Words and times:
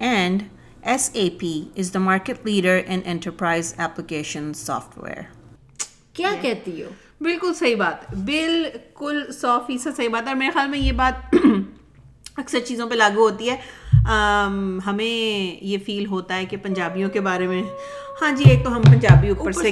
And 0.00 0.50
SAP 0.84 1.42
is 1.74 1.90
the 1.90 2.00
market 2.00 2.44
leader 2.44 2.76
in 2.76 3.02
enterprise 3.04 3.74
application 3.78 4.54
software. 4.54 5.24
کیا 6.12 6.30
کہتی 6.40 6.82
ہو 6.82 6.88
بالکل 7.20 7.54
صحیح 7.54 7.76
بات 7.76 8.14
بالکل 8.14 9.20
سو 9.32 9.58
فیصد 9.66 9.96
صحیح 9.96 10.08
بات 10.08 10.22
ہے 10.22 10.28
اور 10.28 10.36
میرے 10.36 10.50
خیال 10.50 10.68
میں 10.68 10.78
یہ 10.78 10.92
بات 10.92 11.34
اکثر 12.36 12.60
چیزوں 12.60 12.88
پہ 12.88 12.94
لاگو 12.94 13.28
ہوتی 13.28 13.50
ہے 13.50 13.56
ہمیں 14.86 15.04
یہ 15.64 15.78
فیل 15.86 16.06
ہوتا 16.06 16.36
ہے 16.36 16.46
کہ 16.46 16.56
پنجابیوں 16.56 17.10
کے 17.10 17.20
بارے 17.20 17.46
میں 17.46 17.62
ہاں 18.22 18.30
جی 18.36 18.50
ایک 18.50 18.64
تو 18.64 18.76
ہم 18.76 18.82
پنجابی 18.82 19.28
اوپر 19.28 19.52
سے 19.52 19.70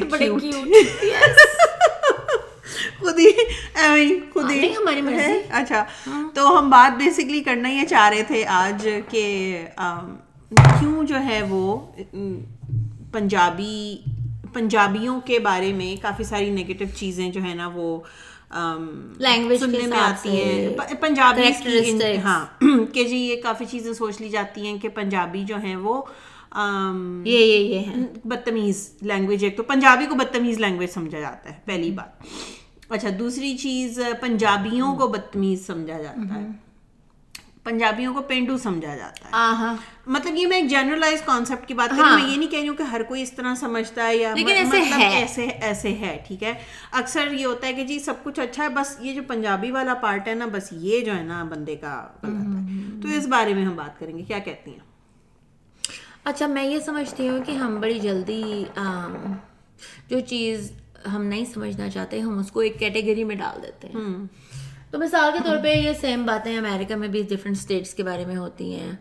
خود 3.14 3.20
ہی 3.20 3.82
ایویں 3.84 4.32
خود 4.32 4.50
ہی 4.50 4.72
ہماری 4.76 5.00
مرضی۔ 5.00 5.38
اچھا 5.50 5.84
تو 6.34 6.58
ہم 6.58 6.70
بات 6.70 6.96
بیسکلی 6.98 7.40
کرنا 7.40 7.68
یہ 7.68 7.84
چاہ 7.88 8.08
رہے 8.08 8.22
تھے 8.22 8.44
آج 8.46 8.88
کہ 9.10 9.66
کیوں 10.50 11.04
جو 11.04 11.20
ہے 11.24 11.40
وہ 11.48 11.78
پنجابی 13.12 13.96
پنجابیوں 14.52 15.20
کے 15.20 15.38
بارے 15.38 15.72
میں 15.72 15.94
کافی 16.02 16.24
ساری 16.24 16.50
نگیٹو 16.50 16.84
چیزیں 16.96 17.30
جو 17.30 17.42
ہے 17.42 17.54
نا 17.54 17.68
وہ 17.74 17.98
کے 18.50 19.56
سننے 19.58 19.86
میں 19.86 19.98
آتی 19.98 20.28
ہیں۔ 20.28 20.68
پنجابی۔ 21.00 21.42
ہاں 22.24 22.44
کہ 22.92 23.04
جی 23.04 23.16
یہ 23.16 23.42
کافی 23.42 23.64
چیزیں 23.70 23.92
سوچ 23.92 24.20
لی 24.20 24.28
جاتی 24.28 24.66
ہیں 24.66 24.78
کہ 24.78 24.88
پنجابی 24.88 25.44
جو 25.44 25.56
ہیں 25.56 25.76
وہ 25.76 26.02
یہ 27.24 27.38
یہ 27.38 27.82
بدتمیز 28.24 28.88
لینگویج 29.02 29.44
ایک 29.44 29.56
تو 29.56 29.62
پنجابی 29.62 30.06
کو 30.06 30.14
بدتمیز 30.14 30.60
لینگویج 30.60 30.90
سمجھا 30.90 31.20
جاتا 31.20 31.50
ہے 31.50 31.58
پہلی 31.64 31.90
بات۔ 31.90 32.22
اچھا 32.94 33.08
دوسری 33.18 33.56
چیز 33.58 34.00
پنجابیوں 34.20 34.94
کو 34.96 35.08
بدتمیز 35.08 35.66
سمجھا 35.66 36.02
جاتا 36.02 36.34
ہے۔ 36.34 36.46
پنجابیوں 37.62 38.14
کو 38.14 38.22
پینڈو 38.22 38.56
سمجھا 38.58 38.96
جاتا 38.96 39.24
ہے۔ 39.24 39.30
آہا 39.32 39.74
مطلب 40.06 40.34
یہ 40.36 40.46
میں 40.46 40.56
ایک 40.56 40.70
جنرلائز 40.70 41.22
کانسیپٹ 41.22 41.68
کی 41.68 41.74
بات 41.74 41.90
کر 41.90 41.96
رہی 41.96 42.10
ہوں 42.10 42.18
میں 42.20 42.30
یہ 42.30 42.36
نہیں 42.36 42.50
کہہ 42.50 42.58
رہی 42.60 42.68
ہوں 42.68 42.76
کہ 42.76 42.82
ہر 42.82 43.02
کوئی 43.02 43.22
اس 43.22 43.32
طرح 43.32 43.54
سمجھتا 43.54 44.06
ہے 44.06 44.16
یا 44.16 44.34
مطلب۔ 44.34 44.92
ایسے 45.00 45.42
ایسے 45.42 45.94
ہے 45.94 46.22
ٹھیک 46.26 46.42
ہے۔ 46.42 46.52
اکثر 46.92 47.32
یہ 47.32 47.46
ہوتا 47.46 47.66
ہے 47.66 47.72
کہ 47.72 47.84
جی 47.84 47.98
سب 47.98 48.14
کچھ 48.22 48.40
اچھا 48.40 48.62
ہے 48.62 48.68
بس 48.68 48.96
یہ 49.00 49.14
جو 49.14 49.22
پنجابی 49.26 49.70
والا 49.70 49.94
پارٹ 49.94 50.28
ہے 50.28 50.34
نا 50.34 50.46
بس 50.52 50.68
یہ 50.72 51.00
جو 51.00 51.16
ہے 51.16 51.22
نا 51.22 51.44
بندے 51.44 51.76
کا 51.76 52.08
غلط 52.22 52.34
ہے۔ 52.34 53.00
تو 53.02 53.08
اس 53.08 53.26
بارے 53.26 53.54
میں 53.54 53.64
ہم 53.64 53.76
بات 53.76 53.98
کریں 54.00 54.18
گے 54.18 54.22
کیا 54.22 54.38
کہتی 54.38 54.70
ہیں؟ 54.70 54.78
اچھا 56.24 56.46
میں 56.46 56.64
یہ 56.64 56.78
سمجھتی 56.80 57.28
ہوں 57.28 57.42
کہ 57.46 57.52
ہم 57.52 57.80
بڑی 57.80 57.98
جلدی 57.98 58.64
جو 60.08 60.20
چیز 60.20 60.72
ہم 61.12 61.22
نہیں 61.24 61.44
سمجھنا 61.54 61.90
چاہتے 61.90 62.20
ہم 62.20 62.38
اس 62.38 62.52
کو 62.52 62.60
ایک 62.60 62.78
کیٹیگری 62.78 63.24
میں 63.24 63.36
ڈال 63.36 63.62
دیتے 63.62 63.88
ہیں۔ 63.88 64.24
تو 64.90 64.98
مثال 64.98 65.32
کے 65.32 65.38
طور 65.44 65.56
پہ 65.62 65.74
یہ 65.74 65.92
سیم 66.00 66.26
باتیں 66.26 66.58
امریکہ 66.58 66.94
میں 66.96 67.08
بھی 67.08 67.22
ڈفرینٹ 67.22 67.56
اسٹیٹس 67.56 67.94
کے 67.94 68.02
بارے 68.02 68.24
میں 68.24 68.36
ہوتی 68.36 68.74
ہیں۔ 68.76 68.92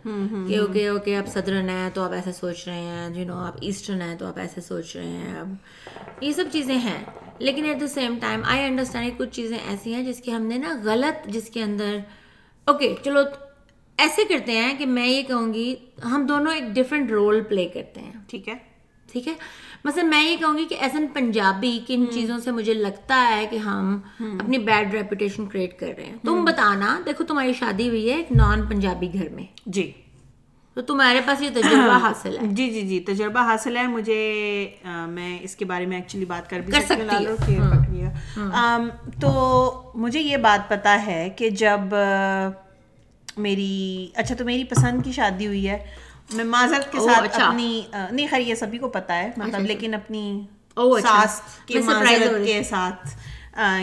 کہ 0.47 0.57
اوکے 0.57 0.87
اوکے 0.87 1.15
آپ 1.15 1.27
سدرن 1.27 1.69
ہیں 1.69 1.89
تو 1.93 2.01
آپ 2.01 2.11
ایسے 2.11 2.31
سوچ 2.31 2.67
رہے 2.67 2.81
ہیں 2.81 3.19
یو 3.19 3.25
نو 3.25 3.37
آپ 3.37 3.55
ایسٹرن 3.61 4.01
ہیں 4.01 4.15
تو 4.15 4.25
آپ 4.25 4.37
ایسے 4.37 4.61
سوچ 4.61 4.95
رہے 4.95 5.07
ہیں۔ 5.07 5.39
اب 5.39 5.53
یہ 6.21 6.33
سب 6.33 6.43
چیزیں 6.51 6.75
ہیں۔ 6.75 7.03
لیکن 7.39 7.65
at 7.65 7.81
the 7.81 7.87
same 7.87 8.17
time 8.21 8.41
I 8.43 8.65
understand 8.65 9.11
کچھ 9.17 9.29
چیزیں 9.29 9.57
ایسی 9.69 9.93
ہیں 9.93 10.03
جس 10.03 10.19
کی 10.19 10.33
ہم 10.33 10.41
نے 10.41 10.57
نا 10.57 10.77
غلط 10.83 11.27
جس 11.27 11.49
کے 11.49 11.63
اندر 11.63 11.97
اوکے 12.65 12.95
چلو 13.05 13.19
ایسے 13.97 14.21
کرتے 14.25 14.51
ہیں 14.51 14.77
کہ 14.77 14.85
میں 14.85 15.07
یہ 15.07 15.23
کہوں 15.23 15.53
گی 15.53 15.75
ہم 16.05 16.25
دونوں 16.29 16.53
ایک 16.53 16.63
ڈفرینٹ 16.63 17.11
رول 17.11 17.41
پلے 17.41 17.67
کرتے 17.67 18.01
ہیں۔ 18.01 18.11
ٹھیک 18.27 18.49
ہے۔ 18.49 18.53
ٹھیک 19.11 19.27
ہے؟ 19.27 19.33
مثلا 19.85 20.03
میں 20.03 20.23
یہ 20.25 20.35
کہوں 20.37 20.57
گی 20.57 20.65
کہ 20.65 20.75
ایز 20.79 20.91
این 20.95 21.07
پنجابی 21.07 21.79
کن 21.87 22.05
چیزوں 22.11 22.37
سے 22.39 22.51
مجھے 22.51 22.73
لگتا 22.73 23.31
ہے 23.35 23.47
کہ 23.49 23.55
ہم 23.57 23.99
اپنی 24.19 24.57
بیڈ 24.57 24.93
ریپوٹیشن 24.93 25.45
کریٹ 25.45 25.79
کر 25.79 25.87
رہے 25.97 26.05
ہیں۔ 26.05 26.17
تم 26.25 26.45
بتانا 26.45 27.01
دیکھو 27.05 27.23
تمہاری 27.23 27.53
شادی 27.53 27.89
ہوئی 27.89 28.09
ہے 28.11 28.15
ایک 28.15 28.31
نان 28.31 28.65
پنجابی 28.65 29.09
گھر 29.13 29.29
میں۔ 29.29 29.43
جی۔ 29.65 29.91
تو 30.73 30.81
تمہارے 30.81 31.21
پاس 31.25 31.41
یہ 31.41 31.49
تجربہ 31.53 31.97
حاصل 31.97 32.37
ہے۔ 32.37 32.47
جی 32.47 32.69
جی 32.69 32.81
جی 32.81 32.99
تجربہ 32.99 33.39
حاصل 33.39 33.77
ہے۔ 33.77 33.87
مجھے 33.87 34.21
میں 35.07 35.39
اس 35.41 35.55
کے 35.55 35.65
بارے 35.65 35.85
میں 35.85 35.97
ایکچولی 35.97 36.25
بات 36.25 36.49
کر 36.49 36.59
بھی 36.59 36.73
کر 36.73 36.79
سکتی 36.81 37.25
ہوں۔ 37.25 37.35
پکڑیا۔ 37.71 38.09
آم، 38.53 38.89
تو 39.21 39.31
مجھے 39.95 40.19
یہ 40.19 40.37
بات 40.37 40.69
پتا 40.69 41.05
ہے 41.05 41.29
کہ 41.37 41.49
جب 41.49 41.79
میری 43.37 44.07
اچھا 44.15 44.35
تو 44.35 44.45
میری 44.45 44.63
پسند 44.63 45.05
کی 45.05 45.11
شادی 45.11 45.47
ہوئی 45.47 45.69
ہے۔ 45.69 45.77
میں 46.35 46.43
معذرت 46.45 46.91
کے 46.91 46.99
ساتھ 46.99 47.23
اچھا۔ 47.23 47.47
اپنی 47.47 47.81
نہیں 47.93 48.27
خیر 48.29 48.39
یہ 48.39 48.55
سبھی 48.55 48.77
کو 48.77 48.89
پتا 48.89 49.17
ہے 49.17 49.31
مطلب 49.37 49.61
لیکن 49.61 49.93
اپنی 49.93 50.23
اوہ، 50.77 50.97
اچھا۔ 50.97 51.09
ساس 51.09 51.41
کے 51.65 51.79
معذرت 51.79 52.45
کے 52.45 52.63
ساتھ 52.63 53.07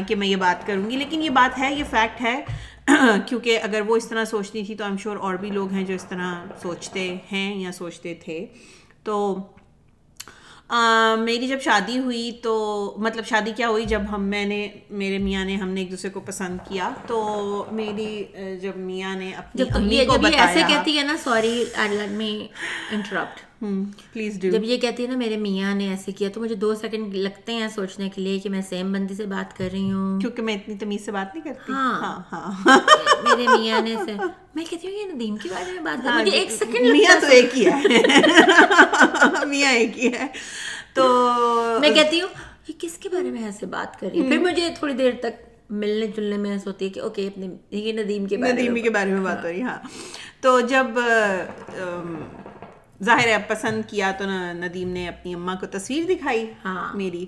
کہ 0.09 0.15
میں 0.15 0.27
یہ 0.27 0.37
بات 0.37 0.67
کروں 0.67 0.91
گی 0.91 0.97
لیکن 0.97 1.23
یہ 1.23 1.31
بات 1.31 1.59
ہے 1.59 1.75
یہ 1.75 1.85
فیکٹ 1.91 2.21
ہے 2.21 2.41
کیونکہ 3.27 3.61
اگر 3.63 3.81
وہ 3.81 3.97
اس 3.97 4.09
طرح 4.09 4.25
سوچتی 4.25 4.65
تھی 4.65 4.75
تو 4.75 4.85
ایم 4.85 4.97
شور 4.97 5.17
اور 5.17 5.35
بھی 5.35 5.51
لوگ 5.51 5.73
ہیں 5.73 5.85
جو 5.85 5.95
اس 5.95 6.05
طرح 6.05 6.35
سوچتے 6.63 7.17
ہیں 7.33 7.55
یا 7.57 7.73
سوچتے 7.73 8.15
تھے 8.15 8.47
تو 9.05 9.17
میری 11.19 11.49
جب 11.49 11.61
شادی 11.61 11.99
ہوئی 11.99 12.33
تو 12.43 12.95
مطلب 12.99 13.25
شادی 13.25 13.53
کیا 13.57 13.69
ہوئی؟ 13.69 13.85
جب 13.85 14.03
ہم 14.13 14.23
میں 14.23 14.45
نے 14.45 14.69
میرے 14.91 15.19
میاں 15.19 15.45
نے 15.45 15.57
ہم 15.57 15.69
نے 15.69 15.81
ایک 15.81 15.91
دوسرے 15.91 16.11
کو 16.11 16.21
پسند 16.21 16.59
کیا 16.69 16.91
تو 17.07 17.65
میری 17.73 18.25
جب 18.63 18.77
میاں 18.77 19.17
نے 19.17 19.33
اپنی 19.33 19.63
امی 19.75 20.05
کو 20.07 20.29
یہ 20.29 20.37
ایسے 20.37 20.61
بتایا 20.61 20.69
کہتی 20.69 20.99
ہے 20.99 21.03
نا 21.03 21.17
sorry 21.25 21.65
let 21.91 22.11
me 22.11 22.47
interrupt 22.91 23.50
please 23.61 24.41
do 24.41 24.51
جب 24.51 24.65
یہ 24.65 24.77
کہتی 24.77 25.03
ہے 25.03 25.09
نا 25.09 25.17
میرے 25.17 25.37
میاں 25.37 25.75
نے 25.75 25.89
ایسے 25.89 26.13
کیا 26.13 26.29
تو 26.35 26.41
مجھے 26.41 26.55
دو 26.55 26.75
سیکنڈ 26.75 27.15
لگتے 27.15 27.53
ہیں 27.53 27.69
سوچنے 27.69 28.09
کے 28.09 28.21
لیے 28.21 28.39
کہ 28.39 28.49
میں 28.51 28.61
سیم 28.69 28.93
بندی 28.93 29.15
سے 29.15 29.27
بات 29.27 29.57
کر 29.59 29.69
رہی 29.73 29.91
ہوں۔ 29.93 30.21
کیونکہ 30.21 30.43
میں 30.43 30.55
اتنی 30.55 30.77
تمیز 30.77 31.05
سے 31.05 31.13
بات 31.13 31.35
نہیں 31.35 31.45
کرتی۔ 31.45 31.73
ہاں۔ 31.73 32.01
ہاں 32.01 32.21
ہاں۔ 32.33 32.79
میرے 33.23 33.47
میاں 33.49 33.81
نے 33.81 33.97
سے 34.05 34.13
میں 34.55 34.65
کہتی 34.71 34.89
ہوں 34.89 34.95
یہ 34.95 35.13
ندیم 35.13 35.37
کے 35.37 35.49
بارے 35.49 35.73
میں 35.73 35.81
بات 35.81 36.05
کر 36.05 36.21
مجھے 36.21 36.39
ایک 36.39 36.51
سیکنڈ 36.51 36.87
ہاں، 36.87 36.93
میاں 36.93 37.21
تو 37.21 37.27
ایک 37.27 37.59
ہی 37.59 37.67
ہے۔ 37.67 37.81
میاں 39.47 39.73
ایک 39.73 39.99
ہی 39.99 40.13
ہے۔ 40.13 40.27
تو 40.95 41.05
میں 41.81 41.91
کہتی 41.91 42.21
ہوں 42.21 42.29
یہ 42.69 42.75
کس 42.79 42.99
کے 42.99 43.09
بارے 43.09 43.31
میں 43.31 43.45
ایسے 43.45 43.67
بات 43.67 44.01
کر 44.01 44.09
رہی 44.13 44.23
ہے 44.23 44.29
پھر 44.29 44.39
مجھے 44.39 44.69
تھوڑی 44.79 44.95
دیر 44.95 45.13
تک 45.21 45.49
ملنے 45.71 46.07
جلنے 46.07 46.37
میں 46.37 46.51
ایسا 46.51 46.71
ہوتی 46.71 46.85
ہے 46.85 46.91
کہ 46.91 47.01
اوکے 47.01 47.27
اپنے 47.27 47.49
یہ 47.71 47.93
ندیم 47.93 48.27
کے 48.27 48.37
بارے 48.37 48.53
ندیمی 48.53 48.71
میں 48.71 48.83
کے 48.83 48.91
بارے 48.91 49.11
میں 49.11 49.21
بات 49.21 49.45
ہو 49.45 49.49
رہی 49.49 49.63
ہاں۔ 49.63 49.79
تو 50.41 50.61
جب 50.61 50.99
ظاہر 53.05 53.29
ہے 53.29 53.37
پسند 53.49 53.91
کیا 53.91 54.13
تو 54.19 54.27
نا- 54.27 54.55
ندیم 54.55 54.89
نے 54.89 55.09
اپنی 55.09 55.35
اماں 55.35 55.57
کو 55.61 55.67
تصویر 55.67 56.05
دکھائی 56.09 56.53
ہاں۔ 56.65 56.97
میری۔ 56.97 57.27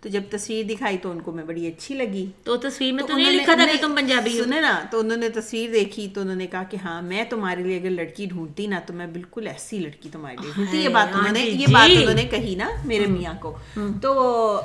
تو 0.00 0.08
جب 0.08 0.22
تصویر 0.30 0.64
دکھائی 0.64 0.98
تو 0.98 1.10
ان 1.10 1.20
کو 1.20 1.32
میں 1.32 1.44
بڑی 1.44 1.66
اچھی 1.66 1.94
لگی۔ 1.94 2.30
تو 2.44 2.56
تصویر 2.56 2.92
میں 2.92 3.04
تو 3.04 3.16
نہیں 3.16 3.30
لکھا 3.30 3.54
تھا 3.54 3.66
کہ 3.72 3.78
تم 3.80 3.96
پنجابی 3.96 4.40
ہو۔ 4.40 4.46
نا 4.46 4.80
تو 4.90 5.00
انہوں 5.00 5.16
نے 5.16 5.28
تصویر 5.28 5.70
دیکھی 5.70 6.08
تو 6.14 6.20
انہوں 6.20 6.36
نے 6.36 6.46
کہا 6.46 6.62
کہ 6.62 6.76
ہاں 6.84 7.02
میں 7.02 7.24
تمہارے 7.24 7.62
لیے 7.62 7.78
اگر 7.78 7.90
لڑکی 7.90 8.26
ڈھونڈتی 8.26 8.66
نا 8.66 8.80
تو 8.86 8.92
میں 8.92 9.06
بالکل 9.06 9.46
ایسی 9.46 9.78
لڑکی 9.78 10.08
تمہارے 10.12 10.36
لیے 10.42 10.50
ڈھونڈتی۔ 10.54 10.78
یہ 10.78 10.88
بات 10.88 11.16
انہوں 11.16 11.32
نے 11.32 11.40
آنٹی 11.40 11.52
یہ 11.52 11.66
بات 11.72 11.88
جی۔ 11.88 11.96
انہوں 11.96 12.14
نے 12.14 12.24
کہی 12.24 12.54
نا 12.54 12.68
میرے 12.84 13.06
میاں 13.06 13.34
کو۔ 13.40 13.58
تو 14.02 14.60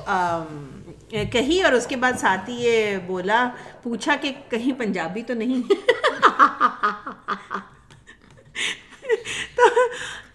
کہی 1.10 1.62
اور 1.62 1.74
اس 1.74 1.88
کے 1.88 1.96
بعد 1.96 2.14
ساتھ 2.20 2.50
ہی 2.50 2.56
یہ 2.56 2.98
بولا 3.08 3.50
پوچھا 3.84 4.16
کہ 4.22 4.32
کہیں 4.50 4.80
پنجابی 4.80 5.24
تو 5.24 5.34
نہیں؟ 5.34 5.62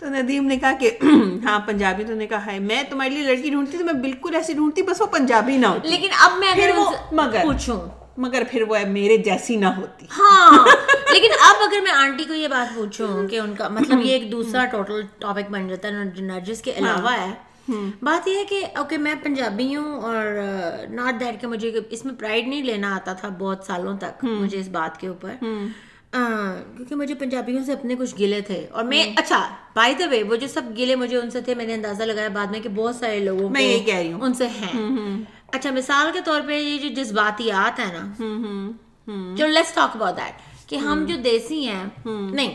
تو- 0.01 0.11
ندیم 0.11 0.45
نے 0.45 0.57
کہا 0.57 0.73
کہ 0.81 0.99
ہاں 1.45 1.61
پنجابی 1.67 2.05
تو 2.05 2.15
نے 2.15 2.27
کہا 2.27 2.53
ہے۔ 2.53 2.59
میں 2.59 2.83
تمہارے 2.83 3.11
لیے 3.11 3.23
لڑکی 3.23 3.51
ڈھونڈتی 3.51 3.79
تو 3.79 3.85
میں 3.85 3.93
بالکل 3.93 4.35
ایسی 4.35 4.53
ڈھونڈتی 4.53 4.83
بس 4.83 5.01
وہ 5.01 5.07
پنجابی 5.07 5.57
نہ 5.57 5.67
ہوتی۔ 5.67 5.89
لیکن 5.89 6.09
اب 6.21 6.39
میں 6.39 6.53
اگر 6.53 6.71
مگر 7.13 7.43
پوچھوں۔ 7.43 7.81
مگر 8.17 8.43
پھر 8.51 8.63
وہ 8.63 8.77
میرے 8.89 9.17
جیسی 9.17 9.57
نہ 9.57 9.67
ہوتی۔ 9.67 10.07
ہاں 10.19 10.67
لیکن 11.13 11.29
اب 11.41 11.57
اگر 11.63 11.81
میں 11.83 11.93
آنٹی 11.93 12.25
کو 12.25 12.35
یہ 12.35 12.49
بات 12.49 12.75
پوچھوں 12.75 13.29
کہ 13.29 13.39
ان 13.39 13.55
کا 13.55 13.69
مطلب 13.69 14.01
یہ 14.03 14.13
ایک 14.13 14.33
دوسرا 14.33 14.65
ٹوٹل 14.65 15.03
ٹاپک 15.19 15.51
بن 15.51 15.69
جاتا 15.69 15.89
ہے 15.89 15.93
نرجس 16.21 16.63
کے 16.63 16.73
علاوہ 16.77 17.13
ہے۔ 17.13 17.51
بات 18.03 18.29
یہ 18.29 18.37
ہے 18.39 18.45
کہ 18.45 18.67
اوکے 18.75 18.97
میں 18.99 19.15
پنجابی 19.23 19.77
ہوں 19.77 20.01
اور 20.01 20.27
ناٹ 20.91 21.21
دیٹ 21.21 21.41
کہ 21.41 21.47
مجھے 21.47 21.81
اس 21.91 22.05
میں 22.05 22.15
پرائڈ 22.15 22.49
نہیں 22.49 22.63
لینا 22.63 22.95
آتا 22.97 23.13
تھا 23.13 23.29
بہت 23.29 23.65
سالوں 23.67 23.97
تک 23.97 24.25
مجھے 24.25 24.61
اس 24.61 24.69
بات 24.69 25.01
کے 25.01 25.09
اوپر۔ 25.09 25.45
کیونکہ 26.13 26.95
مجھے 26.95 27.15
پنجابیوں 27.15 27.65
سے 27.65 27.73
اپنے 27.73 27.95
کچھ 27.99 28.15
گلے 28.21 28.41
تھے 28.41 28.67
اور 28.71 28.85
میں 28.85 29.05
اچھا 29.17 29.39
بائی 29.75 29.95
دا 29.95 30.05
وے 30.11 30.23
وہ 30.23 30.37
جو 30.37 30.47
سب 30.47 30.63
گلے 30.79 30.95
مجھے 30.95 31.17
ان 31.17 31.31
سے 31.31 31.41
تھے 31.41 31.55
میں 31.55 31.67
نے 31.67 31.75
اندازہ 31.75 32.03
لگایا 32.03 32.29
بعد 32.29 32.47
میں 32.47 32.61
کہ 32.61 32.69
بہت 32.69 32.97
سارے 32.97 33.19
لوگوں 33.19 33.51
میں 33.51 33.63
یہی 33.63 33.79
کہہ 33.81 33.95
رہی 33.95 34.13
ہوں۔ 34.13 34.21
ان 34.21 34.35
سے 34.35 34.47
ہیں۔ 34.47 35.23
اچھا 35.53 35.71
مثال 35.71 36.11
کے 36.13 36.19
طور 36.25 36.41
پہ 36.47 36.59
یہ 36.59 36.79
جو 36.79 36.89
جذباتیات 36.95 37.81
ہیں 37.81 37.93
نا۔ 37.93 38.05
چلو 39.39 39.47
لیٹس 39.47 39.73
ٹاک 39.75 39.97
اباؤٹ 39.97 40.17
دیٹ 40.17 40.69
کہ 40.69 40.77
ہم 40.77 41.05
جو 41.09 41.17
دیسی 41.25 41.69
ہیں 41.69 41.85
نہیں 42.05 42.55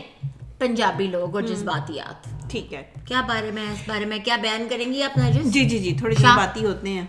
پنجابی 0.58 1.06
لوگ 1.06 1.34
اور 1.34 1.42
جذباتیات۔ 1.42 2.28
ٹھیک 2.50 2.74
ہے۔ 2.74 2.82
کیا 3.06 3.20
بارے 3.28 3.50
میں 3.50 3.62
اس 3.72 3.82
بارے 3.88 4.04
میں 4.04 4.18
کیا 4.24 4.36
بیان 4.36 4.66
کریں 4.70 4.92
گی 4.92 5.02
اپنا 5.02 5.30
جی 5.30 5.64
جی 5.64 5.78
جی 5.78 5.94
تھوڑے 5.98 6.14
جذباتی 6.14 6.64
ہوتے 6.64 6.88
ہیں۔ 6.88 7.06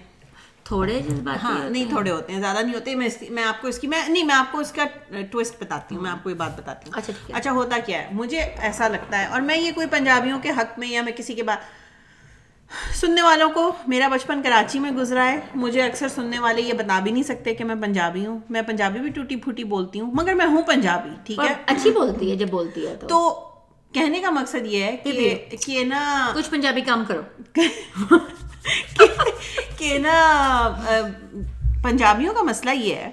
تھوڑے 0.67 0.99
جذباتی 0.99 1.39
ہاں 1.43 1.69
نہیں 1.69 1.83
ہیں؟ 1.83 1.89
تھوڑے 1.89 2.11
ہوتے 2.11 2.33
ہیں 2.33 2.39
زیادہ 2.39 2.61
نہیں 2.61 2.73
ہوتے 2.73 2.95
میں 2.95 3.09
میں 3.29 3.43
آپ 3.43 3.61
کو 3.61 3.67
اس 3.67 3.79
کی 3.79 3.87
میں 3.87 4.09
نہیں 4.09 4.23
میں 4.23 4.35
آپ 4.35 4.51
کو 4.51 4.59
اس 4.59 4.71
کا 4.71 4.83
ٹوسٹ 5.31 5.63
بتاتی 5.63 5.95
ہوں 5.95 6.01
میں 6.01 6.11
آپ 6.11 6.23
کو 6.23 6.29
یہ 6.29 6.35
بات 6.35 6.57
بتاتی 6.57 6.89
ہوں۔ 6.89 6.97
اچھا 6.97 7.37
اچھا 7.37 7.51
ہوتا 7.51 7.77
کیا 7.85 7.99
ہے؟ 7.99 8.07
مجھے 8.11 8.39
ایسا 8.39 8.87
لگتا 8.87 9.19
ہے 9.19 9.25
اور 9.25 9.41
میں 9.41 9.57
یہ 9.57 9.71
کوئی 9.75 9.87
پنجابیوں 9.87 10.39
کے 10.39 10.49
حق 10.49 10.79
میں 10.79 10.87
یا 10.87 11.01
میں 11.01 11.11
کسی 11.11 11.33
کے 11.33 11.43
بعد 11.43 11.57
سننے 12.95 13.21
والوں 13.21 13.49
کو 13.49 13.71
میرا 13.87 14.07
بچپن 14.07 14.41
کراچی 14.41 14.79
میں 14.79 14.91
گزرا 14.91 15.31
ہے 15.31 15.39
مجھے 15.55 15.81
اکثر 15.81 16.07
سننے 16.07 16.39
والے 16.39 16.61
یہ 16.61 16.73
بتا 16.73 16.99
بھی 16.99 17.11
نہیں 17.11 17.23
سکتے 17.23 17.53
کہ 17.53 17.63
میں 17.63 17.75
پنجابی 17.75 18.25
ہوں۔ 18.25 18.39
میں 18.49 18.61
پنجابی 18.61 18.99
بھی 18.99 19.09
ٹوٹی 19.09 19.35
پھوٹی 19.35 19.63
بولتی 19.63 19.99
ہوں 19.99 20.11
مگر 20.13 20.33
میں 20.33 20.45
ہوں 20.45 20.61
پنجابی 20.61 21.09
ٹھیک 21.23 21.39
ہے؟ 21.39 21.53
اچھی 21.65 21.91
بولتی 21.91 22.31
ہے 22.31 22.35
جب 22.35 22.49
بولتی 22.49 22.87
ہے 22.87 22.95
تو۔ 22.95 23.43
کہنے 23.93 24.21
کا 24.21 24.29
مقصد 24.29 24.65
یہ 24.65 24.83
ہے 24.83 24.97
کہ 25.61 25.83
نا 25.83 26.31
کچھ 26.35 26.49
پنجابی 26.49 26.81
کام 26.81 27.03
کرو۔ 27.07 27.21
نا 30.07 30.17
پنجابیوں 31.83 32.33
کا 32.33 32.41
مسئلہ 32.43 32.71
یہ 32.73 32.95
ہے 32.95 33.09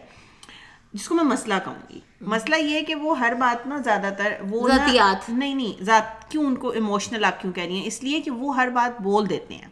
جس 0.93 1.09
کو 1.09 1.15
میں 1.15 1.25
مسئلہ 1.25 1.55
کہوں 1.65 1.75
گی 1.91 2.01
مسئلہ 2.27 2.57
یہ 2.57 2.75
ہے 2.75 2.83
کہ 2.83 2.95
وہ 2.95 3.19
ہر 3.19 3.35
بات 3.35 3.67
نا 3.67 3.79
زیادہ 3.85 4.11
تر 4.19 4.33
وہ 4.51 4.69
ذاتیات۔ 4.69 5.29
نہیں 5.31 5.55
نہیں 5.55 5.83
ذات 5.85 6.31
کیوں 6.31 6.45
ان 6.47 6.55
کو 6.55 6.71
ایموشنل 6.71 7.25
آپ 7.25 7.41
کیوں 7.41 7.53
کہہ 7.53 7.63
رہی 7.63 7.79
ہیں 7.79 7.87
اس 7.87 8.03
لیے 8.03 8.21
کہ 8.21 8.31
وہ 8.33 8.57
ہر 8.57 8.69
بات 8.71 9.01
بول 9.01 9.29
دیتے 9.29 9.55
ہیں 9.55 9.69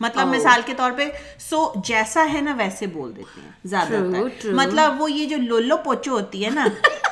مطلب 0.00 0.28
مثال 0.28 0.60
کے 0.66 0.74
طور 0.76 0.92
پہ 0.92 1.08
سو 1.40 1.58
جیسا 1.84 2.26
ہے 2.32 2.40
نا 2.40 2.54
ویسے 2.58 2.86
بول 2.88 3.14
دیتے 3.16 3.40
ہیں 3.40 3.50
زیادہ 3.64 4.00
تر. 4.42 4.52
مطلب 4.54 5.00
وہ 5.00 5.10
یہ 5.12 5.26
جو 5.26 5.36
لولو 5.38 5.76
پوچو 5.84 6.10
ہوتی 6.10 6.44
ہے 6.44 6.50
نا 6.50 6.66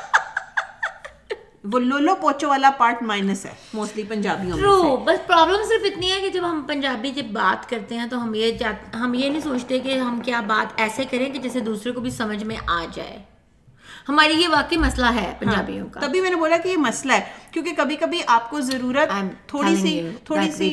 وہ 1.65 1.79
لولو 1.81 2.15
پوچو 2.15 2.49
والا 2.49 2.71
پارٹ 2.71 3.03
مائنس 3.03 3.47
ہے 3.47 3.51
موسٹلی 3.73 4.03
پنجابیوں 4.03 4.57
میں 4.57 4.65
ٹرو 4.65 4.97
بس 4.97 5.27
پرابلم 5.27 5.63
صرف 5.69 5.93
اتنی 5.93 6.13
ہے 6.13 6.21
کہ 6.21 6.29
جب 6.29 6.51
ہم 6.51 6.65
پنجابی 6.69 7.11
جب 7.11 7.25
بات 7.25 7.71
کرتے 7.71 7.99
ہیں 7.99 8.07
تو 8.07 8.23
ہم 8.23 8.35
یہ 8.35 8.53
ہم 8.95 9.15
یہ 9.15 9.29
نہیں 9.29 9.41
سوچتے 9.41 9.79
کہ 9.79 9.99
ہم 9.99 10.21
کیا 10.21 10.41
بات 10.41 10.73
ایسے 10.77 11.05
کریں 11.05 11.31
کہ 11.31 11.39
جیسے 11.39 11.61
دوسرے 11.61 11.93
کو 11.93 12.01
بھی 12.01 12.11
سمجھ 12.11 12.45
میں 12.45 12.57
آ 12.67 12.85
جائے۔ 12.95 13.19
ہماری 14.09 14.33
یہ 14.33 14.49
واقعی 14.49 14.77
مسئلہ 14.79 15.07
ہے 15.07 15.35
پنجابیوں 15.39 15.89
کا۔ 15.89 16.01
تبھی 16.01 16.21
میں 16.21 16.31
نے 16.31 16.37
بولا 16.37 16.57
کہ 16.57 16.69
یہ 16.69 16.77
مسئلہ 16.77 17.13
ہے 17.13 17.21
کیونکہ 17.51 17.71
کبھی 17.77 17.97
کبھی 17.97 18.21
آپ 18.27 18.51
کو 18.51 18.61
ضرورت 18.61 19.09
تھوڑی 19.47 19.77
سی 19.77 20.01
تھوڑی 20.25 20.51
سی 20.51 20.71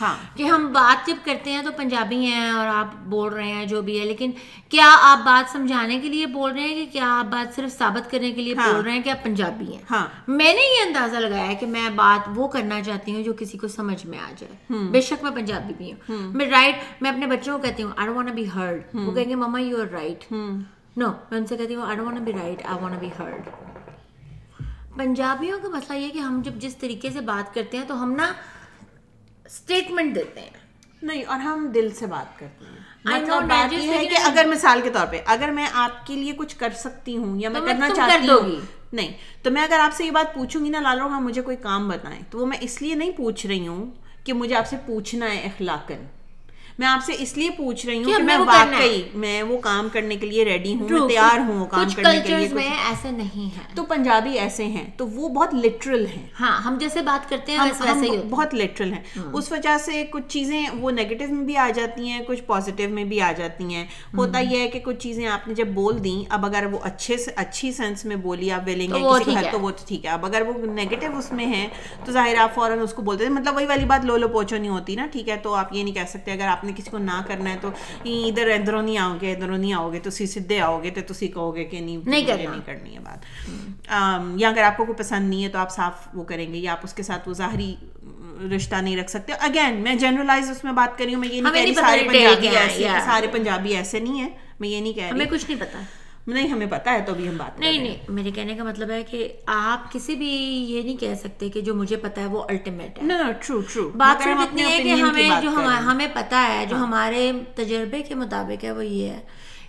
ہاں 0.00 0.14
کہ 0.36 0.42
ہم 0.42 0.66
بات 0.72 1.06
جب 1.06 1.16
کرتے 1.24 1.50
ہیں 1.50 1.62
تو 1.62 1.70
پنجابی 1.76 2.16
ہیں 2.16 2.50
اور 2.50 2.66
آپ 2.66 2.94
بول 3.04 3.32
رہے 3.32 3.52
ہیں 3.52 3.66
جو 3.66 3.82
بھی 3.82 4.00
ہے 4.00 4.04
لیکن 4.04 4.30
کیا 4.68 4.86
آپ 5.02 5.18
بات 5.24 5.52
سمجھانے 5.52 5.98
کے 6.00 6.08
لیے 6.08 6.26
بول 6.26 6.52
رہے 6.52 6.62
ہیں 6.62 6.74
کہ 6.74 6.86
کیا 6.92 7.18
آپ 7.18 7.26
بات 7.26 7.54
صرف 7.56 7.78
ثابت 7.78 8.10
کرنے 8.10 8.30
کے 8.32 8.42
لیے 8.42 8.54
بول 8.54 8.80
رہے 8.80 8.92
ہیں 8.92 9.02
کہ 9.02 9.10
آپ 9.10 9.22
پنجابی 9.24 9.72
ہیں 9.72 9.82
ہاں 9.90 10.06
میں 10.28 10.52
نے 10.54 10.60
یہ 10.60 10.86
اندازہ 10.86 11.16
لگایا 11.16 11.46
ہے 11.46 11.54
کہ 11.54 11.66
میں 11.66 11.88
بات 11.90 12.28
وہ 12.36 12.48
کرنا 12.48 12.82
چاہتی 12.82 13.14
ہوں 13.14 13.22
جو 13.22 13.32
کسی 13.38 13.58
کو 13.58 13.68
سمجھ 13.68 14.06
میں 14.06 14.18
آ 14.18 14.30
جائے 14.38 14.82
بے 14.90 15.00
شک 15.00 15.22
میں 15.22 15.30
پنجابی 15.30 15.74
بھی 15.78 15.92
ہوں 15.92 16.32
میں 16.32 16.46
رائٹ 16.46 17.02
میں 17.02 17.10
اپنے 17.10 17.26
بچوں 17.26 17.58
کو 17.58 17.62
کہتی 17.66 17.82
ہوں 17.82 17.92
آئی 17.96 18.08
وانٹ 18.08 18.30
بی 18.30 18.48
ہرڈ 18.54 18.94
وہ 18.94 19.12
کہیں 19.12 19.28
گے 19.28 19.34
مما 19.34 19.60
یو 19.60 19.80
آر 19.80 19.92
رائٹ 19.92 20.32
نو 20.32 21.12
میں 21.30 21.38
ان 21.38 21.46
سے 21.46 21.56
کہتی 21.56 21.74
ہوں 21.74 21.86
I 21.86 22.00
want 22.00 22.20
be 22.20 22.32
right 22.32 22.66
I 22.66 22.82
want 22.82 23.00
be 23.00 23.08
heard 23.18 23.48
پنجابیوں 24.96 25.58
کا 25.62 25.68
مسئلہ 25.68 25.98
یہ 25.98 26.08
کہ 26.08 26.18
ہم 26.18 26.40
جب 26.44 26.52
جس 26.52 26.76
طریقے 26.76 27.10
سے 27.10 27.20
بات 27.20 27.54
کرتے 27.54 27.76
ہیں 27.76 27.84
تو 27.88 28.02
ہم 28.02 28.12
نا 28.12 28.32
اسٹیٹمنٹ 29.50 30.14
دیتے 30.14 30.40
ہیں۔ 30.40 30.50
نہیں 31.02 31.24
اور 31.24 31.38
ہم 31.38 31.70
دل 31.74 31.88
سے 31.94 32.06
بات 32.06 32.38
کرتے 32.38 32.64
ہیں۔ 32.64 32.80
مطلب 33.04 33.42
بات 33.42 33.50
Nargis, 33.50 33.84
یہ 33.84 33.92
ہے 33.92 33.98
لیکن 33.98 34.14
کہ 34.14 34.20
اگر 34.24 34.46
مثال 34.48 34.80
کے 34.84 34.90
طور 34.90 35.06
پہ 35.06 35.20
اگر 35.26 35.48
میں 35.48 35.66
آپ 35.72 36.06
کے 36.06 36.14
لیے 36.14 36.32
کچھ 36.36 36.56
کر 36.56 36.68
سکتی 36.70 37.16
ہوں 37.16 37.40
یا 37.40 37.48
میں 37.50 37.60
کرنا 37.60 37.88
چاہتی 37.96 38.28
ہوں۔ 38.28 38.60
نہیں 38.92 39.12
تو 39.42 39.50
میں 39.50 39.62
اگر 39.62 39.78
آپ 39.80 39.94
سے 39.94 40.04
یہ 40.04 40.10
بات 40.10 40.34
پوچھوں 40.34 40.64
گی 40.64 40.70
نا 40.70 40.80
لالو 40.80 41.06
ہاں 41.06 41.20
مجھے 41.20 41.42
کوئی 41.42 41.56
کام 41.56 41.88
بتائیں۔ 41.88 42.22
تو 42.30 42.38
وہ 42.38 42.46
میں 42.46 42.58
اس 42.60 42.82
لیے 42.82 42.94
نہیں 42.94 43.10
پوچھ 43.10 43.46
رہی 43.46 43.66
ہوں 43.66 43.90
کہ 44.24 44.32
مجھے 44.32 44.54
آپ 44.54 44.66
سے 44.66 44.76
پوچھنا 44.86 45.30
ہے 45.30 45.38
اخلاقن 45.38 46.06
میں 46.80 46.88
آپ 46.88 47.00
سے 47.06 47.12
اس 47.18 47.36
لیے 47.38 47.50
پوچھ 47.50 47.86
رہی 47.86 47.96
ہوں 47.96 48.04
کہ 48.04 48.22
میں 48.22 48.34
ہے۔ 48.34 48.40
واقعی 48.40 49.02
میں 49.14 49.42
وہ 49.42 49.58
کام 49.58 49.88
کرنے 49.92 50.16
کے 50.16 50.26
لیے 50.26 50.44
ریڈی 50.44 50.74
ہوں 50.74 50.88
میں 50.90 51.08
تیار 51.08 51.38
ہوں 51.38 51.66
کام 51.66 51.88
کرنے 51.96 52.20
کے 52.26 52.36
لیے 52.36 52.48
میں 52.52 52.68
ایسے 52.88 53.10
نہیں 53.10 53.44
ہیں۔ 53.44 53.76
تو 53.76 53.84
پنجابی 53.84 54.38
ایسے 54.38 54.64
ہیں 54.64 54.90
تو 54.96 55.06
وہ 55.08 55.28
بہت 55.28 55.54
لٹرل 55.54 56.06
ہیں۔ 56.06 56.26
ہاں 56.40 56.62
ہم 56.62 56.76
جیسے 56.80 57.02
بات 57.02 57.30
کرتے 57.30 57.52
ہیں 57.52 58.16
بہت 58.30 58.54
لٹرل 58.54 58.92
ہیں۔ 58.92 59.02
اس 59.32 59.52
وجہ 59.52 59.78
سے 59.78 60.04
کچھ 60.10 60.28
چیزیں 60.28 60.66
وہ 60.80 60.90
نیگیٹو 60.90 61.24
میں 61.34 61.44
بھی 61.44 61.56
آ 61.56 61.68
جاتی 61.74 62.08
ہیں 62.08 62.20
کچھ 62.26 62.42
پازیٹیو 62.42 62.88
میں 62.88 63.04
بھی 63.04 63.20
آ 63.20 63.32
جاتی 63.32 63.74
ہیں۔ 63.74 63.86
ہوتا 64.16 64.38
یہ 64.38 64.58
ہے 64.58 64.68
کہ 64.68 64.80
کچھ 64.80 64.98
چیزیں 64.98 65.26
آپ 65.26 65.48
نے 65.48 65.54
جب 65.54 65.68
بول 65.68 66.04
دیں 66.04 66.32
اب 66.32 66.46
اگر 66.46 66.66
وہ 66.72 66.78
اچھے 66.82 67.16
سے 67.16 67.30
اچھی 67.36 67.72
سینس 67.72 68.04
میں 68.04 68.16
بولی 68.16 68.50
آپ 68.52 68.60
ویلنگ 68.64 68.92
ہے 68.94 68.98
تو 68.98 69.04
وہ 69.04 69.18
کسی 69.18 69.36
ہے۔ 69.36 69.50
تو 69.52 69.60
وہ 69.60 69.70
تو 69.70 69.84
ٹھیک 69.88 70.04
ہے۔ 70.04 70.10
اب 70.10 70.26
اگر 70.26 70.42
وہ 70.46 70.66
نیگیٹو 70.66 71.16
اس 71.18 71.32
میں 71.32 71.46
ہیں 71.46 71.68
تو 72.04 72.12
ظاہر 72.12 72.34
آپ 72.36 72.54
فوراً 72.54 72.78
اس 72.80 72.92
کو 72.92 73.02
بولتے 73.02 73.24
ہیں۔ 73.24 73.32
مطلب 73.32 73.54
وہی 73.54 73.66
والی 73.66 73.84
بات 73.84 74.04
لو 74.04 74.16
لو 74.16 74.28
پوچھو 74.28 74.56
نہیں 74.56 74.70
ہوتی 74.70 74.94
نا 74.94 75.06
ٹھیک 75.12 75.28
ہے؟ 75.28 75.36
تو 75.36 75.54
آپ 75.54 75.72
یہ 75.72 75.84
نہیں 75.84 75.94
کہہ 75.94 76.08
سکتے 76.08 76.32
اگر 76.32 76.46
آپ 76.46 76.64
نے 76.64 76.69
کسی 76.76 76.90
کو 76.90 76.98
نہ 76.98 77.22
کرنا 77.26 77.50
ہے 77.50 77.56
تو 77.60 77.68
ادھر 78.04 78.50
ادھروں 78.50 78.82
نہیں 78.82 78.98
آؤ 78.98 79.16
گے 79.20 79.32
ادھروں 79.32 79.58
نہیں 79.58 79.72
آؤ 79.72 79.92
گے 79.92 79.98
تو 79.98 80.10
سیدھے 80.10 80.60
آؤ 80.60 80.82
گے 80.82 80.90
تو 80.90 81.14
تسی 81.14 81.28
کہو 81.28 81.56
گے 81.56 81.64
کہ 81.64 81.80
نہیں 81.80 82.24
کرنی 82.66 82.94
ہے 82.94 83.00
بات۔ 83.00 83.50
یا 84.36 84.48
اگر 84.48 84.62
آپ 84.62 84.76
کو 84.76 84.84
کوئی 84.84 84.98
پسند 84.98 85.30
نہیں 85.30 85.44
ہے 85.44 85.48
تو 85.48 85.58
آپ 85.58 85.70
صاف 85.70 86.08
وہ 86.14 86.24
کریں 86.24 86.52
گے 86.52 86.58
یا 86.58 86.72
آپ 86.72 86.80
اس 86.82 86.94
کے 86.94 87.02
ساتھ 87.02 87.28
وہ 87.28 87.34
ظاہری 87.34 87.76
رشتہ 88.56 88.76
نہیں 88.76 88.96
رکھ 88.96 89.10
سکتے۔ 89.10 89.32
اگین 89.32 89.74
میں 89.74 89.94
جنرلائز 89.94 90.50
اس 90.50 90.64
میں 90.64 90.72
بات 90.72 90.98
کر 90.98 91.04
رہی 91.04 91.14
ہوں 91.14 91.20
میں 91.20 91.28
یہ 91.28 91.40
نہیں 91.40 91.50
ہمیں 91.50 91.60
کہہ 91.60 91.66
رہی 91.66 91.74
سارے 91.74 92.02
پنجابی 92.08 92.48
ہے، 92.48 92.56
ایسے. 92.56 92.88
سارے 93.04 93.26
پنجابی 93.26 93.76
ایسے 93.76 94.00
نہیں 94.00 94.18
ہیں 94.18 94.28
میں 94.60 94.68
یہ 94.68 94.80
نہیں 94.80 94.92
کہہ 94.92 95.02
ہمیں 95.02 95.26
رہی۔ 95.26 95.38
کچھ 95.38 95.44
نہیں 95.48 95.60
پتا۔ 95.60 95.78
نہیں 96.30 96.48
ہمیں 96.48 96.66
پتا 96.66 96.92
ہے 96.92 97.00
تو 97.00 97.14
بھی 97.14 97.28
ہم 97.28 97.36
بات 97.36 97.58
نہیں 97.60 97.72
ہیں 97.72 97.80
نہیں 97.80 98.10
میرے 98.10 98.30
کہنے 98.30 98.54
کا 98.54 98.64
مطلب 98.64 98.90
ہے 98.90 99.02
کہ 99.02 99.18
آپ 99.46 99.92
کسی 99.92 100.14
بھی 100.14 100.28
یہ 100.68 100.82
نہیں 100.82 100.96
کہہ 100.96 101.14
سکتے 101.14 101.48
کہ 101.48 101.60
جو 101.60 101.74
مجھے 101.74 101.96
پتا 101.96 102.20
ہے 102.20 102.26
وہ 102.26 102.42
الٹیمیٹ 102.48 102.98
ہے۔ 102.98 103.08
ٹرو 103.40 103.60
ٹرو 103.72 103.88
بات 103.96 104.22
صرف 104.22 104.40
اتنی 104.40 104.62
ہے 104.62 104.82
کہ 104.82 104.90
ہمیں 104.92 105.40
جو 105.42 105.48
ہم- 105.50 105.80
ہمیں 105.82 106.06
پتا 106.14 106.46
ہے 106.48 106.64
جو 106.66 106.76
ہمارے 106.76 107.30
تجربے 107.54 108.02
کے 108.02 108.14
مطابق 108.14 108.64
ہے 108.64 108.70
وہ 108.70 108.86
یہ 108.86 109.08
ہے 109.08 109.20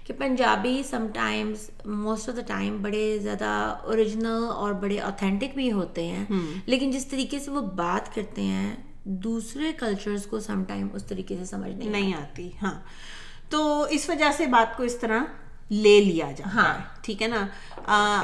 کہ 0.05 0.13
Punjabi 0.13 0.81
sometimes 1.13 1.69
most 1.85 2.29
of 2.29 2.35
the 2.35 2.41
time 2.47 2.77
بڑے 2.81 3.17
زیادہ 3.19 3.49
اوریجنل 3.83 4.25
اور 4.53 4.73
بڑے 4.73 4.99
اوتھینٹک 4.99 5.55
بھی 5.55 5.71
ہوتے 5.71 6.07
ہیں۔ 6.07 6.25
لیکن 6.65 6.91
جس 6.91 7.05
طریقے 7.07 7.39
سے 7.39 7.51
وہ 7.51 7.61
بات 7.75 8.13
کرتے 8.15 8.41
ہیں 8.41 8.75
دوسرے 9.21 9.71
کلچرز 9.79 10.25
کو 10.25 10.39
سم 10.39 10.63
ٹائم 10.63 10.87
اس 10.93 11.05
طریقے 11.05 11.37
سے 11.37 11.45
سمجھ 11.45 11.71
نہیں 11.85 12.13
آتی 12.13 12.49
ہاں۔ 12.61 12.73
تو 13.49 13.61
اس 13.89 14.09
وجہ 14.09 14.31
سے 14.37 14.45
بات 14.47 14.77
کو 14.77 14.83
اس 14.83 14.95
طرح 14.99 15.23
لے 15.71 15.99
لیا 16.01 16.31
جاتا 16.31 16.77
ہے۔ 16.77 16.83
ٹھیک 17.01 17.21
ہے 17.21 17.27
نا؟ 17.27 17.47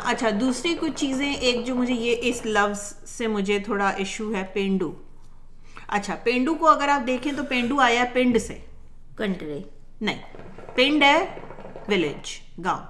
اچھا 0.04 0.30
دوسری 0.42 0.75
کچھ 0.80 0.94
چیزیں 0.96 1.34
ایک 1.34 1.66
جو 1.66 1.75
مجھے 1.75 1.94
یہ 1.94 2.16
اس 2.20 2.46
لفظ 2.46 2.94
سے 3.10 3.27
مجھے 3.27 3.60
تھوڑا 3.60 3.88
ایشو 3.89 4.34
ہے 4.36 4.44
پینڈو۔ 4.54 4.92
اچھا 5.88 6.16
پینڈو 6.24 6.56
کو 6.56 6.68
اگر 6.68 6.88
آپ 6.88 7.08
دیکھیں 7.08 7.32
تو 7.38 7.44
پینڈو 7.44 7.80
آیا 7.80 8.04
پنڈ 8.13 8.42
سے۔ 8.42 8.58
کنٹری۔ 9.16 9.60
نہیں 10.01 10.22
پنڈ 10.75 11.04
ہے 11.04 11.25
ولیج 11.88 12.25
گاؤں۔ 12.63 12.86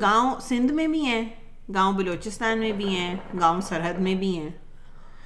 گاؤں 0.00 0.40
سندھ 0.40 0.72
میں 0.72 0.86
بھی 0.86 1.04
ہیں 1.06 1.28
گاؤں 1.74 1.92
بلوچستان 1.92 2.58
میں 2.58 2.72
بھی 2.72 2.88
ہیں 2.88 3.14
گاؤں 3.40 3.60
سرحد 3.60 3.98
میں 3.98 4.14
بھی 4.14 4.38
ہیں۔ 4.38 4.50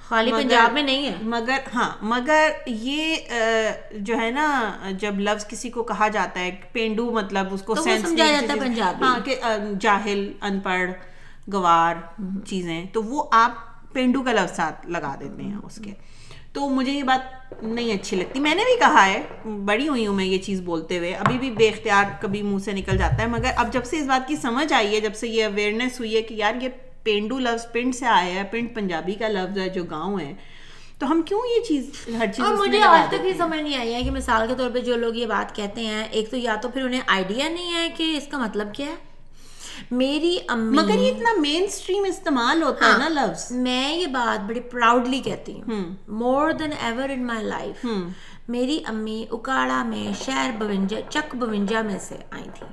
خالی 0.09 0.31
پنجاب 0.31 0.73
میں 0.73 0.81
نہیں 0.83 1.05
ہے۔ 1.05 1.15
مگر 1.21 1.57
ہاں 1.73 1.89
مگر 2.01 2.49
یہ 2.65 3.15
جو 3.97 4.17
ہے 4.17 4.29
نا 4.31 4.47
جب 4.99 5.19
لفظ 5.19 5.45
کسی 5.47 5.69
کو 5.69 5.83
کہا 5.83 6.07
جاتا 6.07 6.39
ہے 6.39 6.51
پینڈو 6.71 7.09
مطلب 7.11 7.53
اس 7.53 7.61
کو 7.61 7.75
سمجھا 7.75 8.25
جاتا 8.25 8.53
ہے 8.53 8.59
پنجابی۔ 8.59 9.03
ہاں 9.03 9.19
کہ 9.25 9.35
جاہل 9.79 10.31
ان 10.41 10.59
پڑھ 10.59 10.89
گوار 11.53 11.95
چیزیں۔ 12.45 12.85
تو 12.93 13.03
وہ 13.03 13.23
آپ 13.31 13.51
پینڈو 13.93 14.21
کا 14.23 14.33
لفظ 14.33 14.55
ساتھ 14.55 14.87
لگا 14.87 15.15
دیتے 15.19 15.43
ہیں 15.43 15.57
اس 15.63 15.79
کے۔ 15.83 15.91
تو 16.53 16.69
مجھے 16.69 16.91
یہ 16.91 17.03
بات 17.03 17.53
نہیں 17.63 17.93
اچھی 17.93 18.17
لگتی۔ 18.17 18.39
میں 18.39 18.55
نے 18.55 18.63
بھی 18.65 18.79
کہا 18.79 19.05
ہے 19.05 19.21
بڑی 19.65 19.87
ہوئی 19.87 20.07
ہوں 20.07 20.15
میں 20.15 20.25
یہ 20.25 20.37
چیز 20.37 20.61
بولتے 20.61 20.97
ہوئے۔ 20.97 21.13
ابھی 21.15 21.37
بھی 21.37 21.51
بے 21.51 21.69
اختیار 21.69 22.03
کبھی 22.21 22.41
منہ 22.41 22.59
سے 22.59 22.71
نکل 22.71 22.97
جاتا 22.97 23.21
ہے 23.21 23.27
مگر 23.27 23.51
اب 23.55 23.73
جب 23.73 23.85
سے 23.85 23.99
اس 23.99 24.05
بات 24.05 24.27
کی 24.27 24.35
سمجھ 24.35 24.73
آئی 24.73 24.95
ہے 24.95 24.99
جب 24.99 25.15
سے 25.15 25.27
یہ 25.27 25.45
اویئرنیس 25.45 25.99
ہوئی 25.99 26.15
ہے 26.15 26.21
کہ 26.21 26.33
یار 26.33 26.61
یہ 26.61 26.69
پینڈو 27.03 27.39
لفظ 27.39 27.71
پنڈ 27.71 27.95
سے 27.95 28.05
آیا 28.05 28.33
ہے 28.33 28.43
پنڈ 28.51 28.75
پنجابی 28.75 29.13
کا 29.13 29.27
لفظ 29.27 29.57
ہے 29.57 29.69
جو 29.69 29.83
گاؤں 29.83 30.19
ہے۔ 30.19 30.33
تو 30.99 31.11
ہم 31.11 31.21
کیوں 31.21 31.39
یہ 31.57 31.63
چیز 31.63 31.89
ہر 32.19 32.27
چیز 32.35 32.45
اور 32.45 32.55
مجھے 32.55 32.81
آج 32.81 33.07
تک 33.07 33.25
یہ 33.25 33.33
سمجھ 33.37 33.61
نہیں 33.61 33.77
آئی 33.77 33.93
ہے 33.93 34.01
کہ 34.01 34.11
مثال 34.11 34.47
کے 34.47 34.53
طور 34.57 34.69
پہ 34.69 34.79
جو 34.79 34.95
لوگ 34.95 35.15
یہ 35.15 35.25
بات 35.25 35.55
کہتے 35.55 35.85
ہیں 35.85 36.03
ایک 36.03 36.29
تو 36.31 36.37
یا 36.37 36.55
تو 36.55 36.69
پھر 36.69 36.81
انہیں 36.81 37.01
آئیڈیا 37.07 37.49
نہیں 37.49 37.73
ہے 37.73 37.89
کہ 37.97 38.17
اس 38.17 38.27
کا 38.31 38.37
مطلب 38.37 38.73
کیا 38.73 38.87
ہے۔ 38.87 38.95
میری 39.91 40.37
امی 40.47 40.77
مگر 40.77 40.99
یہ 40.99 41.11
اتنا 41.11 41.29
مین 41.39 41.63
اسٹریم 41.63 42.03
استعمال 42.03 42.63
ہوتا 42.63 42.85
ہے 42.85 42.97
نا 42.97 43.07
لفظ 43.09 43.51
میں 43.51 43.95
یہ 43.95 44.07
بات 44.07 44.47
بڑی 44.47 44.59
پراؤڈلی 44.59 45.19
کہتی 45.19 45.61
ہوں۔ 45.61 45.95
مور 46.07 46.51
than 46.51 46.73
ever 46.81 47.09
in 47.09 47.27
my 47.27 47.43
life 47.43 47.85
میری 48.47 48.79
امی 48.85 49.25
اکاڑا 49.31 49.83
میں 49.83 50.11
شہر 50.25 50.51
بونجا 50.59 51.01
چک 51.09 51.35
بونجا 51.35 51.81
میں 51.81 51.99
سے 51.99 52.15
آئی 52.31 52.49
تھی 52.53 52.65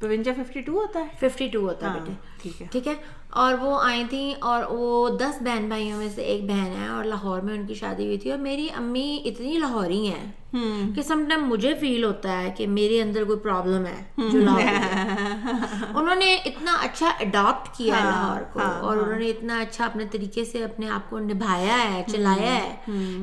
ففٹی 0.00 0.60
ٹو 0.60 0.80
ہوتا 0.80 1.00
ہے؟ 1.00 1.06
ففٹی 1.20 1.48
ٹو 1.48 1.68
ہوتا 1.68 1.86
ہے 1.86 1.92
ہاں، 1.92 2.06
بیٹے۔ 2.06 2.12
ٹھیک 2.42 2.62
ہے۔ 2.62 2.66
ٹھیک 2.70 2.88
ہے؟ 2.88 2.94
اور 3.36 3.54
وہ 3.60 3.80
آئی 3.82 4.04
تھیں 4.10 4.34
اور 4.40 4.62
وہ 4.70 5.08
دس 5.08 5.42
بہن 5.42 5.68
بھائیوں 5.68 5.98
میں 5.98 6.08
سے 6.14 6.22
ایک 6.22 6.44
بہن 6.44 6.72
ہے 6.80 6.88
اور 6.88 7.04
لاہور 7.04 7.40
میں 7.40 7.54
ان 7.54 7.66
کی 7.66 7.74
شادی 7.74 8.06
ہوئی 8.06 8.18
تھی 8.18 8.30
اور 8.30 8.38
میری 8.38 8.68
امی 8.76 9.22
اتنی 9.24 9.58
لاہوری 9.58 10.08
ہیں 10.08 10.32
کہ 10.94 11.02
سم 11.02 11.24
ٹائم 11.28 11.44
مجھے 11.46 11.74
فیل 11.74 12.04
ہوتا 12.04 12.42
ہے 12.42 12.54
کہ 12.56 12.66
میرے 12.66 13.02
اندر 13.02 13.24
کوئی 13.24 13.38
پرابلم 13.38 13.84
ہے 13.86 14.04
جو 14.16 14.40
انہوں 15.98 16.14
نے 16.14 16.34
اتنا 16.34 16.76
اچھا 16.82 17.08
اڈاپٹ 17.20 17.76
کیا 17.76 17.96
ہے 17.96 18.04
لاہور 18.04 18.40
کو 18.52 18.60
اور 18.80 18.96
انہوں 18.96 19.18
نے 19.18 19.28
اتنا 19.28 19.60
اچھا 19.60 19.84
اپنے 19.84 20.04
طریقے 20.12 20.44
سے 20.44 20.64
اپنے 20.64 20.88
آپ 20.88 21.10
کو 21.10 21.18
نبھایا 21.18 21.94
ہے 21.94 22.04
چلایا 22.12 22.54
ہے 22.54 22.74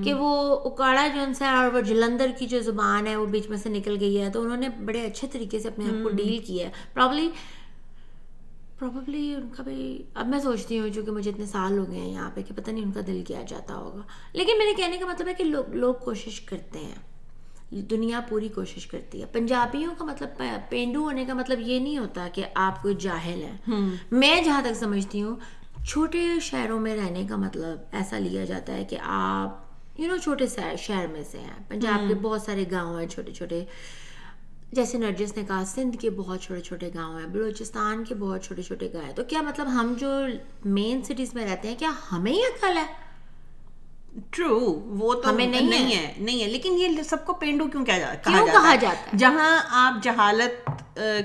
کہ 0.03 0.13
وہ 0.13 0.59
اکاڑا 0.65 1.07
جو 1.07 1.21
ان 1.21 1.33
سے 1.33 1.45
اور 1.45 1.73
وہ 1.73 1.81
جلندر 1.81 2.31
کی 2.39 2.45
جو 2.45 2.59
زبان 2.59 3.07
ہے 3.07 3.15
وہ 3.15 3.25
بیچ 3.25 3.49
میں 3.49 3.57
سے 3.57 3.69
نکل 3.69 3.97
گئی 3.99 4.21
ہے 4.21 4.29
تو 4.29 4.41
انہوں 4.41 4.57
نے 4.57 4.69
بڑے 4.69 5.05
اچھے 5.05 5.27
طریقے 5.27 5.59
سے 5.59 5.67
اپنے 5.67 5.85
آپ 5.85 6.03
کو 6.03 6.09
ڈیل 6.09 6.37
کیا 6.37 6.67
ہے۔ 6.67 6.71
پرابلی 6.93 7.29
پرابلی 8.91 9.35
ان 9.35 9.49
کا 9.57 9.63
بھی 9.63 10.03
اب 10.13 10.27
میں 10.27 10.39
سوچتی 10.39 10.79
ہوں 10.79 10.89
چونکہ 10.89 11.11
مجھے 11.11 11.31
اتنے 11.31 11.45
سال 11.45 11.77
ہو 11.77 11.85
گئے 11.91 11.99
ہیں 11.99 12.11
یہاں 12.11 12.31
پہ 12.33 12.41
کہ 12.41 12.53
پتہ 12.55 12.71
نہیں 12.71 12.83
ان 12.83 12.91
کا 12.91 12.99
دل 13.07 13.23
کیا 13.27 13.41
جاتا 13.47 13.75
ہوگا۔ 13.75 14.01
لیکن 14.33 14.51
میرے 14.57 14.73
کہنے 14.77 14.97
کا 14.97 15.05
مطلب 15.05 15.27
ہے 15.27 15.33
کہ 15.33 15.43
لوگ 15.43 15.75
لوگ 15.75 15.93
کوشش 15.93 16.41
کرتے 16.41 16.79
ہیں۔ 16.79 17.13
دنیا 17.81 18.19
پوری 18.29 18.47
کوشش 18.47 18.87
کرتی 18.87 19.21
ہے۔ 19.21 19.25
پنجابیوں 19.25 19.95
کا 19.97 20.05
مطلب 20.05 20.43
پینڈو 20.69 20.99
ہونے 20.99 21.25
کا 21.25 21.33
مطلب 21.33 21.59
یہ 21.59 21.79
نہیں 21.79 21.97
ہوتا 21.97 22.27
کہ 22.33 22.45
آپ 22.55 22.81
کوئی 22.81 22.95
جاہل 22.99 23.43
ہیں۔ 23.43 23.57
میں 24.11 24.41
جہاں 24.41 24.61
تک 24.61 24.73
سمجھتی 24.73 25.21
ہوں 25.21 25.35
چھوٹے 25.85 26.39
شہروں 26.41 26.79
میں 26.79 26.95
رہنے 26.95 27.27
کا 27.29 27.35
مطلب 27.35 27.77
ایسا 27.91 28.19
لیا 28.19 28.45
جاتا 28.45 28.73
ہے 28.73 28.83
کہ 28.83 28.97
آپ 29.03 29.63
یو 29.99 30.07
نو 30.07 30.17
چھوٹے 30.17 30.45
شہر 30.77 31.07
میں 31.07 31.23
سے 31.31 31.39
ہیں۔ 31.39 31.63
پنجاب 31.67 32.07
کے 32.07 32.13
بہت 32.13 32.41
سارے 32.41 32.65
گاؤں 32.71 32.99
ہیں 32.99 33.07
چھوٹے 33.07 33.31
چھوٹے 33.31 33.65
جیسے 34.75 34.97
نرجس 34.97 35.37
نے 35.37 35.43
کہا، 35.47 35.63
سندھ 35.65 35.97
کے 35.97 36.09
بہت 36.09 36.41
چھوٹے 36.41 36.61
چھوٹے 36.61 36.89
گاؤں 36.95 37.19
ہیں، 37.19 37.27
بلوچستان 37.27 38.03
کے 38.03 38.15
بہت 38.15 38.43
چھوٹے 38.43 38.61
چھوٹے 38.61 38.89
گاؤں 38.93 39.05
ہیں۔ 39.05 39.13
تو 39.13 39.23
کیا 39.23 39.41
مطلب 39.41 39.67
ہم 39.67 39.93
جو 39.97 40.09
مین 40.65 41.01
سٹیز 41.03 41.33
میں 41.33 41.45
رہتے 41.45 41.67
ہیں، 41.67 41.75
کیا 41.79 41.91
ہمیں 42.11 42.31
ہی 42.31 42.39
عقل 42.39 42.77
ہے؟ 42.77 43.02
ٹرو 44.31 44.59
وہ 44.85 45.13
تو 45.13 45.31
نہیں 45.31 45.95
ہے۔ 45.95 46.13
نہیں 46.17 46.43
ہے۔ 46.43 46.47
لیکن 46.47 46.73
یہ 46.77 47.01
سب 47.01 47.25
کو 47.25 47.33
پینڈو 47.33 47.65
کیوں 47.65 47.85
کہا 47.85 47.97
جاتا 47.97 48.31
ہے؟ 48.31 49.17
جہاں 49.17 49.59
آپ 49.69 50.03
جہالت 50.03 50.69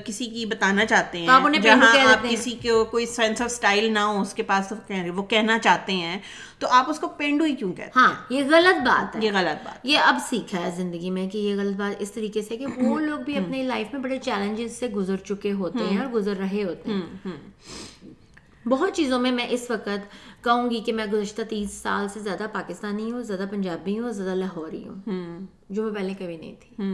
کسی 0.06 0.26
کی 0.26 0.46
بتانا 0.46 0.86
چاہتے 0.86 1.18
ہیں 1.18 1.26
جہاں 1.62 1.96
آپ 2.08 2.24
ہیں۔ 2.24 2.32
کسی 2.36 2.50
کو 2.50 2.84
کوئی 2.84 3.06
سینس 3.06 3.40
آف 3.40 3.46
اسٹائل 3.50 3.92
نہ 3.92 3.98
ہو 3.98 4.20
اس 4.20 4.34
کے 4.34 4.42
پاس 4.42 4.72
وہ 5.14 5.22
کہنا 5.22 5.58
چاہتے 5.58 5.92
ہیں 5.92 6.18
تو 6.58 6.68
آپ 6.70 6.90
اس 6.90 6.98
کو 6.98 7.08
پینڈو 7.08 7.44
ہی 7.44 7.54
کیوں 7.54 7.72
کہتے 7.72 7.90
ہاں 7.96 8.12
یہ 8.30 8.44
غلط 8.50 8.76
بات 8.88 9.16
ہیں 9.16 9.22
ہے۔ 9.22 9.26
یہ 9.26 9.32
غلط 9.32 9.64
بات۔ 9.64 9.78
یہ 9.82 9.98
اب 9.98 10.18
سیکھا 10.30 10.66
ہے 10.66 10.70
زندگی 10.76 11.10
میں 11.10 11.28
کہ 11.30 11.38
یہ 11.38 11.54
غلط 11.54 11.76
بات 11.76 11.96
اس 11.98 12.12
طریقے 12.12 12.42
سے 12.42 12.56
کہ 12.56 12.66
وہ 12.76 13.00
لوگ 13.00 13.18
بھی 13.18 13.36
اپنی 13.36 13.62
لائف 13.62 13.86
میں 13.92 14.00
بڑے 14.00 14.18
چیلنجز 14.18 14.78
سے 14.78 14.88
گزر 14.88 15.16
چکے 15.16 15.52
ہوتے 15.52 15.84
ہیں 15.90 15.98
اور 15.98 16.06
گزر 16.06 16.36
رہے 16.36 16.64
ہوتے 16.64 16.92
ہیں۔ 16.92 17.30
بہت 18.66 18.92
چیزوں 18.92 19.18
میں 19.18 19.32
میں 19.32 19.46
اس 19.50 19.70
وقت 19.70 19.88
کہوں 20.44 20.70
گی 20.70 20.80
کہ 20.80 20.92
میں 20.92 21.06
گزشتہ 21.06 21.42
تیس 21.42 21.72
سال 21.72 22.08
سے 22.08 22.20
زیادہ 22.20 22.46
پاکستانی 22.52 23.12
ہوں 23.12 23.22
زیادہ 23.22 23.44
پنجابی 23.50 23.98
ہوں 23.98 24.10
زیادہ 24.10 24.34
لاہوری 24.34 24.88
ہوں 24.88 25.46
جو 25.68 25.82
میں 25.82 25.94
پہلے 25.94 26.14
کبھی 26.18 26.36
نہیں 26.36 26.54
تھی۔ 26.60 26.84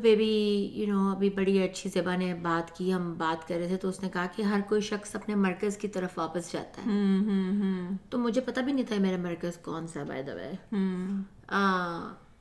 بیبی 0.00 0.70
یو 0.74 0.94
نو 0.94 1.10
ابھی 1.10 1.30
بڑی 1.30 1.62
اچھی 1.62 1.90
زبان 1.90 2.18
نے 2.18 2.34
بات 2.34 2.76
کی 2.76 2.92
ہم 2.92 3.14
بات 3.18 3.48
کر 3.48 3.54
رہے 3.54 3.66
تھے 3.66 3.76
تو 3.76 3.88
اس 3.88 4.02
نے 4.02 4.08
کہا 4.12 4.26
کہ 4.36 4.42
ہر 4.42 4.60
کوئی 4.68 4.80
شخص 4.80 5.16
اپنے 5.16 5.34
مرکز 5.34 5.76
کی 5.76 5.88
طرف 5.88 6.18
واپس 6.18 6.52
جاتا 6.52 6.82
ہے۔ 6.86 6.92
تو 8.10 8.18
مجھے 8.18 8.40
پتہ 8.40 8.60
بھی 8.60 8.72
نہیں 8.72 8.86
تھا 8.86 8.96
میرا 8.98 9.16
مرکز 9.16 9.56
کون 9.56 9.86
سا 9.86 10.02
بائی 10.02 10.22
دا 10.22 10.34
وے 10.34 10.52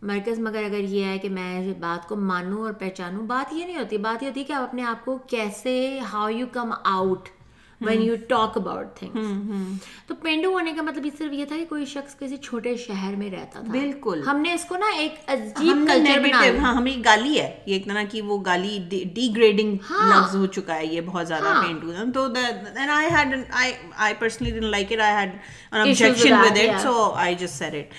مرکز 0.01 0.39
مگر 0.39 0.63
اگر 0.63 0.79
یہ 0.79 1.05
ہے 1.05 1.17
کہ 1.17 1.29
میں 1.29 1.74
بات 1.79 2.08
کو 2.10 2.15
مانوں 2.15 2.62
اور 2.62 2.74
پہچانوں 2.74 3.24
بات 3.24 3.53
یہ 3.53 3.65
نہیں 3.65 3.77
ہوتی 3.77 3.98
بات 3.98 4.24
یہ 4.24 4.27
ہوتی 4.27 4.39
ہے 4.39 4.46
کہ 4.46 4.53
آپ 4.53 4.63
اپنے 4.63 4.84
آپ 4.84 5.05
کو 5.05 5.17
کیسے 5.17 6.00
how 6.00 6.29
you 6.29 6.48
come 6.53 6.74
out 6.84 7.29
when 7.81 8.01
you 8.01 8.15
talk 8.27 8.57
about 8.57 8.88
things 8.95 9.88
تو 10.07 10.15
پینڈو 10.15 10.51
ہونے 10.51 10.74
کا 10.74 10.81
مطلب 10.81 11.05
صرف 11.17 11.33
یہ 11.33 11.45
تھا 11.45 11.55
کہ 11.55 11.65
کوئی 11.65 11.86
شخص 11.86 12.19
کسی 12.19 12.38
چھوٹے 12.38 12.75
شہر 12.75 13.15
میں 13.15 13.29
رہتا 13.31 13.59
تھا۔ 13.59 13.71
بالکل۔ 13.71 14.24
ہم 14.27 14.38
نے 14.38 14.53
اس 14.53 14.65
کو 14.65 14.77
نا 14.77 14.86
ایک 14.98 15.15
عجیب 15.27 15.88
کلچر 15.88 16.57
ہاں 16.57 16.74
ہمیں 16.74 17.03
گالی 17.05 17.39
ہے۔ 17.39 17.59
یہ 17.65 17.74
ایک 17.74 17.86
طرح 17.86 18.03
کی 18.09 18.21
وہ 18.21 18.38
گالی 18.45 18.77
ڈی 19.13 19.29
گریڈنگ 19.36 19.77
ہاں۔ 19.89 20.09
لفظ 20.09 20.36
ہو 20.36 20.45
چکا 20.45 20.75
ہے 20.75 20.86
یہ 20.86 21.01
بہت 21.01 21.27
زیادہ 21.27 21.62
پینٹو 21.62 21.91
تو 22.13 22.27
then 22.27 22.89
I 22.89 23.03
had 23.15 23.33
an- 23.38 23.48
I 23.62 23.67
I 24.07 24.12
personally 24.24 24.53
didn't 24.57 24.71
like 24.71 24.91
it. 24.91 25.00
I 25.00 25.12
had 25.19 25.31
an 25.71 25.88
objection 25.88 26.38
with 26.39 26.57
it 26.57 26.69
yeah. 26.69 26.83
so 26.83 26.93
I 27.24 27.33
just 27.43 27.62
said 27.63 27.74
it. 27.74 27.98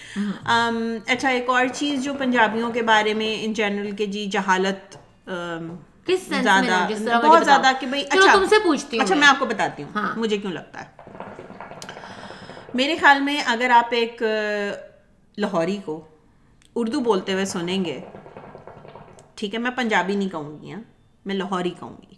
Um, 0.54 0.80
اچھا 1.06 1.28
ایک 1.28 1.49
اور 1.49 1.66
چیز 1.75 2.04
جو 2.04 2.14
پنجابیوں 2.14 2.70
کے 2.70 2.82
بارے 2.82 3.14
میں 3.14 3.37
ان 3.44 3.52
جنرل 3.52 3.90
کے 3.90 4.06
جی 4.06 4.26
جہالت 4.26 4.96
um, 5.30 5.68
کس 6.11 6.33
sense 6.33 6.62
میں 6.62 7.14
بہت۔ 7.23 7.45
زیادہ 7.45 7.73
کہ 7.81 7.87
بھائی 7.87 8.05
اچھا 8.11 8.35
تم 8.35 8.45
سے 8.50 8.57
پوچھتی 8.64 8.97
ہوں 8.97 9.05
اچھا 9.05 9.14
میں۔ 9.14 9.21
میں 9.21 9.29
آپ 9.29 9.38
کو 9.38 9.47
بتاتی 9.47 9.83
ہوں 9.83 9.90
ہاں۔ 9.95 10.12
مجھے 10.17 10.38
کیوں 10.38 10.52
لگتا 10.52 10.81
ہے 10.81 10.99
میرے 12.75 12.97
خیال 12.97 13.21
میں 13.21 13.40
اگر 13.47 13.71
آپ 13.71 13.88
ایک 13.90 14.23
لاہوری 15.38 15.76
کو 15.85 16.00
اردو 16.76 17.00
بولتے 17.00 17.33
ہوئے 17.33 17.45
سنیں 17.45 17.85
گے 17.85 18.00
ٹھیک 19.35 19.55
ہے 19.55 19.59
میں 19.59 19.71
پنجابی 19.71 20.14
نہیں 20.14 20.29
کہوں 20.29 20.62
گی 20.62 20.73
ہاں 20.73 20.81
میں 21.25 21.35
لاہوری 21.35 21.71
کہوں 21.71 21.97
گی 22.02 22.14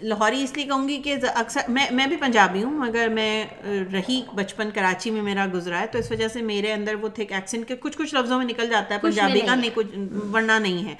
لاہوری 0.00 0.42
اس 0.42 0.56
لیے 0.56 0.64
کہوں 0.64 0.88
گی 0.88 1.00
کہ 1.02 1.16
اکثر 1.34 1.60
میں 1.68 1.86
میں 1.90 2.06
بھی 2.06 2.16
پنجابی 2.16 2.62
ہوں 2.62 2.72
مگر 2.78 3.08
میں 3.08 3.44
رہی 3.92 4.22
بچپن 4.34 4.70
کراچی 4.70 5.10
میں 5.10 5.22
میرا 5.22 5.46
گزرا 5.54 5.80
ہے 5.80 5.86
تو 5.86 5.98
اس 5.98 6.10
وجہ 6.10 6.28
سے 6.28 6.42
میرے 6.42 6.72
اندر 6.72 6.94
وہ 6.94 7.08
تھک 7.08 7.32
ایکسنٹ 7.32 7.68
کے 7.68 7.76
کچھ 7.76 7.98
کچھ 7.98 8.14
لفظوں 8.14 8.38
میں 8.38 8.46
نکل 8.46 8.68
جاتا 8.68 8.94
ہے 8.94 9.00
پنجابی 9.00 9.40
کا 9.40 9.54
نہیں 9.54 9.70
کچھ 9.74 9.96
ورنہ 10.32 10.58
نہیں 10.58 10.88
ہے 10.88 10.94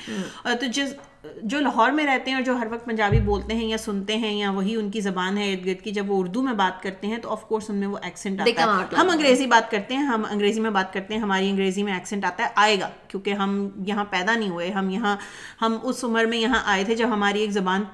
تو 0.57 0.67
جس 0.67 0.95
جو 1.43 1.61
لاہور 1.61 1.91
میں 1.91 2.07
رہتے 2.07 2.31
ہیں 2.31 2.35
اور 2.35 2.45
جو 2.45 2.57
ہر 2.57 2.67
وقت 2.71 2.85
پنجابی 2.85 3.21
بولتے 3.21 3.55
ہیں 3.55 3.67
یا 3.67 3.79
سنتے 3.79 4.17
ہیں 4.17 4.33
یا 4.33 4.51
وہی 4.51 4.77
ان 4.77 4.91
کی 4.91 5.01
زبان 5.01 5.39
ہے 5.39 5.53
ارد 5.53 5.67
گرد 5.67 5.85
کی 5.85 5.91
جب 5.91 6.11
وہ 6.11 6.21
اردو 6.21 6.43
میں 6.43 6.53
بات 6.53 6.83
کرتے 6.83 7.07
ہیں 7.07 7.19
تو 7.19 7.31
آف 7.31 7.49
کورس 7.49 7.71
ان 7.71 7.77
میں 7.77 7.87
وہ 7.87 7.99
ایکسنٹ 8.03 8.41
آتا 8.41 8.63
ہے۔ 8.63 8.97
ہم 8.99 9.11
انگریزی 9.11 9.47
بات 9.47 9.71
کرتے 9.71 9.95
ہیں 9.95 10.03
ہم 10.03 10.23
انگریزی 10.31 10.61
میں 10.61 10.71
بات 10.71 10.93
کرتے 10.93 11.15
ہیں 11.15 11.21
ہماری 11.21 11.51
انگریزی 11.51 11.83
میں 11.83 11.93
ایکسنٹ 11.93 12.25
آتا 12.25 12.43
ہے 12.43 12.49
آئے 12.55 12.81
گا۔ 12.81 12.89
کیونکہ 13.09 13.35
ہم 13.35 13.69
یہاں 13.87 14.05
پیدا 14.11 14.35
نہیں 14.35 14.49
ہوئے 14.49 14.71
ہم 14.71 14.91
یہاں 14.91 15.17
ہم 15.63 15.79
اس 15.83 16.05
عمر 16.05 16.25
میں 16.25 16.39
یہاں 16.39 16.63
آئے 16.65 16.85
تھے 16.85 16.95
جب 16.95 17.09
ہماری 17.11 17.41
ایک 17.41 17.51
زبان 17.51 17.85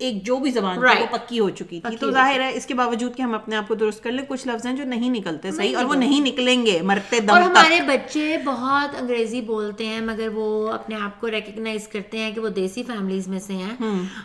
ایک 0.00 0.26
جو 0.26 0.36
بھی 0.36 0.50
زبان 0.50 0.74
تھی 0.74 1.02
وہ 1.02 1.16
پکی 1.18 1.40
ہو 1.40 1.50
چکی 1.50 1.80
تھی۔ 1.80 1.96
تو 1.96 2.10
ظاہر 2.12 2.40
ہے 2.40 2.54
اس 2.54 2.66
کے 2.66 2.74
باوجود 2.74 3.16
کہ 3.16 3.22
ہم 3.22 3.34
اپنے 3.34 3.56
آپ 3.56 3.68
کو 3.68 3.74
درست 3.74 4.02
کر 4.02 4.12
لیں 4.12 4.24
کچھ 4.28 4.48
لفظ 4.48 4.66
ہیں 4.66 4.76
جو 4.76 4.84
نہیں 4.84 5.10
نکلتے 5.10 5.50
صحیح 5.52 5.76
اور 5.76 5.84
وہ 5.84 5.94
نہیں 5.94 6.20
نکلیں 6.20 6.66
گے 6.66 6.82
مرتے 6.82 7.16
اور 7.16 7.26
دم 7.26 7.34
تک۔ 7.34 7.42
ہمارے 7.42 7.80
بچے 7.80 8.36
بہت 8.44 8.94
انگریزی 9.00 9.40
بولتے 9.40 9.86
ہیں 9.86 10.00
مگر 10.00 10.28
وہ 10.34 10.72
اپنے 10.72 10.96
آپ 10.96 11.20
کو 11.20 11.30
ریکگنائز 11.30 11.88
کرتے 11.88 12.18
ہیں 12.18 12.32
کہ 12.32 12.40
وہ 12.40 12.48
دیسی 12.48 12.82
فیملیز 12.82 13.28
میں 13.28 13.38
سے 13.38 13.52
ہیں۔ 13.52 13.76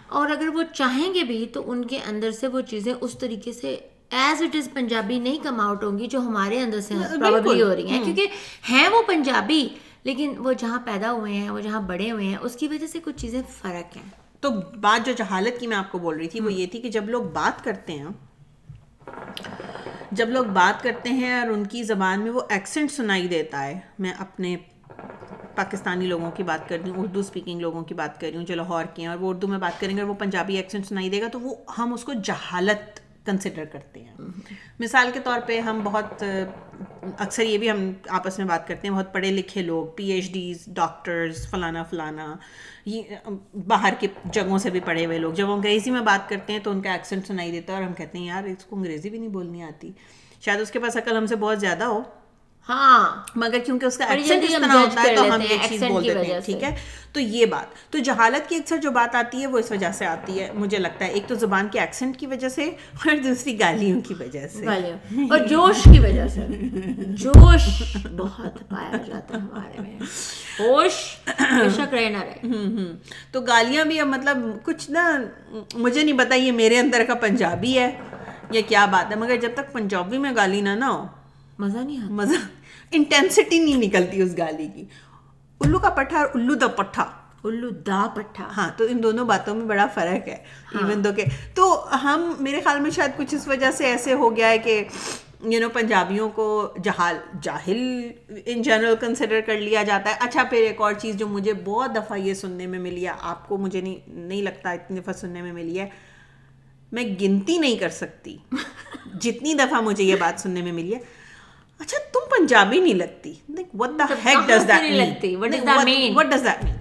اور 0.08 0.30
اگر 0.30 0.48
وہ 0.54 0.64
چاہیں 0.74 1.14
گے 1.14 1.24
بھی 1.24 1.46
تو 1.54 1.72
ان 1.72 1.86
کے 1.86 1.98
اندر 2.10 2.32
سے 2.32 2.48
وہ 2.48 2.62
چیزیں 2.62 2.94
اس 3.02 3.18
طریقے 3.18 3.52
سے 3.54 3.78
ایز 4.10 4.42
اٹ 4.42 4.56
از 4.56 4.70
پنجابی 4.74 5.20
نہیں 5.20 5.38
کم 5.44 5.60
آؤٹ 5.60 5.84
ہوں 5.84 6.00
گی 6.00 6.08
جو 6.08 6.20
ہمارے 6.20 6.62
اندر 6.62 6.82
سے 6.82 6.94
پرابلی 7.20 7.62
ہو 7.62 7.76
رہی 7.76 7.88
ہیں۔ 7.88 8.04
کیونکہ 8.04 8.28
ہیں 8.70 8.90
وہ 8.90 9.02
پنجابی 9.08 9.68
لیکن 10.04 10.34
وہ 10.38 10.54
جہاں 10.54 10.80
پیدا 10.86 11.12
ہوئے 11.12 11.34
ہیں 11.34 11.50
وہ 11.50 11.60
جہاں 11.60 11.82
بڑے 11.82 12.12
ہوئے 12.12 12.26
ہیں 12.26 12.38
اس 12.42 12.56
کی 12.56 12.68
وجہ 12.68 12.88
سے 12.88 13.00
کچھ 13.04 13.18
چیزیں 13.18 13.42
فرق 13.62 13.98
ہیں۔ 13.98 14.10
تو 14.44 14.50
بات 14.82 15.06
جو 15.06 15.12
جہالت 15.18 15.60
کی 15.60 15.68
میں 15.68 15.78
آپ 15.78 15.92
کو 15.92 15.98
بول 16.00 16.18
رہی 16.18 16.28
تھی 16.28 16.40
وہ 16.40 16.54
یہ 16.54 16.68
تھی 16.72 16.82
کہ 16.82 16.90
جب 16.90 17.10
لوگ 17.10 17.24
بات 17.24 17.64
کرتے 17.64 17.94
ہیں 17.94 18.10
جب 20.12 20.30
لوگ 20.30 20.46
بات 20.46 20.84
کرتے 20.84 21.10
ہیں 21.10 21.34
اور 21.34 21.48
ان 21.48 21.66
کی 21.66 21.84
زبان 21.84 22.22
میں 22.22 22.32
وہ 22.32 22.42
ایکسنٹ 22.50 22.92
سنائی 22.92 23.28
دیتا 23.28 23.64
ہے 23.64 23.80
میں 24.00 24.12
اپنے 24.20 24.56
پاکستانی 25.56 26.08
لوگوں 26.08 26.32
کی 26.32 26.44
بات 26.44 26.68
کر 26.70 26.78
رہی 26.82 26.90
ہوں 26.90 26.98
اردو 26.98 27.20
اسپیکنگ 27.20 27.60
لوگوں 27.60 27.84
کی 27.84 27.94
بات 27.94 28.20
کر 28.22 28.28
رہی 28.28 28.38
ہوں 28.38 28.46
جو 28.46 28.56
لاہور 28.56 28.86
کے 28.94 29.02
ہیں 29.02 29.10
اور 29.10 29.18
وہ 29.18 29.30
اردو 29.30 29.48
میں 29.48 29.58
بات 29.58 29.80
کریں 29.82 29.96
گے 29.96 30.02
اور 30.02 30.10
وہ 30.10 30.14
پنجابی 30.14 30.56
ایکسنٹ 30.56 30.86
سنائی 30.86 31.10
دے 31.10 31.22
گا 31.22 31.28
تو 31.28 31.40
وہ 31.40 31.56
ہم 31.78 31.94
اس 31.94 32.04
کو 32.04 32.14
جہالت 32.14 33.00
کنسیڈر 33.26 33.66
کرتے 33.66 34.04
ہیں۔ 34.04 34.16
مثال 34.80 35.10
کے 35.14 35.20
طور 35.24 35.40
پہ 35.46 35.60
ہم 35.60 35.82
بہت، 35.84 36.24
اکثر 37.18 37.44
یہ 37.44 37.58
بھی 37.58 37.72
ہم 37.72 37.92
آپس 38.08 38.38
میں 38.38 38.48
بات 38.48 38.68
کرتے 38.68 38.88
ہیں، 38.88 38.96
بہت 38.96 39.14
پڑھے 39.14 39.32
لکھے 39.32 39.62
لوگ، 39.62 39.86
پی 39.96 40.12
ایچ 40.12 40.32
ڈیز، 40.32 40.66
ڈاکٹرز، 40.68 41.50
فلانا 41.50 41.84
فلانا، 41.84 42.36
یہ 42.86 43.02
باہر 43.68 43.94
کے 44.00 44.08
جگہوں 44.26 44.58
سے 44.58 44.70
بھی 44.70 44.80
پڑھے 44.80 45.06
ہوئے 45.06 45.18
لوگ۔ 45.18 45.34
جب 45.34 45.50
وہ 45.50 45.54
انگریزی 45.54 45.92
میں 45.92 46.02
بات 46.02 46.30
کرتے 46.30 46.54
ہیں 46.54 46.60
تو 46.60 46.72
ان 46.72 46.82
کا 46.82 46.92
ایکسنٹ 46.92 47.28
سنائی 47.28 47.52
دیتا 47.52 47.74
ہے 47.74 47.78
اور 47.78 47.88
ہم 47.88 47.94
کہتے 47.94 48.18
ہیں، 48.18 48.26
یار 48.26 48.44
اس 48.44 48.66
کو 48.66 48.76
انگریزی 48.76 49.10
بھی 49.10 49.20
نہیں 49.20 49.30
بولنی 49.30 49.64
آتی۔ 49.64 49.92
شاید 50.42 50.60
اس 50.60 50.72
کے 50.72 50.80
پاس 50.80 50.98
عقل 50.98 51.18
ہم 51.18 51.26
سے 51.26 51.36
بہت 51.36 51.60
زیادہ 51.60 51.84
ہو۔ 51.84 52.04
ہاں۔ 52.72 53.24
مگر 53.36 53.60
کیونکہ 53.66 53.86
اس 53.86 53.98
کا 53.98 54.06
ایکسنٹ 54.06 54.44
اس 54.44 54.50
طرح 54.50 54.74
ہوتا 54.74 55.02
ہے 55.02 55.16
تو 55.16 55.36
ہم 55.36 55.42
یہ 55.42 55.58
چیز 55.70 55.84
بول 55.84 56.04
دیتے 56.04 56.34
ہیں۔ 56.34 56.40
ٹھیک 56.46 56.64
ہے؟ 56.64 56.76
تو 57.14 57.20
یہ 57.20 57.46
بات۔ 57.46 57.92
تو 57.92 57.98
جہالت 57.98 58.50
کی 58.50 58.56
اکثر 58.56 58.78
جو 58.78 58.92
بات 58.92 59.16
آتی 59.16 59.42
ہے 59.42 59.48
وہ 59.48 59.60
اس 59.60 59.72
وجہ 59.72 59.92
سے 59.92 60.06
آتی 60.06 60.40
ہے 60.40 60.52
مجھے 60.54 60.78
لگتا 60.78 61.06
ہے۔ 61.06 61.10
ایک 61.12 61.24
تو 61.28 61.36
زبان 61.36 61.68
کے 61.68 61.80
ایکسنٹ 61.80 62.18
کی 62.18 62.28
وجہ 62.28 62.50
سے 62.50 62.64
اور 62.66 63.16
دوسری 63.24 63.60
گالیوں 63.60 64.02
کی 64.02 64.14
وجہ 64.14 64.48
سے۔ 64.48 64.66
اور 65.32 65.40
جوش 65.40 65.84
کی 65.84 66.00
وجہ 66.00 66.28
سے۔ 66.28 66.42
جوش 67.08 67.84
بہت 68.18 68.70
پایا 68.70 68.98
جاتا 69.08 69.36
ہے 69.36 69.40
ہمارے 69.40 69.82
میں۔ 69.82 70.00
ہوش 70.60 70.94
شک 71.76 71.94
رہے 71.94 72.10
نہ 72.10 72.18
رہے۔ 72.18 72.48
تو 73.32 73.42
گالیاں 73.42 73.86
بھی 73.86 74.00
اب 74.00 74.08
مطلب 74.08 74.38
کچھ 74.64 74.92
نا 74.92 75.18
مجھے 75.74 76.04
نہیں 76.04 76.18
پتا 76.18 76.36
یہ 76.36 76.52
میرے 76.52 76.80
اندر 76.80 77.04
کا 77.08 77.16
پنجابی 77.16 77.80
ہے 77.80 77.92
یا 78.52 78.62
کیا 78.68 78.86
بات 78.86 79.12
ہے 79.12 79.20
مگر 79.20 79.36
جب 79.36 79.50
تک 79.54 79.72
پنجابی 79.72 80.18
میں 80.18 80.32
گالی 80.36 80.62
نہ 80.62 80.70
نہ 80.70 80.86
ہو۔ 80.86 81.08
مزہ 81.60 81.78
نہیں 81.78 81.98
مزہ 82.00 82.38
انٹینسٹی 82.92 83.60
نہیں 83.60 83.78
نکلتی 83.78 84.22
اس 84.22 84.38
گالی 84.38 84.68
کی۔ 84.76 84.86
الو 85.60 85.80
کا 85.80 85.90
پٹھا 85.90 86.20
اور 86.20 86.28
الو 86.34 86.54
دا 86.54 86.68
پٹھا۔ 86.68 87.04
الو 87.44 87.70
دا 87.70 88.08
پٹھا۔ 88.16 88.48
ہاں 88.58 88.70
تو 88.78 88.84
ان 88.90 89.04
دونوں 89.04 89.26
باتوں 89.26 89.56
میں 89.56 89.66
بڑا 89.66 89.88
فرق 89.94 90.28
ہے۔ 90.28 90.44
ایون 90.74 91.04
دو 91.04 91.10
کہ 91.16 91.24
تو 91.56 91.88
ہم 92.04 92.34
میرے 92.40 92.62
خیال 92.62 92.80
میں 92.80 92.92
شاید 92.92 93.12
کچھ 93.18 93.36
اس 93.36 93.48
وجہ 93.48 93.72
سے 93.72 93.86
ایسے 93.86 94.14
ہو 94.14 94.36
گیا 94.36 94.50
ہے 94.50 94.58
کہ 94.58 94.84
یو 95.46 95.60
نو 95.60 95.70
پنجابیوں 95.70 96.30
کو 96.30 96.74
جہال 96.84 97.18
جاہل 97.42 98.12
ان 98.46 98.62
جنرل 98.62 98.96
کنسیڈر 99.00 99.42
کر 99.46 99.60
لیا 99.60 99.84
جاتا 99.84 100.10
ہے۔ 100.10 100.16
اچھا 100.20 100.44
پھر 100.44 100.58
ایک 100.58 100.82
اور 100.82 100.94
چیز 100.94 101.16
جو 101.16 101.28
مجھے 101.28 101.54
بہت 101.54 101.96
دفعہ 101.96 102.18
یہ 102.18 102.34
سننے 102.34 102.68
میں 102.68 102.80
ملی 102.80 103.08
ہے 103.08 103.12
آپ 103.22 103.48
کو 103.48 103.58
مجھے 103.58 103.82
نہیں 103.82 103.96
نہیں 104.08 104.42
لگتا 104.42 104.72
اتنی 104.72 105.00
دفعہ 105.00 105.14
سننے 105.14 105.42
میں 105.42 105.54
ملی 105.54 105.80
ہے۔ 105.80 105.90
میں 106.92 107.04
گنتی 107.22 107.58
نہیں 107.58 107.76
کر 107.76 107.90
سکتی۔ 107.90 108.38
جتنی 109.22 109.54
دفعہ 109.54 109.82
مجھے 109.82 110.04
یہ 110.04 110.16
بات 110.20 110.42
سننے 110.42 110.62
میں 110.62 110.72
ملی 110.72 110.96
ہے۔ 110.96 111.21
اچھا 111.82 111.98
تم 112.14 112.30
پنجابی 112.38 112.80
نہیں 112.80 112.94
لگتی 112.94 113.34
what 113.74 113.90
the 114.00 114.06
heck 114.26 114.48
does 114.48 114.68
that 114.68 114.82
نہیں 114.82 114.98
لگتی؟ 114.98 115.36
What 115.36 115.52
does 115.54 115.66
that 115.66 115.86
mean? 115.86 116.16
What 116.18 116.26
does 116.32 116.44
that 116.46 116.64
mean 116.64 116.76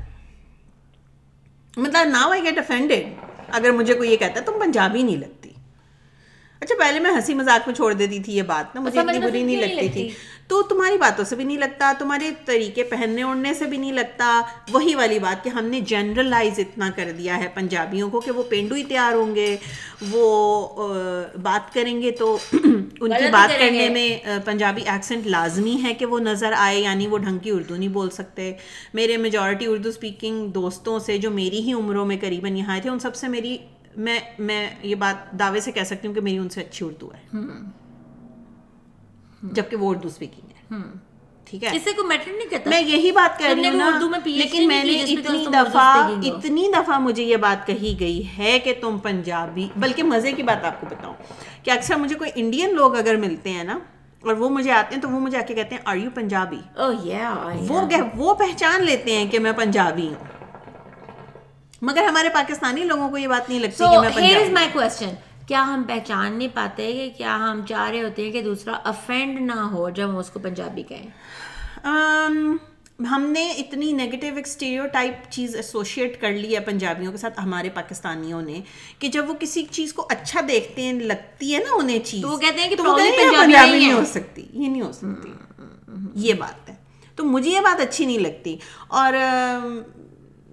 مطلب 1.76 2.09
ناؤ 2.09 2.30
آئی 2.30 2.42
گیٹ 2.42 2.59
افینڈیڈ 2.59 3.07
اگر 3.49 3.71
مجھے 3.73 3.95
کوئی 3.95 4.11
یہ 4.11 4.16
کہتا 4.16 4.40
ہے 4.40 4.45
تم 4.45 4.59
پنجابی 4.61 5.02
نہیں 5.02 5.16
لگتی 5.16 5.49
اچھا 6.62 6.75
پہلے 6.78 7.00
میں 7.00 7.11
ہنسی 7.11 7.35
مذاق 7.35 7.66
میں 7.66 7.75
چھوڑ 7.75 7.92
دیتی 7.92 8.19
تھی 8.23 8.37
یہ 8.37 8.42
بات 8.42 8.75
نا 8.75 8.80
مجھے 8.80 9.00
اتنی 9.00 9.19
بری 9.19 9.42
نہیں 9.42 9.57
لگتی 9.57 9.88
تھی۔ 9.88 10.09
تو 10.50 10.62
تمہاری 10.62 10.99
باتوں 10.99 11.25
سے 11.25 11.37
بھی 11.37 11.45
نہیں 11.45 11.59
لگتا 11.59 11.92
تمہارے 11.99 12.30
طریقے 12.45 12.83
پہننے 12.83 13.23
اوڑھنے 13.23 13.54
سے 13.54 13.64
بھی 13.64 13.78
نہیں 13.78 13.92
لگتا۔ 13.92 14.40
وہی 14.73 14.95
والی 14.95 15.19
بات 15.19 15.45
کہ 15.45 15.49
ہم 15.49 15.64
نے 15.64 15.80
جنرلائز 15.80 16.59
اتنا 16.59 16.90
کر 16.97 17.12
دیا 17.19 17.38
ہے 17.38 17.49
پنجابیوں 17.54 18.11
کو 18.11 18.21
کہ 18.21 18.30
وہ 18.30 18.42
پینڈو 18.42 18.75
ہی 18.75 18.85
تیار 18.85 19.12
ہوں 19.12 19.35
گے 19.35 19.57
وہ 20.11 20.88
بات 21.42 21.75
کریں 21.75 22.02
گے 22.02 22.11
تو 22.11 22.38
ان 22.52 23.11
کی 23.11 23.30
بات 23.30 23.59
کرنے۔ 23.59 23.88
میں 23.88 24.09
پنجابی 24.45 24.83
ایکسنٹ 24.83 25.26
لازمی 25.26 25.76
ہے 25.83 25.95
کہ 25.95 26.07
وہ 26.07 26.19
نظر 26.21 26.52
آئے 26.57 26.80
یعنی 26.80 27.07
وہ 27.07 27.19
ڈھنگ 27.19 27.38
کی 27.38 27.50
اردو 27.50 27.76
نہیں 27.76 27.88
بول 27.88 28.11
سکتے۔ 28.11 28.52
میرے 28.95 29.16
میجورٹی 29.16 29.66
اردو 29.66 29.88
اسپیکنگ 29.88 30.49
دوستوں 30.49 30.99
سے 30.99 31.19
جو 31.19 31.30
میری 31.30 31.61
ہی 31.61 31.73
عمروں 31.73 32.07
میں 32.07 32.16
قریباً 32.21 32.57
یہاں 32.57 32.73
آئے 32.73 32.80
تھے 32.80 32.90
ان 32.90 32.99
سب 32.99 33.14
سے 33.14 33.28
میری 33.28 33.57
میں 33.97 34.19
میں 34.38 34.71
یہ 34.83 34.95
بات 34.95 35.38
دعوے 35.38 35.61
سے 35.61 35.73
کہہ 35.73 35.83
سکتی 35.83 36.09
ہوں 36.09 36.14
کہ 36.14 36.21
میری 36.21 36.38
ان 36.38 36.49
سے 36.49 36.61
اچھی 36.61 36.87
اردو 36.87 37.11
ہے۔ 37.14 37.38
جبکہ 39.42 39.76
وہ 39.76 39.90
اردو 39.90 40.09
اسپیکنگ 40.09 40.50
ہے۔ 40.50 40.76
ٹھیک 41.44 41.64
ہے؟ 41.64 41.68
میٹر 42.06 42.30
نہیں 42.32 42.49
کرتا 42.50 42.70
میں 42.70 42.80
یہی 42.80 43.12
بات 43.12 43.38
کر 43.38 43.44
رہی 43.44 43.68
ہوں 43.68 43.92
اردو 43.94 44.09
میں 44.09 44.18
لیکن 44.38 44.68
میں 44.68 44.85
نے 44.85 44.92
اتنی 45.12 45.44
دفعہ۔ 45.47 46.06
اتنی 46.37 46.68
دفعہ 46.76 46.99
مجھے 46.99 47.23
یہ 47.23 47.37
بات 47.37 47.66
کہی 47.66 47.97
گئی 48.00 48.23
ہے 48.38 48.59
کہ 48.59 48.75
تم 48.80 48.99
پنجابی 48.99 49.68
بلکہ 49.76 50.02
مزے 50.02 50.32
کی 50.32 50.42
بات 50.42 50.64
آپ 50.64 50.80
کو 50.80 50.87
بتاؤں 50.90 51.14
کہ 51.62 51.70
اکثر 51.70 51.97
مجھے 51.97 52.16
کوئی 52.16 52.30
انڈین 52.35 52.75
لوگ 52.75 52.97
اگر 52.97 53.16
ملتے 53.16 53.50
ہیں 53.50 53.64
نا 53.64 53.78
اور 54.23 54.35
وہ 54.35 54.49
مجھے 54.49 54.73
آتے 54.73 54.94
ہیں 54.94 55.02
تو 55.02 55.09
وہ 55.09 55.20
مجھے 55.20 55.38
آ 55.38 55.42
کے 55.42 55.54
کہتے 55.54 55.75
ہیں 55.75 55.82
آر 55.85 55.97
یو 55.97 56.11
پنجابی 56.14 56.61
وہ 57.68 57.80
وہ 58.16 58.35
پہچان 58.35 58.85
لیتے 58.85 59.16
ہیں 59.16 59.30
کہ 59.30 59.38
میں 59.38 59.52
پنجابی 59.52 60.09
ہوں۔ 60.09 60.25
مگر 61.82 62.04
ہمارے 62.04 62.28
پاکستانی 62.28 62.85
لوگوں 62.85 63.09
کو 63.09 63.18
یہ 63.18 63.28
بات 63.28 63.49
نہیں 63.49 63.61
لگتی 63.61 63.76
کہ 63.76 64.00
میں 64.00 64.09
پنجابی 64.14 64.54
کیا 65.50 65.64
ہم 65.69 65.83
پہچان 65.83 66.33
نہیں 66.33 66.49
پاتے 66.54 66.92
کہ 66.92 67.19
کیا 67.19 67.37
ہم 67.37 67.61
چاہ 67.69 67.90
رہے 67.90 68.02
ہوتے 68.02 68.23
ہیں 68.23 68.33
کہ 68.33 68.42
دوسرا 68.42 68.73
افینڈ 68.85 69.40
نہ 69.40 69.61
ہو 69.61 69.90
جب 69.90 70.09
ہم 70.09 70.16
اس 70.16 70.30
کو 70.30 70.38
پنجابی 70.38 70.83
کہیں؟ 70.83 71.11
ہم 73.11 73.23
نے 73.23 73.50
اتنی 73.50 73.92
نیگیٹو 73.92 74.26
ایک 74.26 74.47
اسٹیریو 74.47 74.87
ٹائپ 74.92 75.14
چیز 75.30 75.57
ایسوشیٹ 75.57 76.21
کر 76.21 76.33
لی 76.33 76.54
ہے 76.54 76.61
پنجابیوں 76.61 77.12
کے 77.12 77.19
ساتھ 77.19 77.40
ہمارے 77.40 77.69
پاکستانیوں 77.69 78.42
نے 78.42 78.61
کہ 78.99 79.09
جب 79.09 79.28
وہ 79.28 79.35
کسی 79.40 79.62
چیز 79.71 79.92
کو 79.92 80.07
اچھا 80.11 80.40
دیکھتے 80.49 80.83
ہیں 80.83 80.92
لگتی 80.92 81.54
ہے 81.54 81.59
نا 81.59 81.75
انہیں 81.75 81.99
چیز 81.99 82.23
تو 82.23 82.28
وہ 82.28 82.38
کہتے 82.38 82.61
ہیں 82.61 82.71
کہ 82.71 82.76
پنجابی 82.76 83.71
نہیں۔ 83.71 83.92
ہو 83.92 84.04
سکتی 84.04 84.47
یہ 84.52 84.69
نہیں 84.69 84.83
ہو 84.83 84.92
سکتی۔ 84.92 85.33
یہ 86.14 86.35
بات 86.35 86.71
ہے۔ 86.71 86.75
تو 87.16 87.25
مجھے 87.25 87.50
یہ 87.50 87.61
بات 87.61 87.80
اچھی 87.80 88.07
نہیں 88.07 88.19
لگتی۔ 88.19 88.57
اور 88.88 89.12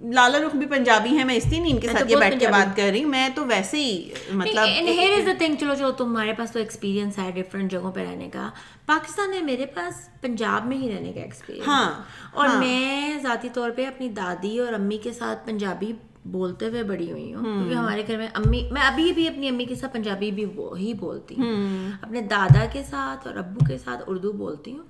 لالا 0.02 0.38
رخ 0.40 0.56
بھی 0.56 0.66
پنجابی 0.66 1.10
ہیں 1.10 1.24
میں 1.26 1.36
اس 1.36 1.46
لیے 1.46 1.62
ان 1.68 1.80
کے 1.80 1.88
ساتھ 1.88 2.12
یہ 2.12 2.16
بیٹھ 2.16 2.40
کے 2.40 2.48
بات 2.48 2.76
کر 2.78 2.90
رہی 2.92 3.04
میں 3.06 3.28
تو 3.36 3.46
ویسے 3.46 3.78
ہی 3.78 4.10
مطلب 4.32 4.68
ہیئر 4.90 5.18
از 5.20 5.26
دا 5.26 5.32
تھنگ 5.38 5.56
چلو 5.56 5.76
چلو 5.76 5.92
تمہارے 5.92 6.34
پاس 6.34 6.52
تو 6.52 6.60
ایکسپیرینس 6.60 7.18
ہے 7.20 7.30
ڈفرینٹ 7.36 7.72
جگہوں 7.72 7.92
پہ 7.92 8.02
رہنے 8.02 8.30
کا 8.30 8.50
پاکستان 8.86 9.30
میں 9.30 9.42
میرے 9.42 9.66
پاس 9.66 10.08
پنجاب 10.22 10.66
میں 10.66 10.78
ہی 10.78 10.92
رہنے 10.96 11.14
کا 11.14 11.22
ایکسپیرینس 11.22 11.68
ہاں 11.68 11.92
اور 12.34 12.48
میں 12.60 13.18
ذاتی 13.24 13.50
طور 13.54 13.72
پہ 13.72 13.86
اپنی 13.86 14.10
دادی 14.10 14.58
اور 14.60 14.74
امی 14.74 14.98
کے 14.98 15.14
ساتھ 15.14 15.46
پنجابی 15.46 15.92
بولتے 16.32 16.68
ہوئے 16.68 16.84
بڑی 16.84 17.12
ہوئی 17.12 17.34
ہوں 17.34 17.44
کیونکہ 17.44 17.74
ہمارے 17.74 18.04
گھر 18.08 18.18
میں 18.18 18.28
امی 18.34 18.68
میں 18.72 18.82
ابھی 18.82 19.14
بھی 19.14 19.28
اپنی 19.28 19.48
امی 19.48 19.66
کے 19.66 19.76
ساتھ 19.76 19.94
پنجابی 19.94 20.32
بھی 20.32 20.46
وہی 20.46 20.94
بولتی 20.94 21.36
ہوں۔ 21.36 21.88
اپنے 22.02 22.22
دادا 22.22 22.66
کے 22.66 22.84
ساتھ 22.90 23.28
اور 23.28 23.36
ابو 23.36 23.66
کے 23.66 23.78
ساتھ 23.78 24.04
اردو 24.08 24.32
بولتی 24.32 24.78
ہوں۔ 24.78 24.84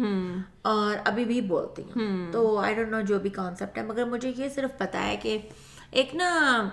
اور 0.61 0.97
ابھی 1.05 1.25
بھی 1.25 1.41
بولتی 1.41 1.81
ہوں۔ 1.81 2.31
تو 2.31 2.57
آئی 2.57 2.75
ڈونٹ 2.75 2.89
نو 2.89 3.01
جو 3.01 3.19
بھی 3.19 3.29
کانسیپٹ 3.29 3.77
ہے 3.77 3.83
مگر 3.83 4.05
مجھے 4.05 4.33
یہ 4.37 4.49
صرف 4.49 4.77
پتا 4.77 5.07
ہے 5.07 5.17
کہ 5.21 5.37
ایک 5.91 6.15
نا 6.15 6.69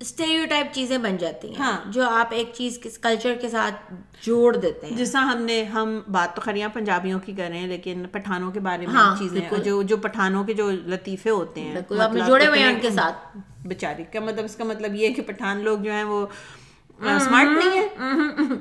اسٹیریو 0.00 0.44
ٹائپ 0.50 0.66
چیزیں 0.72 0.98
بن 0.98 1.16
جاتی 1.16 1.48
ہیں 1.48 1.70
جو 1.86 2.08
آپ 2.08 2.28
ایک 2.30 2.50
چیز 2.54 2.78
کلچر 3.02 3.34
کے 3.40 3.48
ساتھ 3.48 3.94
جوڑ 4.22 4.56
دیتے 4.56 4.86
ہیں۔ 4.86 5.04
طرح 5.04 5.20
ہم 5.20 5.42
نے 5.42 5.64
ہم 5.64 6.00
بات 6.08 6.36
تو 6.36 6.40
خریاں 6.40 6.68
پنجابیوں 6.68 7.20
کی 7.20 7.32
کر 7.32 7.46
رہے 7.48 7.58
ہیں 7.58 7.66
لیکن 7.66 8.04
پٹھانوں 8.12 8.50
کے 8.50 8.60
بارے 8.60 8.86
میں 8.86 8.94
ہاں، 8.94 9.16
چیزیں 9.18 9.40
جو 9.64 9.82
جو 9.82 9.96
پٹھانوں 9.96 10.44
کے 10.44 10.54
جو 10.54 10.70
لطیفے 10.70 11.30
ہوتے 11.30 11.60
ہیں 11.60 11.74
نے 11.90 12.20
جوڑے 12.26 12.46
ہوئے 12.46 12.60
ہیں 12.60 12.74
ان 12.74 12.80
کے 12.80 12.90
ساتھ۔ 12.90 13.38
بیچاری۔ 13.64 14.04
کا 14.12 14.20
مطلب 14.20 14.44
اس 14.44 14.56
کا 14.56 14.64
مطلب 14.64 14.94
یہ 14.94 15.08
ہے 15.08 15.12
کہ 15.12 15.22
پٹھان 15.22 15.62
لوگ 15.64 15.78
جو 15.78 15.92
ہیں 15.92 16.04
وہ 16.04 16.26
اسمارٹ 17.00 17.48
نہیں 17.48 17.78
ہیں؟ 17.78 18.54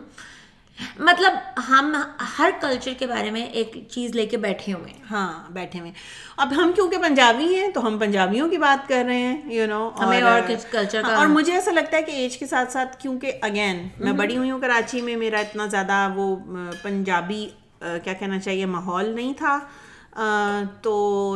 مطلب 0.99 1.33
ہم 1.69 1.93
ہر 2.39 2.49
کلچر 2.61 2.91
کے 2.97 3.07
بارے 3.07 3.31
میں 3.31 3.45
ایک 3.51 3.77
چیز 3.91 4.15
لے 4.15 4.25
کے 4.25 4.37
بیٹھے 4.37 4.73
ہوئے 4.73 4.91
ہیں۔ 4.91 4.99
ہاں 5.11 5.27
بیٹھے 5.49 5.79
ہوئے 5.79 5.91
اب 6.37 6.53
ہم 6.57 6.71
کیونکہ 6.75 6.97
پنجابی 6.97 7.55
ہیں 7.55 7.67
تو 7.67 7.87
ہم 7.87 7.97
پنجابیوں 7.97 8.49
کی 8.49 8.57
بات 8.57 8.87
کر 8.87 9.03
رہے 9.05 9.17
ہیں 9.17 9.51
یو 9.51 9.67
نو 9.67 9.89
ہمیں 9.99 10.21
اور 10.21 10.41
culture 10.71 11.01
کا- 11.01 11.17
اور 11.17 11.27
مجھے 11.27 11.53
ایسا 11.53 11.71
لگتا 11.71 11.97
ہے 11.97 12.01
کہ 12.01 12.11
ایج 12.11 12.37
کے 12.37 12.45
ساتھ 12.45 12.71
ساتھ 12.71 12.97
کیونکہ 12.99 13.31
اگین 13.41 13.87
میں 13.99 14.11
بڑی 14.13 14.37
ہوئی 14.37 14.51
ہوں 14.51 14.59
کراچی 14.59 15.01
میں 15.01 15.15
میرا 15.15 15.39
اتنا 15.39 15.65
زیادہ 15.65 16.09
وہ 16.15 16.35
پنجابی 16.83 17.45
کیا 17.79 18.13
کہنا 18.13 18.39
چاہیے 18.39 18.65
ماحول 18.65 19.09
نہیں 19.09 19.33
تھا۔ 19.33 19.59
تو 20.81 20.93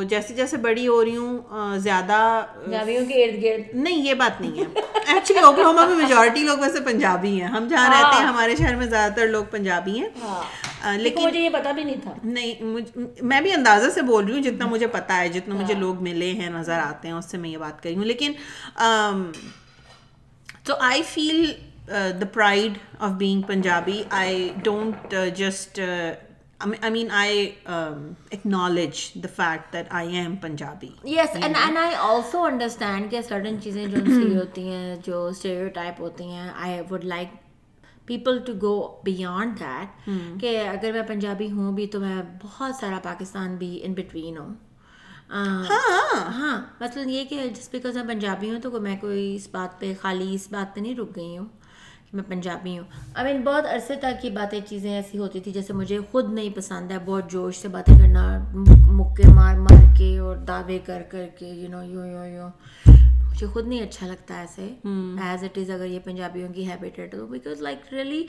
جیسے 0.10 0.34
جیسے 0.34 0.58
بڑی 0.58 0.88
ہو 0.88 1.06
رہی 1.06 1.16
ہوں 1.18 1.38
زیادہ 1.78 2.46
پنجابیوں 2.66 3.06
کے 3.06 3.24
ارد 3.26 3.44
گرد۔ 3.44 3.76
نہیں 3.76 4.06
یہ 4.06 4.14
بات 4.14 4.42
نہیں 4.42 4.60
ہے۔ 4.60 4.66
ایکچولی 5.14 5.40
اوکلاہوما 5.40 5.86
میں 5.86 5.96
میجورٹی 5.96 6.44
لوگ 6.44 6.58
ویسے 6.58 6.82
پنجابی 6.82 7.42
ہیں۔ 7.42 7.48
ہم 7.48 7.68
جہاں 7.68 7.90
رہتے 7.90 8.20
ہیں 8.20 8.28
ہمارے 8.28 8.56
شہر 8.56 8.76
میں 8.76 8.86
زیادہ 8.86 9.14
تر 9.14 9.28
لوگ 9.28 9.46
پنجابی 9.52 10.00
ہیں۔ 10.00 10.98
لیکن 10.98 11.24
مجھے 11.24 11.40
یہ 11.40 11.50
پتا 11.54 11.72
بھی 11.72 11.84
نہیں 11.84 12.02
تھا۔ 12.04 12.14
نہیں 12.24 12.64
میں 13.22 13.42
بھی 13.42 13.54
اندازہ 13.54 13.90
سے 13.90 14.02
بول 14.02 14.26
رہی 14.26 14.34
ہوں 14.34 14.42
جتنا 14.42 14.66
مجھے 14.66 14.88
پتا 14.88 15.18
ہے 15.18 15.30
جتنا 15.30 15.56
مجھے 15.56 15.74
لوگ 15.74 16.02
ملے 16.04 16.32
ہیں 16.34 16.50
نظر 16.50 16.80
آتے 16.80 17.08
ہیں 17.08 17.16
اس 17.16 17.32
سے 17.32 17.38
میں 17.38 17.50
یہ 17.50 17.58
بات 17.58 17.84
کری 17.84 17.96
ہوں۔ 17.96 18.06
لیکن 18.06 18.32
تو 20.64 20.74
I 20.80 21.02
feel 21.04 21.52
the 22.22 22.26
pride 22.34 22.78
of 23.00 23.12
being 23.12 23.42
Punjabi 23.42 24.04
I 24.10 24.50
don't 24.64 25.16
just 25.36 25.80
I 26.62 26.90
mean, 26.90 27.10
I 27.12 27.56
um, 27.68 28.16
acknowledge 28.32 29.14
the 29.14 29.28
fact 29.30 29.72
that 29.74 29.94
I 29.94 30.04
am 30.04 30.38
Punjabi. 30.38 30.92
Yes 31.06 31.36
and 31.36 31.58
and 31.58 31.78
I 31.78 31.96
also 31.96 32.44
understand 32.44 33.12
کہ 33.12 33.22
سرٹن 33.22 33.62
چیزیں 33.62 33.86
جو 33.86 34.00
ہوتی 34.40 34.68
ہیں 34.70 34.96
جو 35.04 35.30
ٹائپ 35.74 36.00
ہوتی 36.02 36.24
ہیں 36.24 36.50
I 36.56 36.80
would 36.90 37.04
like 37.04 37.36
people 38.08 38.40
to 38.46 38.54
go 38.62 38.76
beyond 39.04 39.60
that 39.60 40.10
کہ 40.42 40.58
اگر 40.68 40.92
میں 40.92 41.04
پنجابی 41.08 41.52
ہوں 41.52 41.72
بھی 41.72 41.88
تو 41.88 42.00
میں 42.00 42.22
بہت 42.44 42.76
سارا 42.76 43.00
پاکستان 43.04 43.56
بھی 43.56 43.80
ان 43.84 43.94
بٹوین 43.94 44.38
ہوں 44.38 44.54
ہاں 45.30 46.58
مطلب 46.80 47.10
یہ 47.10 47.26
کہ 47.26 47.48
جس 47.56 47.70
بیکاز 47.72 47.98
میں 47.98 48.04
پنجابی 48.08 48.52
ہوں 48.52 48.60
تو 48.60 48.80
میں 48.82 48.96
کوئی 49.02 49.36
اس 49.36 49.48
بات 49.52 49.80
پہ 49.80 49.94
خالی 50.02 50.34
اس 50.36 50.48
بات 50.52 50.76
پہ 50.76 50.80
نہیں 50.80 50.96
رک 50.96 51.16
گئی 51.16 51.38
ہوں 51.38 51.48
میں 52.14 52.24
پنجابی 52.28 52.78
ہوں۔ 52.78 52.86
آئی 53.14 53.34
مین 53.34 53.44
بہت 53.44 53.66
عرصے 53.66 53.96
تک 53.96 54.26
یہ 54.26 54.30
باتیں 54.30 54.60
چیزیں 54.68 54.94
ایسی 54.94 55.18
ہوتی 55.18 55.40
تھی 55.40 55.52
جیسے 55.52 55.74
مجھے 55.74 56.00
خود 56.12 56.34
نہیں 56.34 56.50
پسند 56.56 56.92
ہے 56.92 56.98
بہت 57.06 57.32
جوش 57.32 57.58
سے 57.58 57.68
باتیں 57.68 57.98
کرنا 58.00 58.24
مکے 58.92 59.28
مار 59.28 59.56
مار 59.56 59.84
کے 59.98 60.18
اور 60.18 60.36
دعوے 60.48 60.80
کر 60.86 61.02
کر 61.12 61.26
کے 61.40 61.48
you 61.48 61.70
know 61.70 61.84
you 61.84 62.06
you 62.06 62.26
you 62.26 62.48
مجھے 63.30 63.48
خود 63.48 63.68
نہیں 63.68 63.82
اچھا 63.82 64.08
لگتا 64.08 64.36
ایسے۔ 64.36 64.68
ایز 64.84 65.44
اٹ 65.44 65.58
از 65.58 65.72
اگر 65.72 65.86
یہ 65.86 66.00
پنجابیوں 66.04 66.54
کی 66.54 66.70
ہیبٹ 66.70 67.00
ہے 67.00 67.08
تو 67.08 67.26
because 67.28 67.62
like 67.62 67.94
really 67.94 68.26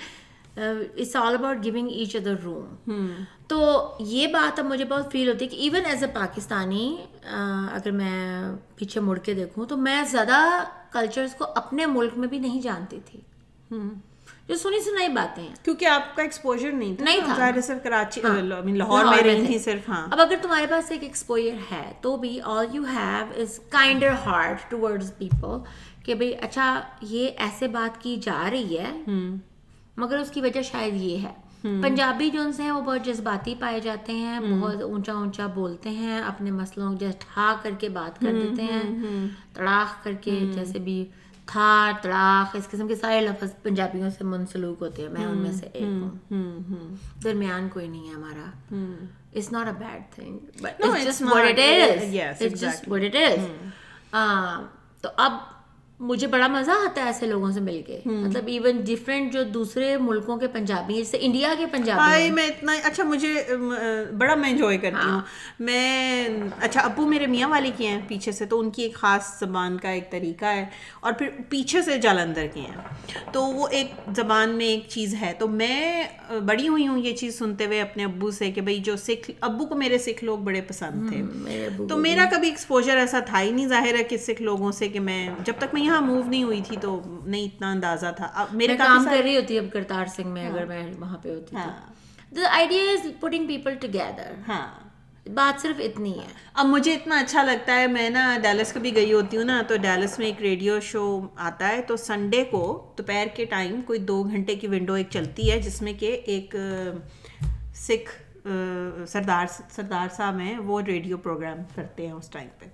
it's 0.57 1.15
all 1.17 1.35
about 1.35 1.65
giving 1.65 1.89
each 1.89 2.17
other 2.17 2.35
room 2.45 3.11
تو 3.49 3.59
یہ 4.01 4.27
بات 4.27 4.59
اب 4.59 4.67
مجھے 4.67 4.85
بہت 4.85 5.13
فیل 5.13 5.29
ہوتی 5.29 5.45
ہے 5.45 5.51
کہ 5.51 5.57
ایون 5.57 5.87
ایز 5.87 6.03
اے 6.03 6.11
پاکستانی 6.15 6.97
اگر 7.73 7.91
میں 7.91 8.53
پیچھے 8.77 9.01
مڑ 9.01 9.19
کے 9.19 9.35
دیکھوں 9.35 9.67
تو 9.67 9.77
میں 9.77 10.03
زیادہ 10.11 10.39
کلچرس 10.93 11.35
کو 11.35 11.47
اپنے 11.55 11.87
ملک 11.87 12.19
میں 12.19 12.29
بھی 12.29 12.39
نہیں 12.39 12.61
جانتی 12.61 13.01
تھی۔ 13.07 13.21
جو 13.71 14.57
سنی 14.57 14.81
سنائی 14.85 15.09
باتیں 15.09 15.43
ہیں۔ 15.43 15.55
کیونکہ 15.63 15.85
آپ 15.85 16.17
کا 16.17 16.23
ایکسپوجر 16.23 16.73
نہیں 16.73 16.97
تھا 16.97 17.05
نہیں 17.05 17.21
تھا۔ 17.25 17.51
صرف 17.63 17.83
کراچی 17.83 18.21
لاہور 18.21 19.05
میں 19.05 19.23
رہی 19.23 19.47
تھی 19.47 19.59
صرف 19.59 19.89
ہاں۔ 19.89 20.07
اب 20.11 20.21
اگر 20.21 20.35
تمہارے 20.43 20.67
پاس 20.67 20.91
ایک 20.91 21.03
ایکسپوئر 21.03 21.55
ہے 21.71 21.93
تو 22.01 22.17
بھی 22.17 22.41
all 22.45 22.67
you 22.73 22.83
have 22.93 23.43
is 23.43 23.61
kinder 23.69 24.13
heart 24.27 24.71
towards 24.71 25.13
people 25.19 25.59
کہ 26.05 26.15
بھائی 26.15 26.35
اچھا 26.35 26.81
یہ 27.01 27.29
ایسے 27.37 27.69
بات 27.69 28.03
کی 28.03 28.17
جا 28.17 28.49
رہی 28.51 28.79
ہے 28.79 28.93
مگر 29.97 30.19
اس 30.19 30.31
کی 30.31 30.41
وجہ 30.41 30.63
شاید 30.63 30.95
یہ 30.95 31.19
ہے۔ 31.19 31.33
پنجابی 31.63 32.31
جو 32.31 32.41
ان 32.41 32.53
سے 32.53 32.63
ہیں 32.63 32.71
وہ 32.71 32.81
بہت 32.81 33.05
جذباتی 33.05 33.55
پائے 33.59 33.81
جاتے 33.81 34.13
ہیں 34.13 34.41
بہت 34.41 34.83
اونچا 34.83 35.13
اونچا 35.13 35.47
بولتے 35.47 35.91
ہیں 35.91 36.19
اپنے 36.21 36.51
مسئلوں 36.51 36.95
جیسے 36.95 37.19
ٹھا 37.21 37.57
کر 37.63 37.71
کے 37.79 37.89
بات 37.89 38.21
کر 38.21 38.33
دیتے 38.33 38.63
ہیں 38.63 38.83
تڑاخ 39.55 40.05
کر 40.05 40.13
کے 40.13 40.41
جیسے 40.55 40.79
بھی 40.79 41.05
تھا 41.53 41.93
تڑاخ 42.03 42.57
اس 42.57 42.69
قسم 42.71 42.89
کے 42.89 42.97
سارے 42.97 43.21
لفظ 43.21 43.51
پنجابیوں 43.63 44.11
سے 44.11 44.25
منسلوک 44.25 44.83
ہوتے 44.83 45.03
ہیں 45.03 45.09
میں 45.09 45.27
ان 45.27 45.39
میں 45.39 45.53
سے 45.53 45.67
ایک 45.73 45.83
ہوں۔ 45.83 46.95
درمیان 47.25 47.69
کوئی 47.69 47.89
نہیں 47.89 48.09
ہے 48.09 48.15
ہمارا۔ 48.15 48.51
It's 49.35 49.53
not 49.53 49.67
a 49.67 49.73
bad 49.79 50.15
thing 50.15 50.39
but 50.63 50.83
just 51.05 51.23
what. 51.23 51.45
It 51.45 51.59
is 51.59 52.61
just 52.61 52.89
what 52.89 53.03
it 53.03 53.17
is 53.17 54.15
تو 55.03 55.09
اب 55.17 55.33
مجھے 56.01 56.27
بڑا 56.27 56.47
مزہ 56.47 56.71
آتا 56.71 57.01
ہے 57.01 57.07
ایسے 57.07 57.27
لوگوں 57.27 57.51
سے 57.53 57.61
مل 57.61 57.83
کے۔ 57.87 57.99
مطلب 58.05 58.47
ایون 58.47 58.81
ڈفرینٹ 58.81 59.33
جو 59.33 59.43
دوسرے 59.43 59.97
ملکوں 59.97 60.37
کے 60.37 60.47
پنجابی 60.47 60.95
ہیں 60.95 61.01
جیسے 61.01 61.19
انڈیا 61.21 61.55
کے 61.59 61.67
پنجابی 61.67 62.31
میں 62.31 62.47
اتنا 62.47 62.73
اچھا 62.85 63.05
مجھے 63.05 63.35
بڑا 64.19 64.35
میں 64.35 64.51
انجوائے 64.51 64.79
کرتی 64.79 65.09
ہوں۔ 65.11 65.21
میں 65.61 66.29
اچھا 66.61 66.81
ابو 66.81 67.07
میرے 67.07 67.27
میاں 67.27 67.49
والے 67.49 67.71
کے 67.77 67.87
ہیں 67.87 68.01
پیچھے 68.09 68.33
سے 68.33 68.47
تو 68.47 68.61
ان 68.61 68.71
کی 68.71 68.83
ایک 68.83 68.95
خاص 68.95 69.39
زبان 69.41 69.77
کا 69.79 69.89
ایک 69.89 70.11
طریقہ 70.11 70.45
ہے 70.45 70.67
اور 71.01 71.13
پھر 71.13 71.29
پیچھے 71.49 71.83
سے 71.83 71.99
جالندر 71.99 72.47
کے 72.55 72.61
ہیں۔ 72.61 72.77
تو 73.33 73.45
وہ 73.45 73.69
ایک 73.69 73.93
زبان 74.17 74.51
میں 74.51 74.67
ایک 74.67 74.85
چیز 74.89 75.15
ہے۔ 75.21 75.33
تو 75.39 75.49
میں 75.49 76.05
بڑی 76.47 76.69
ہوئی 76.69 76.87
ہوں 76.89 76.99
یہ 76.99 77.17
چیز 77.17 77.39
سنتے 77.39 77.67
ہوئے 77.67 77.81
اپنے 77.81 78.05
ابو 78.05 78.31
سے 78.31 78.51
کہ 78.51 78.61
بھائی 78.61 78.79
جو 78.79 78.97
سکھ 78.97 79.31
ابو 79.41 79.67
کو 79.67 79.75
میرے 79.75 79.99
سکھ 79.99 80.25
لوگ 80.25 80.39
بڑے 80.39 80.61
پسند 80.61 81.09
تھے۔ 81.09 81.23
تو 81.89 81.97
میرا 81.97 82.25
کبھی 82.33 82.49
ایکسپوجر 82.49 82.97
ایسا 82.97 83.19
تھا 83.19 83.43
ہی 83.43 83.51
نہیں 83.51 83.69
ظاہر 83.69 83.95
ہے 83.99 84.05
کہ 84.05 84.17
سکھ 84.17 84.43
لوگوں 84.43 84.73
سے 84.73 84.89
کہ 84.89 85.01
میں 85.01 85.29
جب 85.45 85.53
تک 85.59 85.75
میں 85.75 85.88
یہاں 85.89 86.01
موو 86.01 86.23
نہیں 86.25 86.43
ہوئی 86.43 86.61
تھی 86.67 86.77
تو 86.77 87.01
نہیں 87.25 87.45
اتنا 87.45 87.71
اندازہ 87.71 88.07
تھا۔ 88.17 88.29
اب 88.35 88.55
میرے 88.55 88.77
کام 88.77 89.05
کر 89.05 89.23
رہی 89.23 89.37
ہوتی 89.37 89.59
اب 89.59 89.65
کرتار 89.73 90.07
سنگھ 90.07 90.27
میں 90.27 90.47
اگر 90.49 90.65
میں 90.65 90.83
وہاں 90.99 91.19
پہ 91.23 91.35
ہوتی 91.35 91.57
the 92.37 92.49
idea 92.51 92.83
is 92.93 93.07
putting 93.21 93.47
people 93.47 93.75
together 93.81 94.33
ہاں۔ 94.49 94.67
بات 95.35 95.61
صرف 95.63 95.81
اتنی 95.85 96.13
ہے۔ 96.19 96.27
اب 96.55 96.67
مجھے 96.67 96.93
اتنا 96.95 97.17
اچھا 97.19 97.43
لگتا 97.43 97.75
ہے 97.77 97.87
میں 97.87 98.09
نا 98.11 98.23
ڈیلس 98.43 98.73
کبھی 98.73 98.95
گئی 98.95 99.13
ہوتی 99.13 99.37
ہوں 99.37 99.45
نا 99.45 99.61
تو 99.69 99.77
ڈیلس 99.77 100.19
میں 100.19 100.27
ایک 100.27 100.41
ریڈیو 100.43 100.79
شو 100.81 101.03
آتا 101.49 101.69
ہے۔ 101.69 101.83
تو 101.83 101.97
سنڈے 101.97 102.43
کو 102.45 102.63
دوپہر 102.99 103.27
کے 103.37 103.45
ٹائم 103.45 103.81
کوئی 103.87 103.99
دو 103.99 104.23
گھنٹے 104.23 104.55
کی 104.55 104.67
ونڈو 104.67 104.95
ایک 104.95 105.07
چلتی 105.11 105.51
ہے 105.51 105.61
جس 105.61 105.81
میں 105.83 105.93
کہ 105.93 106.21
ایک 106.27 106.57
سکھ 107.77 108.11
سردار 109.09 109.47
سردار 109.71 110.09
صاحب 110.17 110.39
ہیں 110.41 110.59
وہ 110.59 110.81
ریڈیو 110.87 111.17
پروگرام 111.17 111.59
کرتے 111.75 112.07
ہیں 112.07 112.13
اس 112.13 112.29
ٹائم 112.29 112.49
پہ۔ 112.59 112.67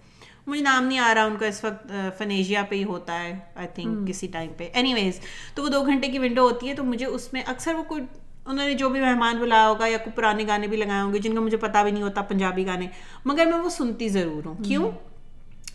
مجھے 0.47 0.63
نام 0.63 0.85
نہیں 0.85 0.99
آ 0.99 1.13
رہا 1.15 1.25
ان 1.25 1.37
کا 1.41 1.47
اس 1.47 1.65
وقت 1.65 1.87
فنیجیا 2.19 2.63
پہ 2.69 2.75
ہی 2.77 2.85
ہوتا 2.85 3.19
ہے 3.19 3.33
آئی 3.55 3.69
تھنک 3.75 4.09
کسی 4.09 4.27
ٹائم 4.27 4.51
پہ۔ 4.57 4.69
اینی 4.73 4.95
ویز 4.95 5.21
تو 5.55 5.63
وہ 5.63 5.69
دو 5.69 5.85
گھنٹے 5.87 6.09
کی 6.09 6.19
ونڈو 6.19 6.43
ہوتی 6.43 6.69
ہے 6.69 6.75
تو 6.75 6.85
مجھے 6.85 7.07
اس 7.07 7.33
میں 7.33 7.43
اکثر 7.47 7.75
وہ 7.75 7.83
کوئی 7.83 8.03
انہوں 8.47 8.67
نے 8.67 8.75
جو 8.75 8.89
بھی 8.89 9.01
مہمان 9.01 9.39
بلایا 9.39 9.69
ہوگا 9.69 9.87
یا 9.87 9.99
کوئی 9.99 10.13
پرانے 10.17 10.45
گانے 10.47 10.67
بھی 10.67 10.77
لگائے 10.77 11.03
ہوں 11.03 11.13
گے 11.13 11.19
جن 11.19 11.35
کا 11.35 11.41
مجھے 11.41 11.57
پتا 11.57 11.83
بھی 11.83 11.91
نہیں 11.91 12.03
ہوتا 12.03 12.23
پنجابی 12.23 12.67
گانے 12.67 12.87
مگر 13.25 13.47
میں 13.47 13.59
وہ 13.59 13.69
سنتی 13.69 14.09
ضرور 14.09 14.47
ہوں۔ 14.47 14.55
کیوں؟ 14.65 14.91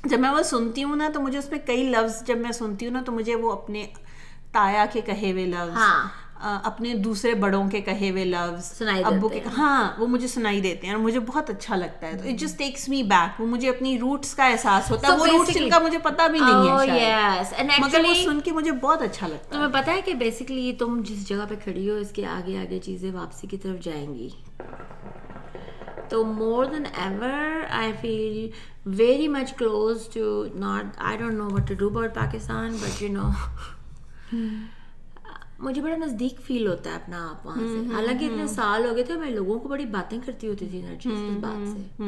جب 0.06 0.20
میں 0.20 0.30
وہ 0.30 0.44
سنتی 0.44 0.84
ہوں 0.84 0.96
نا 0.96 1.10
تو 1.14 1.22
مجھے 1.22 1.38
اس 1.38 1.52
میں 1.52 1.60
کئی 1.66 1.84
لفظ 1.84 2.24
جب 2.28 2.38
میں 2.38 2.52
سنتی 2.52 2.86
ہوں 2.86 2.94
نا 2.94 3.02
تو 3.06 3.12
مجھے 3.12 3.36
وہ 3.36 3.52
اپنے 3.52 3.86
تایا 4.52 4.86
کے 4.94 5.02
کہے 5.02 5.32
ہوئے 5.32 5.46
لفظ 5.46 5.78
اپنے 6.42 6.94
دوسرے 6.96 7.34
بڑوں 7.36 7.68
کے 7.70 7.82
کہے 7.82 8.10
ہوئے 8.10 8.26
لفظ 8.26 8.82
ابو 9.06 9.30
کے 9.30 9.42
ہاں 9.58 9.92
وہ 9.98 10.08
مجھے 10.08 10.28
سنائی 10.28 10.62
دیتے 10.62 10.88
ہیں 10.88 10.94
اور 10.94 11.02
مجھے 11.02 11.20
بہت 11.20 11.50
اچھا 11.50 11.76
لگتا 11.76 12.08
ہے۔ 12.08 12.18
تو 12.18 12.28
it 12.30 12.40
just 12.40 12.58
takes 12.58 12.88
me 12.90 13.02
back 13.04 13.42
وہ 13.42 13.46
مجھے 13.48 13.70
اپنی 13.70 13.98
روٹس 14.00 14.34
کا 14.36 14.46
احساس 14.46 14.92
ہوتا 14.92 15.08
ہے۔ 15.08 15.18
وہ 15.18 15.26
روٹس 15.28 15.58
کا 15.72 15.80
مجھے 15.80 15.98
پتا 15.98 16.28
بھی 16.28 16.40
نہیں 16.40 16.72
Oh, 16.72 16.80
ہے 16.82 17.40
یس 17.42 17.54
اینڈ 17.58 17.72
مگر 17.80 18.06
وہ 18.08 18.14
سن 18.24 18.40
کے 18.42 18.52
مجھے 18.52 18.72
بہت 18.72 19.02
اچھا 19.02 19.28
لگتا 19.28 19.46
ہے۔ 19.46 19.52
تمہیں 19.52 19.82
پتا 19.82 19.92
ہے 19.92 20.02
کہ 20.02 20.14
بیسکلی 20.14 20.72
تم 20.80 21.02
جس 21.06 21.28
جگہ 21.30 21.46
پہ 21.50 21.56
کھڑی 21.64 21.90
ہو 21.90 21.96
اس 21.96 22.12
کے 22.12 22.26
آگے 22.26 22.58
آگے 22.58 22.80
چیزیں 22.80 23.12
واپسی 23.12 23.48
کی 23.48 23.58
طرف 23.58 23.84
جائیں 23.84 24.14
گی۔ 24.14 24.30
تو 26.10 26.24
more 26.26 26.66
than 26.66 26.86
ever 26.98 27.64
I 27.72 27.92
feel 28.02 28.50
very 28.98 29.28
much 29.28 29.54
close 29.54 30.08
to 30.14 30.46
not 30.56 30.86
I 30.98 31.18
don't 31.18 31.34
know 31.34 31.50
what 31.50 31.68
to 31.68 31.74
do 31.74 31.88
about 31.88 32.16
Pakistan 32.16 32.78
but 32.82 33.02
you 33.02 33.12
know 33.12 33.30
مجھے 35.60 35.82
بڑا 35.82 35.96
نزدیک 35.96 36.42
فیل 36.42 36.68
ہوتا 36.68 36.90
ہے 36.90 36.96
اپنا 36.96 37.30
آپ 37.30 37.46
وہاں 37.46 37.58
سے۔ 37.58 37.96
حالانکہ 37.96 38.26
اتنے 38.26 38.48
سال 38.48 38.86
ہو 38.86 38.96
گئے 38.96 39.04
تھے 39.04 39.16
میں 39.16 39.30
لوگوں 39.30 39.60
کو 39.60 39.70
بڑی 39.70 39.86
باتیں 39.86 40.20
کرتی 40.26 40.48
ہوتی 40.48 40.68
تھی 40.68 40.82
اس 40.86 41.08
بات 41.42 41.68
سے۔ 41.68 42.04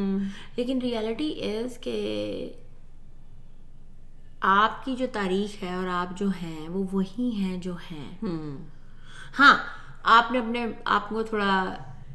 لیکن 0.55 0.79
ریالٹی 0.81 1.29
از 1.43 1.77
کہ 1.77 1.95
آپ 4.41 4.85
کی 4.85 4.95
جو 4.95 5.05
تاریخ 5.13 5.63
ہے 5.63 5.75
اور 5.75 5.87
آپ 5.87 6.17
جو 6.17 6.27
ہیں 6.29 6.69
وہ 6.69 6.83
وہی 6.91 7.29
ہیں 7.29 7.57
جو 7.57 7.73
ہیں۔ 7.91 8.25
ہاں 9.39 9.57
آپ 10.03 10.31
نے 10.31 10.39
اپنے 10.39 10.65
آپ 10.85 11.09
کو 11.09 11.23
تھوڑا 11.23 11.73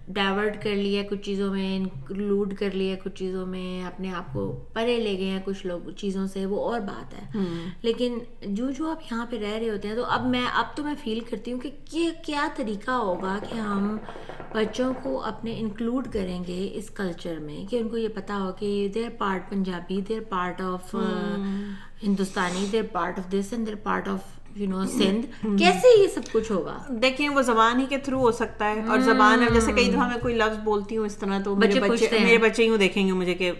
ڈائیورٹ 0.08 0.62
کر 0.62 0.74
لیا 0.74 1.02
کچھ 1.10 1.20
چیزوں 1.22 1.52
میں 1.54 1.76
انکلوڈ 1.76 2.54
کر 2.54 2.70
لیا 2.70 2.96
کچھ 3.04 3.14
چیزوں 3.14 3.46
میں 3.46 3.84
اپنے 3.84 4.12
آپ 4.12 4.32
کو 4.32 4.64
پرے 4.72 4.96
لے 4.96 5.18
گئے 5.18 5.30
ہیں 5.30 5.40
کچھ 5.44 5.66
لوگ 5.66 5.90
چیزوں 5.90 6.26
سے 6.26 6.46
وہ 6.46 6.72
اور 6.72 6.80
بات 6.80 7.14
ہے۔ 7.14 7.44
لیکن 7.82 8.18
جو 8.42 8.70
جو 8.70 8.90
آپ 8.90 9.02
یہاں 9.02 9.26
پہ 9.30 9.38
رہ 9.38 9.58
رہے 9.58 9.70
ہوتے 9.70 9.88
ہیں 9.88 9.94
تو 9.94 10.04
اب 10.04 10.26
میں 10.26 10.46
اب 10.54 10.76
تو 10.76 10.84
میں 10.84 10.94
فیل 11.04 11.20
کرتی 11.20 11.52
ہوں 11.52 11.60
کہ 11.60 11.70
کیا 12.24 12.48
طریقہ 12.56 12.90
ہوگا 12.90 13.38
کہ 13.50 13.58
ہم 13.58 13.96
بچوں 14.52 14.94
کو 15.02 15.22
اپنے 15.22 15.54
انکلوڈ 15.58 16.08
کریں 16.12 16.44
گے 16.46 16.70
اس 16.72 16.90
کلچر 16.90 17.38
میں 17.38 17.70
کہ 17.70 17.76
ان 17.76 17.88
کو 17.88 17.96
یہ 17.96 18.08
پتا 18.14 18.38
ہو 18.40 18.52
کہ 18.52 18.88
their 18.94 19.08
part 19.18 19.50
Punjabi 19.50 20.00
their 20.08 20.20
part 20.28 20.60
of 20.60 20.94
Hindustani 22.02 22.66
their 22.72 22.82
part 22.92 23.18
of 23.18 23.32
this 23.32 23.52
and 23.52 23.66
their 23.66 23.74
part 23.74 24.08
of 24.08 24.35
you 24.56 24.68
know 24.70 24.84
Sindh 24.86 25.26
کیسے 25.58 25.88
یہ 26.02 26.06
سب 26.14 26.20
کچھ 26.32 26.52
ہوگا؟ 26.52 26.76
دیکھیں 27.02 27.28
وہ 27.28 27.42
زبان 27.42 27.80
ہی 27.80 27.86
کے 27.88 27.98
تھرو 27.98 28.18
ہو 28.18 28.30
سکتا 28.32 28.70
ہے 28.70 28.80
اور 28.88 28.98
زبان 28.98 29.42
ہے 29.42 29.48
جیسے 29.54 29.72
کئی 29.72 29.90
دفعہ 29.90 30.08
میں 30.08 30.18
کوئی 30.22 30.34
لفظ 30.34 30.58
بولتی 30.64 30.96
ہوں 30.96 31.06
اس 31.06 31.16
طرح 31.16 31.38
تو 31.44 31.56
میرے 31.56 31.80
بچے 31.80 32.18
میرے 32.20 32.38
بچے 32.38 32.64
یوں 32.64 32.78
دیکھیں 32.78 33.06
گے 33.06 33.12
مجھے 33.12 33.34
کہ 33.34 33.52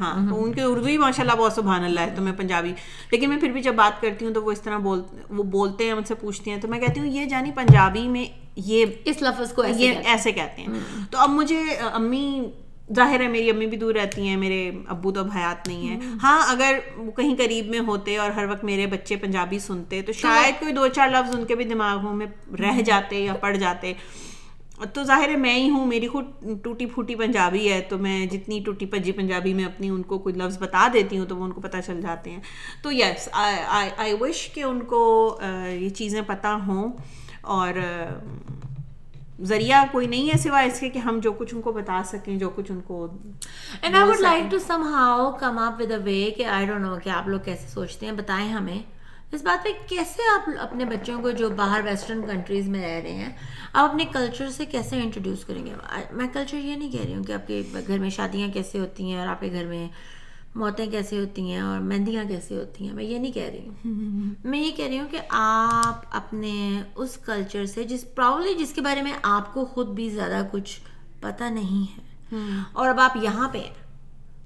ہاں 0.00 0.30
تو 0.30 0.44
ان 0.44 0.52
کے 0.52 0.62
اردو 0.62 0.86
ہی 0.86 0.98
ماشاء 0.98 1.22
اللہ 1.22 1.36
بہت 1.38 1.52
سبحان 1.52 1.84
اللہ 1.84 2.00
ہے 2.00 2.12
تو 2.16 2.22
میں 2.22 2.32
پنجابی 2.32 2.72
لیکن 3.10 3.28
میں 3.28 3.38
پھر 3.38 3.48
بھی 3.48 3.62
جب 3.62 3.74
بات 3.74 4.00
کرتی 4.00 4.24
ہوں 4.24 4.34
تو 4.34 4.44
وہ 4.44 4.52
اس 4.52 4.60
طرح 4.60 4.78
بول 4.78 5.02
وہ 5.30 5.42
بولتے 5.42 5.84
ہیں 5.84 5.94
مجھ 5.94 6.08
سے 6.08 6.14
پوچھتے 6.14 6.50
ہیں 6.50 6.58
تو 6.58 6.68
میں 6.68 6.80
کہتی 6.80 7.00
ہوں 7.00 7.06
یہ 7.06 7.24
جانی 7.24 7.50
پنجابی 7.54 8.08
میں 8.08 8.24
یہ 8.56 8.84
اس 9.04 9.22
لفظ 9.22 9.52
کو 9.52 9.64
یہ 9.64 9.94
ایسے 10.04 10.32
کہتے 10.32 10.62
ہیں۔ 10.62 10.80
تو 11.10 11.18
اب 11.18 11.30
مجھے 11.30 11.60
امی 11.92 12.42
ظاہر 12.96 13.20
ہے 13.20 13.28
میری 13.28 13.50
امی 13.50 13.66
بھی 13.66 13.76
دور 13.76 13.94
رہتی 13.94 14.28
ہیں 14.28 14.36
میرے 14.36 14.70
ابو 14.86 15.12
تو 15.12 15.20
اب 15.20 15.28
حیات 15.36 15.68
نہیں 15.68 15.88
ہے 15.88 15.96
ہاں 16.22 16.40
اگر 16.48 16.78
وہ 16.96 17.10
کہیں 17.12 17.36
قریب 17.36 17.66
میں 17.66 17.78
ہوتے 17.78 18.16
اور 18.16 18.30
ہر 18.30 18.46
وقت 18.50 18.64
میرے 18.64 18.86
بچے 18.86 19.16
پنجابی 19.16 19.58
سنتے 19.58 20.02
تو 20.02 20.12
شاید 20.12 20.60
کوئی 20.60 20.72
دو 20.72 20.88
چار 20.88 21.08
لفظ 21.08 21.34
ان 21.36 21.44
کے 21.44 21.54
بھی 21.54 21.64
دماغوں 21.64 22.14
میں 22.14 22.26
رہ 22.60 22.80
جاتے 22.80 23.20
یا 23.20 23.34
پڑ 23.34 23.56
جاتے۔ 23.56 23.92
تو 24.92 25.02
ظاہر 25.02 25.28
ہے 25.28 25.36
میں 25.36 25.54
ہی 25.54 25.70
ہوں 25.70 25.86
میری 25.86 26.08
خود 26.08 26.24
ٹوٹی 26.62 26.86
پھوٹی 26.86 27.14
پنجابی 27.14 27.72
ہے 27.72 27.80
تو 27.88 27.98
میں 27.98 28.26
جتنی 28.26 28.60
ٹوٹی 28.64 28.86
پجی 28.86 29.12
پنجابی 29.12 29.54
میں 29.54 29.64
اپنی 29.64 29.88
ان 29.88 30.02
کو 30.02 30.18
کوئی 30.18 30.34
لفظ 30.34 30.58
بتا 30.58 30.88
دیتی 30.92 31.18
ہوں 31.18 31.26
تو 31.26 31.36
وہ 31.36 31.44
ان 31.44 31.52
کو 31.52 31.60
پتہ 31.60 31.76
چل 31.86 32.00
جاتے 32.00 32.30
ہیں۔ 32.30 32.40
تو 32.82 32.92
یس 32.92 33.28
آئی 33.32 34.12
وش 34.20 34.48
کہ 34.54 34.62
ان 34.62 34.80
کو 34.80 35.02
یہ 35.70 35.88
چیزیں 35.88 36.20
پتہ 36.26 36.58
ہوں 36.66 36.92
اور 37.42 37.74
ذریعہ 39.44 39.84
کوئی 39.92 40.06
نہیں 40.06 40.30
ہے 40.30 40.38
سوائے 40.38 40.66
اس 40.66 40.80
کے 40.80 40.88
کہ 40.88 40.98
ہم 40.98 41.20
جو 41.22 41.32
کچھ 41.32 41.54
ان 41.54 41.60
کو 41.60 41.72
بتا 41.72 42.02
سکیں 42.04 42.38
جو 42.38 42.50
کچھ 42.50 42.72
ان 42.72 42.80
کو 42.80 43.08
and 43.82 43.96
I 43.96 44.04
would 44.04 44.20
like 44.20 44.50
to 44.50 44.58
somehow 44.94 45.32
come 45.32 45.58
up 45.58 45.80
with 45.80 45.90
a 45.90 45.96
way 45.96 46.30
کہ 46.36 46.46
آئی 46.46 46.66
ڈونٹ 46.66 46.80
نو 46.80 46.96
کہ 47.04 47.08
آپ 47.08 47.28
لوگ 47.28 47.40
کیسے 47.44 47.68
سوچتے 47.68 48.06
ہیں 48.06 48.12
بتائیں 48.12 48.52
ہمیں۔ 48.52 48.82
اس 49.32 49.42
بات 49.42 49.64
پہ 49.64 49.68
کیسے 49.88 50.22
آپ 50.34 50.50
اپنے 50.58 50.84
بچوں 50.84 51.22
کو 51.22 51.30
جو 51.30 51.50
باہر 51.50 51.80
ویسٹرن 51.84 52.26
کنٹریز 52.26 52.68
میں 52.68 52.82
رہ 52.82 53.00
رہے 53.02 53.12
ہیں 53.12 53.32
آپ 53.72 53.90
اپنے 53.90 54.04
کلچر 54.12 54.48
سے 54.50 54.64
کیسے 54.64 55.00
انٹروڈیوس 55.00 55.44
کریں 55.44 55.66
گے؟ 55.66 55.72
میں 56.10 56.26
کلچر 56.32 56.56
یہ 56.56 56.76
نہیں 56.76 56.90
کہہ 56.90 57.04
رہی 57.04 57.14
ہوں 57.14 57.24
کہ 57.24 57.32
آپ 57.32 57.46
کے 57.46 57.62
گھر 57.86 57.98
میں 57.98 58.10
شادیاں 58.10 58.48
کیسے 58.48 58.78
ہوتی 58.78 59.10
ہیں 59.10 59.18
اور 59.18 59.26
آپ 59.26 59.40
کے 59.40 59.50
گھر 59.52 59.66
میں 59.66 59.88
موتیں 60.54 60.86
کیسے 60.86 61.18
ہوتی 61.18 61.52
ہیں 61.52 61.60
اور 61.60 61.80
مہندیاں 61.80 62.24
کیسے 62.28 62.56
ہوتی 62.56 62.86
ہیں؟ 62.86 62.94
میں 62.94 63.04
یہ 63.04 63.18
نہیں 63.18 63.32
کہہ 63.32 63.50
رہی 63.52 63.68
ہوں۔ 63.68 63.84
میں 64.44 64.58
یہ 64.58 64.70
کہہ 64.76 64.84
رہی 64.84 64.98
ہوں 64.98 65.08
کہ 65.10 65.20
آپ 65.30 66.04
اپنے 66.10 66.82
اس 66.94 67.16
کلچر 67.16 67.66
سے 67.66 67.84
جس 67.84 68.14
پراؤڈلی 68.14 68.54
جس 68.54 68.72
کے 68.72 68.80
بارے 68.80 69.02
میں 69.02 69.12
آپ 69.22 69.54
کو 69.54 69.64
خود 69.64 69.88
بھی 69.88 70.10
زیادہ 70.10 70.46
کچھ 70.52 70.80
پتہ 71.20 71.44
نہیں 71.44 71.98
ہے۔ 71.98 72.02
اور 72.72 72.88
اب 72.88 73.00
آپ 73.00 73.16
یہاں 73.16 73.48
پہ 73.48 73.58
ہیں۔ 73.58 73.74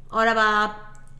اور 0.09 0.27
اب 0.27 0.37
آپ 0.38 0.71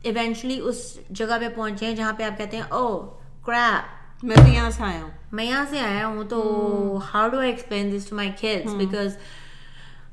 ایونچولی 0.03 0.59
اس 0.59 0.97
جگہ 1.09 1.37
پہ 1.39 1.49
پہنچے 1.55 1.85
ہیں 1.85 1.95
جہاں 1.95 2.13
پہ 2.13 2.23
آپ 2.23 2.37
کہتے 2.37 2.57
ہیں 2.57 2.63
او 2.63 3.07
کریپ 3.45 4.25
میں 4.25 4.35
تو 4.35 4.53
یہاں 4.53 4.71
سے 4.71 4.83
آیا 4.83 5.03
ہوں۔ 5.03 5.09
میں 5.31 5.45
یہاں 5.45 5.65
سے 5.69 5.79
آیا 5.79 6.07
ہوں 6.07 6.23
تو 6.23 6.99
how 7.13 7.27
do 7.27 7.39
I 7.39 7.51
explain 7.51 7.97
this 7.97 8.05
to 8.05 8.15
my 8.15 8.31
کھیلس 8.37 8.73
because 8.73 9.17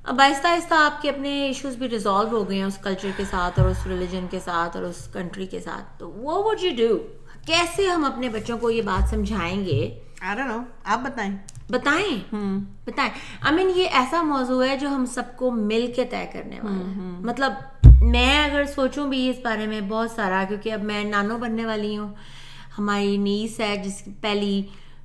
اب 0.04 0.20
آہستہ 0.20 0.46
آہستہ 0.46 0.74
آپ 0.74 1.02
کے 1.02 1.10
اپنے 1.10 1.46
ایشوز 1.46 1.76
بھی 1.76 1.88
ریزالو 1.88 2.28
ہو 2.28 2.48
گئے 2.48 2.56
ہیں 2.56 2.64
اس 2.64 2.78
کلچر 2.78 3.08
کے 3.16 3.24
ساتھ 3.30 3.60
اور 3.60 3.68
اس 3.68 3.86
ریلیجن 3.86 4.26
کے 4.30 4.38
ساتھ 4.44 4.76
اور 4.76 4.84
اس 4.84 5.08
کنٹری 5.12 5.46
کے 5.46 5.60
ساتھ۔ 5.60 5.98
تو 5.98 6.10
وہ 6.10 6.42
وڈ 6.44 6.56
یو 6.60 6.70
ڈو 6.76 6.98
کیسے 7.46 7.86
ہم 7.86 8.04
اپنے 8.04 8.28
بچوں 8.28 8.58
کو 8.58 8.70
یہ 8.70 8.82
بات 8.82 9.08
سمجھائیں 9.08 9.64
گے؟ 9.64 10.00
آپ 10.84 10.98
بتائیں۔ 10.98 11.36
بتائیں۔ 11.70 12.34
بتائیں۔ 12.84 13.10
آئی 13.40 13.54
مین 13.54 13.72
یہ 13.76 13.88
ایسا 13.92 14.22
موضوع 14.22 14.64
ہے 14.64 14.76
جو 14.76 14.88
ہم 14.88 15.06
سب 15.06 15.22
کو 15.36 15.50
مل 15.50 15.92
کے 15.96 16.04
طے 16.04 16.26
کرنے 16.32 16.60
والا 16.62 16.90
ہے۔ 16.90 17.00
مطلب 17.20 17.52
میں 18.02 18.44
اگر 18.44 18.64
سوچوں 18.64 19.08
بھی 19.08 19.30
اس 19.30 19.36
بارے 19.44 19.66
میں 19.66 19.80
بہت 19.80 20.10
سارا 20.10 20.44
کیونکہ 20.48 20.72
اب 20.72 20.82
میں 20.82 21.04
نانو 21.04 21.38
بننے 21.38 21.66
والی 21.66 21.98
ہوں۔ 21.98 22.14
ہماری 22.78 23.16
نیس 23.16 23.60
ہے 23.60 23.76
جس 23.76 24.08
پہلی 24.20 24.62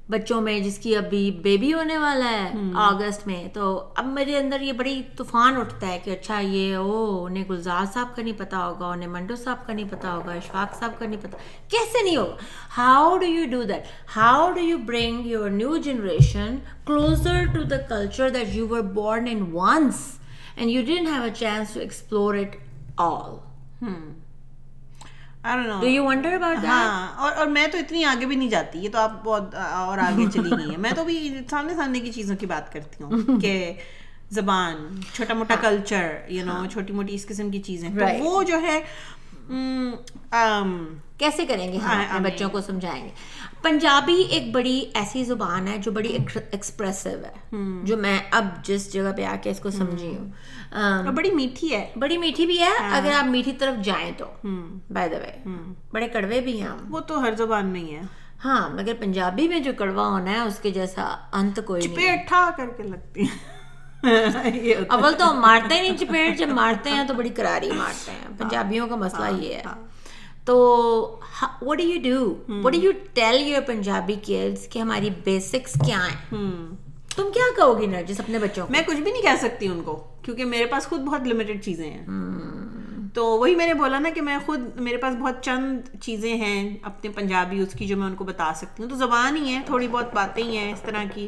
بچوں 0.10 0.42
میں 0.42 0.60
جس 0.60 0.78
کی 0.80 0.96
ابھی 0.96 1.32
بیبی 1.44 1.74
ہونے 1.74 1.98
والا 1.98 2.30
ہے 2.32 2.52
اگست 2.74 3.28
میں۔ 3.28 3.48
تو 3.54 3.90
اب 3.96 4.06
میرے 4.06 4.38
اندر 4.38 4.62
یہ 4.62 4.74
بڑی 4.74 5.02
طوفان 5.18 5.56
اٹھتا 5.56 5.88
ہے 5.88 6.00
کہ 6.04 6.10
اچھا 6.10 6.40
یہ 6.40 6.76
او 6.76 7.26
انہیں 7.26 7.44
گلزار 7.50 7.86
صاحب 7.94 8.16
کا 8.16 8.22
نہیں 8.22 8.38
پتا 8.38 8.66
ہوگا 8.66 8.88
انہیں 8.88 9.10
منڈو 9.10 9.36
صاحب 9.36 9.68
کا 9.68 9.74
نہیں 9.74 9.86
پتا 9.92 10.14
ہوگا 10.14 10.34
اشفاق 10.34 10.80
صاحب 10.80 10.92
کا 11.00 11.06
نہیں 11.06 11.20
پتا۔ 11.22 11.38
کیسے 11.68 12.04
نہیں 12.04 12.18
ہوگا؟ 12.18 12.36
How 12.78 13.18
do 13.18 13.26
you 13.26 13.46
do 13.52 13.64
that 13.64 13.84
how 14.16 14.52
do 14.52 14.62
you 14.62 14.78
bring 14.78 15.26
your 15.26 15.50
new 15.50 15.78
generation 15.78 16.56
closer 16.86 17.46
to 17.54 17.64
the 17.64 17.78
culture 17.78 18.30
that 18.30 18.56
you 18.56 18.68
were 18.68 18.82
born 18.82 19.28
in 19.32 19.50
once 19.54 20.20
and 20.56 20.72
you 20.72 20.82
didn't 20.86 21.08
have 21.08 21.24
a 21.24 21.30
chance 21.30 21.74
to 21.74 21.80
explore 21.80 22.36
it 22.36 22.56
all 22.98 23.36
I 23.82 23.86
don't 23.86 23.86
know. 23.86 23.86
Do 23.86 23.86
you 23.86 24.06
wonder 24.06 25.37
about 25.37 25.37
ہاں 26.66 27.08
اور 27.18 27.48
میں 27.48 27.68
تو 27.68 27.78
اتنی 27.78 28.04
آگے 28.06 28.26
بھی 28.26 28.36
نہیں 28.36 28.50
جاتی 28.50 28.80
یہ 28.80 28.90
تو 28.92 28.98
آپ 28.98 29.12
بہت 29.24 29.56
اور 29.56 29.98
آگے 29.98 30.26
چلی 30.34 30.52
گئی 30.52 30.70
ہیں 30.70 30.78
میں 30.78 30.92
تو 30.96 31.04
بھی 31.04 31.38
سامنے 31.50 31.76
سامنے 31.76 32.00
کی 32.00 32.12
چیزوں 32.12 32.36
کی 32.36 32.46
بات 32.46 32.74
کرتی 32.74 33.04
ہوں 33.04 33.40
کہ 33.42 33.74
زبان 34.32 35.02
چھوٹا 35.14 35.34
موٹا 35.34 35.56
کلچر 35.62 36.18
یو 36.28 36.46
نو 36.46 36.66
چھوٹی 36.72 36.94
موٹی 36.94 37.16
اس 37.16 37.26
قسم 37.28 37.52
کی 37.52 37.60
چیزیں. 37.60 37.90
وہ 38.20 38.44
جو 38.44 38.62
ہے 38.62 38.82
کیسے 41.18 41.46
کریں 41.46 41.74
گے 41.74 41.78
بچوں 42.22 42.50
کو 42.50 42.62
سمجھائیں 42.62 43.06
گے 43.06 43.10
پنجابی 43.68 44.22
ایک 44.30 44.52
بڑی 44.52 44.84
ایسی 44.94 45.24
زبان 45.24 45.68
ہے 45.68 45.78
جو 45.78 45.92
بڑی 45.92 46.18
ایکسپریسو 46.52 47.10
ہے 47.10 47.56
جو 47.84 47.98
میں 47.98 48.18
اب 48.32 48.46
جس 48.64 48.92
جگہ 48.94 49.12
پہ 49.18 49.24
آ 49.24 49.36
کے 49.44 49.50
اس 49.50 49.60
کو 49.60 49.70
سمجھی 49.70 50.16
ہوں۔ 50.16 50.30
بڑی 51.12 51.32
میٹھی 51.32 51.74
ہے۔ 51.74 51.86
بڑی 51.96 52.18
میٹھی 52.18 52.46
بھی 52.46 52.60
ہے 52.60 52.70
اگر 52.92 53.12
آپ 53.14 53.26
میٹھی 53.26 53.52
طرف 53.54 53.84
جائیں 53.86 54.12
تو۔ 54.18 54.26
بائی 54.90 55.10
دا 55.10 55.18
وے 55.18 55.32
بڑے 55.92 56.08
کڑوے 56.08 56.40
بھی 56.42 56.62
ہیں 56.62 56.70
وہ 56.90 57.00
تو 57.00 57.22
ہر 57.24 57.36
زبان 57.38 57.66
میں 57.66 57.82
ہی 57.82 57.96
ہے 57.96 58.02
ہاں 58.46 58.70
مگر 58.70 58.94
پنجابی 59.00 59.48
میں 59.48 59.60
جو 59.60 59.72
کڑوا 59.78 60.08
ہونا 60.08 60.32
ہے 60.32 60.40
اس 60.40 60.60
کے 60.60 60.72
جیسا 60.72 61.04
انت 61.34 61.60
کوئی 61.66 61.88
پیٹھا 61.96 62.50
کر 62.58 62.70
کے 62.78 62.84
لگتی 62.84 63.24
ہے۔ 64.04 64.74
اول 64.90 65.14
تو 65.18 65.30
ہم 65.32 65.40
مارتے 65.40 65.76
ہی 65.76 65.82
نہیں 65.82 65.98
چپیٹ 65.98 66.38
جب 66.40 66.50
مارتے 66.54 66.90
ہیں 66.90 67.04
تو 67.08 67.14
بڑی 67.14 67.30
کراری 67.30 67.72
مارتے 67.72 68.12
ہیں۔ 68.12 68.28
پنجابیوں 68.38 68.88
کا 68.88 68.96
مسئلہ 68.96 69.36
یہ 69.38 69.54
ہے۔ 69.56 69.62
تو 70.48 70.58
what 71.62 71.78
do 71.78 71.84
you 71.84 72.02
do 72.04 72.54
what 72.64 72.74
do 72.74 72.80
you 72.80 72.92
tell 73.14 73.48
your 73.48 73.62
Punjabi 73.62 74.16
kids 74.16 74.68
کہ 74.70 74.80
ہماری 74.80 75.10
بیسکس 75.24 75.74
کیا 75.74 76.08
ہیں۔ 76.08 76.36
تم 77.16 77.32
کیا 77.34 77.44
کہو 77.56 77.82
گی 77.82 77.86
نرجس 77.86 78.20
اپنے 78.20 78.40
بچوں 78.40 78.66
میں 78.70 78.82
کچھ 78.86 78.98
بھی 78.98 79.12
نہیں 79.12 79.22
کہہ 79.22 79.38
سکتی 79.42 79.68
ان 79.68 79.82
کو 79.84 79.96
کیونکہ 80.22 80.46
میرے 80.46 80.66
پاس 80.66 80.88
خود 80.88 81.00
بہت 81.00 81.28
لمیٹڈ 81.28 81.64
چیزیں 81.64 81.90
ہیں 81.90 82.06
تو 83.14 83.26
وہی 83.26 83.56
میں 83.56 83.68
نے 83.68 83.74
بولا 83.74 84.00
نا 84.00 84.10
کہ 84.16 84.22
میں 84.22 84.38
خود 84.46 84.60
میرے 84.76 84.98
پاس 84.98 85.16
بہت 85.16 85.44
چند 85.44 85.96
چیزیں 86.02 86.38
ہیں 86.38 86.78
اپنے 86.82 87.12
پنجابی 87.12 87.60
اس 87.60 87.74
کی 87.74 87.88
جو 87.88 87.98
میں 87.98 88.08
ان 88.08 88.16
کو 88.16 88.24
بتا 88.24 88.52
سکتی 88.56 88.84
ہوں 88.84 88.90
تو 88.90 88.96
زبان 88.96 89.36
ہی 89.36 89.54
ہے 89.54 89.62
تھوڑی 89.66 89.88
بہت 89.88 90.14
باتیں 90.14 90.44
ہی 90.44 90.58
ہیں 90.58 90.74
اس 90.74 90.82
طرح 90.82 91.04
کی 91.14 91.28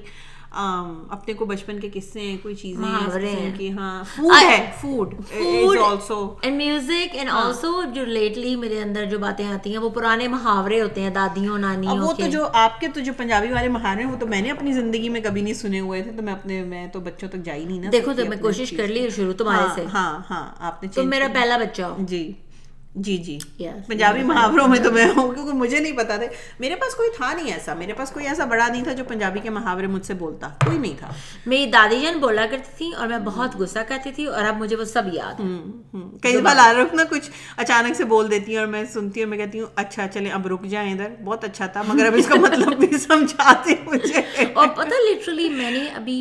اپنے 0.52 1.34
کو 1.34 1.46
بچپن 1.46 1.80
کے 1.80 1.90
قصے 1.94 2.20
ہیں 2.20 2.38
کوئی 2.42 2.56
چیزیں 2.56 2.86
ہیں 2.86 3.70
ہاں 3.72 4.04
فوڈ 4.16 4.34
ہے 4.44 4.72
food 4.82 5.14
food 5.30 5.78
also 5.78 6.36
and 6.42 6.58
music 6.58 7.16
and 7.16 7.30
also 7.30 7.84
جو 7.94 8.06
لیٹلی 8.06 8.56
میرے 8.56 8.82
اندر 8.82 9.06
جو 9.06 9.20
باتیں 9.20 9.48
آتی 9.48 9.72
ہیں 9.72 9.78
وہ 9.78 9.90
پرانے 9.90 10.28
محاورے 10.28 10.82
ہوتے 10.82 11.02
ہیں 11.02 11.10
دادیوں 11.10 11.58
نانیوں 11.58 11.98
وہ 11.98 12.14
تو 12.14 12.28
جو 12.28 12.48
آپ 12.54 12.80
کے 12.80 12.88
تو 12.88 13.00
جو 13.00 13.14
پنجابی 13.18 13.52
والے 13.52 13.68
محاورے 13.68 14.04
ہیں 14.04 14.12
وہ 14.12 14.18
تو 14.20 14.28
میں 14.28 14.42
نے 14.42 14.52
اپنی 14.52 14.74
زندگی 14.74 15.10
میں 15.10 15.22
کبھی 15.22 15.42
نہیں 15.42 15.54
سنے 15.54 15.80
ہوئے 15.80 16.02
تھے 16.02 16.12
تو 16.12 16.24
میں 16.24 16.34
اپنے 16.34 16.64
میں 16.64 16.88
تو 16.88 17.00
بچوں 17.00 17.30
تک 17.30 17.46
جائی 17.46 17.66
نہیں 17.66 17.80
نا 17.80 17.90
دیکھو 17.92 18.14
تو 18.14 18.26
میں 18.26 18.38
کوشش 18.38 18.74
کر 18.78 18.88
لی 18.88 19.10
شروع 19.10 19.34
تمہارے 19.34 19.68
سے۔ 19.76 19.86
ہاں 19.94 20.20
ہاں 20.30 20.52
آپ 20.60 20.84
نے 20.84 20.90
تم 20.90 21.10
میرا 21.10 21.28
پہلا 21.34 21.58
بچہ 21.58 21.82
ہو۔ 21.82 21.96
جی۔ 22.00 22.32
جی 22.96 23.18
جی. 23.18 23.38
پنجابی 23.88 24.24
محاوروں 24.24 24.68
میں 24.68 24.80
تو 24.80 24.92
میں 24.92 25.06
ہوں 25.06 25.34
کیونکہ 25.34 25.54
مجھے 25.54 25.80
نہیں 25.80 25.98
پتا 25.98 26.16
تھا 26.18 26.26
میرے 26.60 26.76
پاس 26.76 26.96
کوئی 26.96 27.10
تھا 27.18 27.34
نہیں 27.34 27.54
ایسا 27.54 27.74
میرے 27.74 27.94
پاس 27.94 28.12
کوئی 28.12 28.28
ایسا 28.28 28.46
بڑا 28.46 28.68
نہیں 28.68 28.84
تھا 28.84 28.94
جو 28.94 29.04
پنجابی 29.04 29.40
کے 29.40 29.50
محاورے 29.50 29.88
مجھ 29.88 30.06
سے 30.06 30.14
بولتا 30.14 30.48
کوئی 30.66 30.78
نہیں 30.78 30.94
تھا۔ 31.00 31.10
میری 31.46 31.66
دادی 31.66 32.00
جان 32.02 32.18
بولا 32.20 32.46
کرتی 32.52 32.72
تھی 32.78 32.94
اور 32.94 33.08
میں 33.08 33.18
بہت 33.18 33.56
غصہ 33.56 33.80
کرتی 33.88 34.12
تھی 34.12 34.26
اور 34.26 34.44
اب 34.44 34.58
مجھے 34.58 34.76
وہ 34.76 34.84
سب 34.84 35.04
یاد 35.14 35.42
کئی 36.24 36.42
بار 36.42 36.76
رخ 36.76 36.94
نا 36.94 37.04
کچھ 37.10 37.30
اچانک 37.58 37.96
سے 37.96 38.04
بول 38.04 38.32
دیتی 38.32 38.52
ہیں 38.52 38.60
اور 38.60 38.68
میں 38.68 38.84
سنتی 38.94 39.24
ہوں 39.24 39.30
میں 39.30 39.38
کہتی 39.38 39.60
ہوں 39.60 39.68
اچھا 39.76 40.08
چلیں 40.08 40.32
اب 40.32 40.48
رک 40.48 40.64
جائیں 40.66 40.92
ادھر۔ 40.94 41.10
بہت 41.24 41.44
اچھا 41.44 41.66
تھا 41.66 41.82
مگر 41.88 42.06
اب 42.06 42.14
اس 42.16 42.28
کا 42.28 42.36
مطلب 42.40 42.78
بھی 42.80 42.98
سمجھاتے 42.98 43.76
مجھے۔ 43.86 44.22
اور 44.54 44.68
پتہ 44.68 44.96
لٹرلی 45.10 45.50
میں 45.50 45.72
نے 45.72 45.86
ابھی 45.96 46.20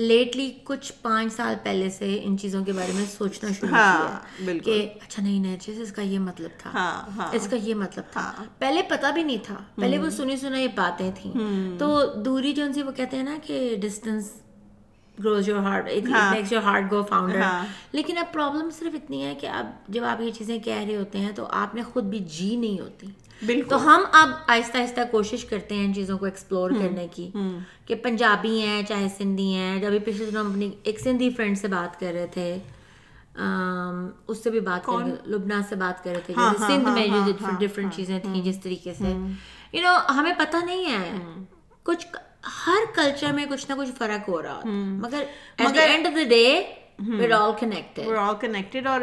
لیٹلی 0.00 0.52
کچھ 0.64 0.92
پانچ 1.02 1.32
سال 1.32 1.54
پہلے 1.62 1.90
سے 1.90 2.20
ان 2.22 2.38
چیزوں 2.38 2.64
کے 2.64 2.72
بارے 2.72 2.92
میں 2.92 3.04
سوچنا 3.18 3.50
شروع 3.60 3.70
ہاں، 3.70 4.08
کیا۔ 4.38 4.52
کہ 4.64 4.88
اچھا 5.00 5.22
نہیں 5.22 5.40
نہیں 5.40 5.80
اس 5.82 5.92
کا 5.92 6.02
یہ 6.02 6.18
مطلب 6.18 6.50
تھا۔ 6.58 6.70
ہاں 6.74 7.10
ہاں۔ 7.16 7.28
اس 7.32 7.48
کا 7.50 7.56
یہ 7.56 7.74
مطلب 7.74 8.04
تھا۔ 8.12 8.44
پہلے 8.58 8.82
پتا 8.82 9.10
بھی 9.10 9.22
نہیں 9.22 9.36
تھا۔ 9.42 9.54
پہلے 9.74 9.98
وہ 9.98 10.10
سنی 10.10 10.36
سنائی 10.36 10.68
باتیں 10.68 11.10
تھیں۔ 11.22 11.32
تو 11.78 12.06
دوری 12.16 12.52
جو 12.52 12.64
ان 12.64 12.72
سے 12.72 12.82
وہ 12.82 12.92
کہتے 12.92 13.16
ہیں 13.16 13.24
نا 13.24 13.38
کہ 13.46 13.76
distance 13.80 14.30
grows 15.24 15.48
your 15.48 15.58
heart 15.58 15.84
makes 16.30 16.52
your 16.52 16.62
heart 16.62 16.90
go 16.90 17.02
fonder 17.02 17.40
لیکن 17.92 18.18
اب 18.18 18.32
پرابلم 18.32 18.70
صرف 18.78 18.94
اتنی 18.94 19.24
ہے 19.24 19.34
کہ 19.34 19.46
اب 19.46 19.66
جب 19.88 20.04
آپ 20.04 20.20
یہ 20.20 20.30
چیزیں 20.30 20.58
کہہ 20.58 20.84
رہے 20.88 20.96
ہوتے 20.96 21.18
ہیں 21.18 21.32
تو 21.32 21.46
آپ 21.50 21.74
نے 21.74 21.82
خود 21.82 22.04
بھی 22.04 22.18
جی 22.18 22.56
نہیں 22.56 22.80
ہوتی۔ 22.80 23.06
تو 23.68 23.84
ہم 23.84 24.02
اب 24.12 24.28
آہستہ 24.46 24.78
آہستہ 24.78 25.00
کوشش 25.10 25.44
کرتے 25.44 25.74
ہیں 25.74 25.84
ان 25.84 25.94
چیزوں 25.94 26.18
کو 26.18 26.24
ایکسپلور 26.24 26.70
کرنے 26.70 27.06
کی 27.14 27.30
کہ 27.86 27.94
پنجابی 27.94 28.60
ہیں 28.60 28.82
چاہے 28.82 29.06
سندھی 29.18 29.54
ہیں۔ 29.54 29.80
جب 29.80 29.92
پچھلے 30.04 30.24
دنوں 30.26 30.44
ہم 30.44 30.50
اپنی 30.50 30.70
ایک 30.82 31.00
سندھی 31.00 31.30
فرینڈ 31.30 31.58
سے 31.58 31.68
بات 31.68 32.00
کر 32.00 32.12
رہے 32.14 32.26
تھے 32.26 32.58
اس 34.28 34.42
سے 34.42 34.50
بھی 34.50 34.60
بات 34.60 34.86
کر 34.86 34.92
رہے 34.92 35.30
لبنا 35.30 35.60
سے 35.68 35.74
بات 35.74 36.04
کر 36.04 36.10
رہے 36.10 36.20
تھے۔ 36.26 36.34
جیسے 36.34 36.64
سندھ 36.66 36.88
میں 36.88 37.06
جو 37.26 37.32
ڈفرینٹ 37.60 37.94
چیزیں 37.94 38.18
تھیں 38.18 38.42
جس 38.42 38.60
طریقے 38.62 38.94
سے 38.94 39.12
یو 39.72 39.82
نو 39.82 39.96
ہمیں 40.08 40.32
پتہ 40.38 40.64
نہیں 40.64 40.84
ہے۔ 40.92 41.10
کچھ 41.82 42.06
ہر 42.66 42.84
کلچر 42.94 43.32
میں 43.32 43.46
کچھ 43.50 43.70
نہ 43.70 43.74
کچھ 43.78 43.90
فرق 43.98 44.28
ہو 44.28 44.42
رہا 44.42 44.60
مگر 44.64 45.22
end 45.56 46.06
of 46.06 46.16
the 46.16 46.28
day 46.28 46.46
all 47.32 48.34
connected 48.40 48.86
اور 48.86 49.00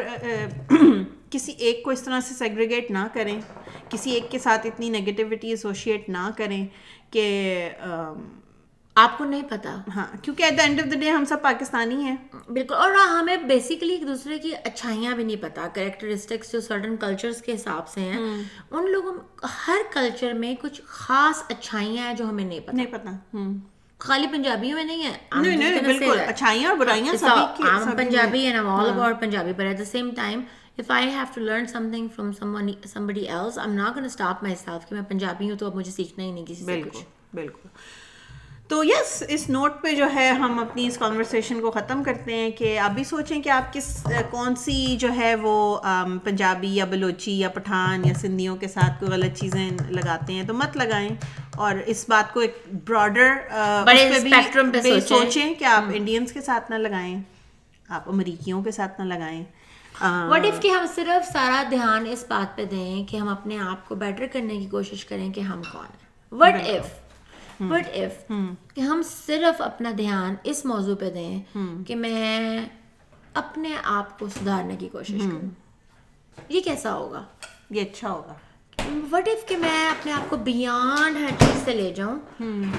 کسی 1.36 1.52
ایک 1.58 1.84
کو 1.84 1.92
اس 1.92 2.02
طرح 2.02 2.20
سے 2.20 2.34
سیگریگیٹ 2.34 2.92
نہ 2.92 3.08
کریں 3.14 3.40
کسی 3.90 4.12
ایک 4.12 4.32
کے 4.32 4.40
ساتھ 4.40 4.68
اتنی 4.68 4.90
نگیٹیوٹی 4.90 5.50
ایسوشیٹ 5.50 6.10
نہ 6.10 6.30
کریں 6.38 6.66
کہ 7.12 7.26
آپ 8.96 9.18
کو 9.18 9.24
نہیں 9.26 9.42
پتا۔ 9.50 9.76
ہاں 9.96 10.06
کیونکہ 10.24 10.44
at 10.44 10.58
the 10.58 10.64
end 10.64 10.80
of 10.82 10.92
the 10.92 11.00
day 11.00 11.10
ہم 11.10 11.26
سب 11.26 11.42
پاکستانی 11.42 11.96
ہیں۔ 12.04 12.16
بالکل 12.48 12.76
اور 12.76 12.92
ہمیں 12.92 13.36
بیسیکلی 13.38 13.94
ایک 13.94 14.08
دوسرے 14.08 14.38
کی 14.40 14.52
اچھائیاں 14.64 15.16
بھی 15.16 15.24
نہیں 15.24 15.42
پتا۔ 15.42 15.68
کریکٹرسٹکس 15.74 16.52
جو 16.52 16.62
سرٹن 16.62 16.96
کلچرس 16.98 17.42
کے 17.42 17.54
حساب 17.54 17.88
سے 17.88 18.02
ہیں 18.02 18.20
ان 18.72 18.92
لوگوں 18.92 19.14
ہر 19.68 19.82
کلچر 19.94 20.34
میں 20.34 20.54
کچھ 20.62 20.82
خاص 20.88 21.44
اچھائیاں 21.50 22.08
ہیں 22.08 22.14
جو 22.14 22.30
ہمیں 22.30 22.44
نہیں 22.44 22.60
پتا۔ 22.60 22.78
نہیں 22.78 22.86
پتا۔ 22.86 23.12
خالی 24.02 24.28
پنجابیوں 24.32 24.76
میں 24.76 24.84
نہیں 24.84 25.04
ہے 25.04 25.82
بالکل 25.86 26.20
اچھائیاں 26.20 26.70
اور 26.70 26.78
برائیاں 26.78 27.16
سبھی 27.18 27.46
کی 27.58 27.64
I'm 27.64 27.94
Punjabi 28.00 28.42
and 28.48 28.58
I'm 28.62 28.72
all 28.72 28.90
about 28.90 29.22
Punjabi, 29.22 29.54
but 29.60 29.68
at 29.74 29.80
if 30.78 30.90
I 30.90 31.02
have 31.02 31.34
to 31.34 31.42
learn 31.42 31.68
something 31.68 32.10
from 32.10 32.34
someone 32.34 32.74
somebody 32.86 33.28
else, 33.30 33.58
I'm 33.58 33.76
not 33.76 33.94
going 33.94 34.04
to 34.04 34.14
stop 34.18 34.44
myself 34.44 34.88
کہ 34.90 34.96
میں 34.96 35.02
پنجابی 35.02 35.50
ہوں 35.50 35.58
تو 35.58 35.66
اب 35.66 35.76
مجھے 35.76 35.92
سیکھنا 35.92 36.24
ہی 36.24 36.32
نہیں 36.32 36.46
کسی 36.46 36.66
بالکل 36.66 37.00
بالکل 37.34 37.68
تو 38.68 38.84
یس 38.84 39.24
اس 39.28 39.50
نوٹ 39.50 39.72
پہ 39.82 39.92
جو 39.92 40.06
ہے 40.16 40.30
ہم 40.30 40.60
اپنی 40.60 40.88
اس 40.88 40.98
کانورسیشن 40.98 41.62
کو 41.62 41.72
ختم 41.72 42.04
کرتے 42.04 42.34
ہیں 42.34 42.50
کہ 42.52 42.80
آپ 42.80 42.92
بھی 42.92 43.04
سوچیں 43.04 43.42
کہ 43.42 43.50
آپ 43.50 43.74
کس 43.74 44.08
کون 44.30 44.56
سی 44.56 44.98
جو 45.00 45.10
ہے 45.16 45.36
وہ 45.36 45.78
پنجابی 46.24 46.68
یا 46.68 46.86
بلوچی 46.86 47.40
یا 47.40 47.50
پٹھان 47.50 48.02
یا 48.06 48.14
سندھیوں 48.14 48.56
کے 48.56 48.68
ساتھ 48.68 49.00
کوئی 49.00 49.12
غلط 49.12 49.40
چیزیں 49.40 49.70
لگاتے 49.90 50.34
ہیں 50.34 50.44
تو 50.44 50.54
مت 50.54 50.78
لگائیں 50.78 51.10
اور 51.56 51.76
اس 51.86 52.06
بات 52.10 52.34
کو 52.34 52.40
ایک 52.40 52.58
براڈر 52.86 53.34
پہ۔ 53.86 55.00
سوچیں 55.00 55.54
کہ 55.54 55.64
آپ 55.64 55.84
انڈینس 55.94 56.32
کے 56.32 56.42
ساتھ 56.42 56.72
نہ 56.72 56.76
لگائیں 56.76 57.22
آپ 57.90 58.10
امریکیوں 58.10 58.64
کے 58.64 58.72
ساتھ 58.72 59.02
نہ 59.02 59.06
لگائیں 59.14 59.44
وٹ 60.02 60.46
اف 60.46 60.62
کہ 60.62 60.68
ہم 60.68 60.86
صرف 60.96 61.32
سارا 61.34 61.64
دھیان 61.70 62.06
اس 62.10 62.26
بات 62.28 62.58
پہ 62.58 62.66
دیں 62.66 63.04
کہ 63.04 63.18
ہم 63.18 63.28
اپنے 63.28 63.58
آپ 63.60 63.88
کو 63.88 63.96
بیٹر 63.96 64.26
کرنے 64.32 64.58
کی 64.58 64.66
کوشش 64.66 65.06
کریں 65.06 65.34
کہ 65.34 65.40
ہم 65.40 65.62
کون 65.72 65.86
ہیں؟ 65.86 66.32
وٹ 66.32 66.68
اف 66.68 67.62
وٹ 67.62 67.88
اف 67.94 68.32
کہ 68.76 68.82
ہم 68.82 69.02
صرف 69.26 69.62
اپنا 69.62 69.92
دھیان 69.98 70.36
اس 70.44 70.66
موضوع 70.66 70.96
پہ 70.96 71.10
دیں 71.10 71.40
کہ 71.88 71.96
میں 71.96 72.66
اپنے 73.34 73.70
آپ 73.84 74.20
کو 74.20 74.28
سدھارنے 74.30 74.76
کی 74.76 74.90
کوشش 74.92 75.22
کروں؟ 75.22 75.50
یہ 76.50 76.60
کیسا 76.60 76.94
ہوگا؟ 76.94 77.24
یہ 77.70 77.82
اچھا 77.82 78.10
ہوگا. 78.10 78.34
وٹ 79.12 79.28
اف 79.28 79.48
کہ 79.48 79.58
میں 79.58 79.90
اپنے 79.90 80.12
آپ 80.12 80.30
کو 80.30 80.38
بیانڈ 80.38 81.18
ہر 81.18 81.30
چیز 81.40 81.64
سے 81.66 81.74
لے 81.74 81.94
جاؤں 81.94 82.20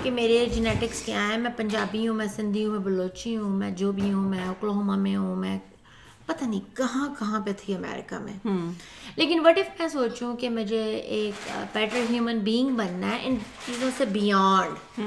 کہ 0.03 0.11
میرے 0.11 0.45
جینیٹکس 0.55 1.03
کیا 1.03 1.29
ہیں؟ 1.29 1.39
میں 1.39 1.51
پنجابی 1.57 2.07
ہوں 2.09 2.17
میں 2.17 2.27
سندھی 2.37 2.65
ہوں 2.65 2.73
میں 2.73 2.81
بلوچی 2.81 3.37
ہوں 3.37 3.51
میں 3.51 3.71
جو 3.71 3.93
بھی 3.93 4.13
ہوں 4.13 4.29
میں 4.29 4.45
اوکلہوما 4.47 4.97
میں 4.97 5.17
ہوں 5.17 5.37
میں 5.37 5.59
پتہ 6.27 6.45
نہیں 6.45 6.77
کہاں 6.77 7.09
کہاں 7.19 7.41
پہ 7.41 7.51
تھی 7.59 7.75
امریکہ 7.75 8.19
میں۔ 8.19 8.47
لیکن 9.17 9.41
وٹ 9.45 9.59
اف 9.59 9.81
میں 9.81 9.89
سوچوں 9.89 10.37
کہ 10.37 10.49
مجھے 10.49 10.83
ایک 10.97 11.49
بیٹر 11.73 12.05
ہیومن 12.11 12.39
بینگ 12.39 12.77
بننا 12.77 13.11
ہے 13.11 13.19
ان 13.23 13.37
چیزوں 13.67 13.91
سے 13.99 14.05
بیانڈ 14.05 15.01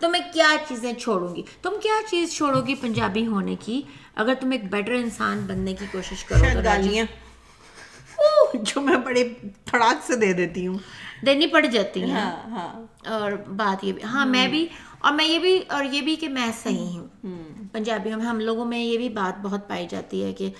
تو 0.00 0.08
میں 0.08 0.20
کیا 0.32 0.56
چیزیں 0.68 0.92
چھوڑوں 0.92 1.36
گی؟ 1.36 1.42
تم 1.62 1.72
کیا 1.82 2.00
چیز 2.10 2.34
چھوڑو 2.34 2.60
گی 2.66 2.74
پنجابی 2.74 3.26
ہونے 3.26 3.56
کی؟ 3.60 3.82
اگر 4.14 4.34
تم 4.40 4.50
ایک 4.50 4.70
بیٹر 4.70 4.92
انسان 4.92 5.44
بننے 5.46 5.74
کی 5.74 5.86
کوشش 5.92 6.24
کرو 6.24 6.44
گالیاں۔ 6.64 7.06
جو 8.54 8.80
میں 8.80 8.96
بڑے 8.96 9.28
تھڑاک 9.64 10.04
سے 10.06 10.16
دے 10.16 10.32
دیتی 10.32 10.66
ہوں۔ 10.66 10.78
دینی 11.26 11.46
پڑ 11.46 11.66
جاتی 11.66 12.02
ہیں۔ 12.02 12.10
ہاں 12.10 12.50
ہاں۔ 12.50 13.08
اور 13.10 13.32
بات 13.32 13.84
یہ 13.84 13.92
بھی 13.92 14.02
ہاں 14.02 14.26
میں 14.26 14.48
بھی 14.48 14.66
اور 15.04 15.12
میں 15.12 15.24
یہ 15.24 15.38
بھی 15.38 15.60
اور 15.68 15.84
یہ 15.84 16.00
بھی 16.02 16.16
کہ 16.16 16.28
میں 16.28 16.50
صحیح 16.62 16.98
ہوں۔ 16.98 17.08
پنجابیوں 17.72 18.18
میں 18.18 18.26
ہم 18.26 18.40
لوگوں 18.40 18.64
میں 18.64 18.78
یہ 18.78 18.98
بھی 18.98 19.08
بات 19.08 19.40
بہت 19.42 19.68
پائی 19.68 19.86
جاتی 19.90 20.24
ہے 20.24 20.32
کہ 20.32 20.50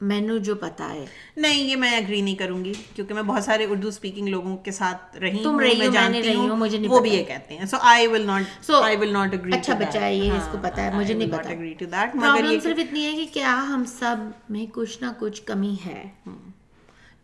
مینو 0.00 0.36
جو 0.36 0.54
پتا 0.54 0.92
ہے۔ 0.92 1.04
نہیں 1.36 1.64
یہ 1.64 1.76
میں 1.76 1.96
اگری 1.96 2.20
نہیں 2.20 2.34
کروں 2.34 2.64
گی 2.64 2.72
کیونکہ 2.94 3.14
میں 3.14 3.22
بہت 3.22 3.44
سارے 3.44 3.64
اردو 3.64 3.88
اسپیکنگ 3.88 4.28
لوگوں 4.28 4.56
کے 4.56 4.70
ساتھ 4.70 5.16
رہی 5.16 5.42
تم 5.42 5.50
ہوں 5.50 5.60
رہی 5.60 5.78
میں 5.78 5.86
ہو، 5.86 5.92
میں 5.92 6.08
نے 6.08 6.20
رہی 6.20 6.34
ہوں، 6.34 6.48
ہوں 6.50 6.56
مجھے 6.56 6.88
وہ 6.88 7.00
بھی 7.00 7.10
یہ 7.10 7.24
کہتے 7.24 7.58
ہیں۔ 7.58 7.66
So 7.66 7.76
I 7.80 8.06
will 8.06 8.26
not 8.26 8.70
So, 8.70 8.82
I 8.82 8.96
will 8.96 9.12
not 9.12 9.34
agree 9.34 9.52
اچھا 9.52 9.74
بچہ 9.74 9.98
ہے 9.98 10.14
یہ 10.14 10.32
اس 10.32 10.48
کو 10.52 10.58
پتا 10.62 10.82
ہے 10.82 10.90
مجھے 10.94 11.14
نہیں 11.14 11.32
پتا۔ 11.32 11.50
اگری 11.50 11.74
ٹو 11.74 11.84
دیٹ 11.86 12.16
مگر 12.16 12.50
یہ 12.50 12.60
صرف 12.60 12.78
اتنی 12.78 13.04
ہے 13.06 13.12
کہ 13.12 13.26
کیا 13.32 13.64
ہم 13.68 13.84
سب 13.84 14.16
میں 14.48 14.66
کچھ 14.72 15.02
نہ 15.02 15.06
کچھ 15.18 15.42
کمی 15.42 15.76
ہے۔ 15.86 16.10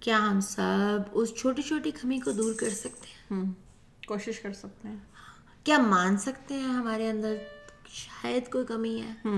کیا 0.00 0.18
ہم 0.30 0.40
سب 0.40 0.98
اس 1.12 1.34
چھوٹی 1.34 1.62
چھوٹی 1.62 1.90
کمی 1.90 2.18
کو 2.18 2.30
دور 2.30 2.54
کر 2.54 2.70
سکتے 2.70 3.34
ہیں؟ 3.34 3.44
کوشش 4.06 4.40
کر 4.40 4.52
سکتے 4.52 4.88
ہیں۔ 4.88 4.96
کیا 5.64 5.78
مان 5.78 6.16
سکتے 6.16 6.54
ہیں 6.54 6.68
ہمارے 6.68 7.10
اندر؟ 7.10 7.36
شاید 7.88 8.50
کوئی 8.52 8.66
کمی 8.66 9.02
ہے۔ 9.02 9.28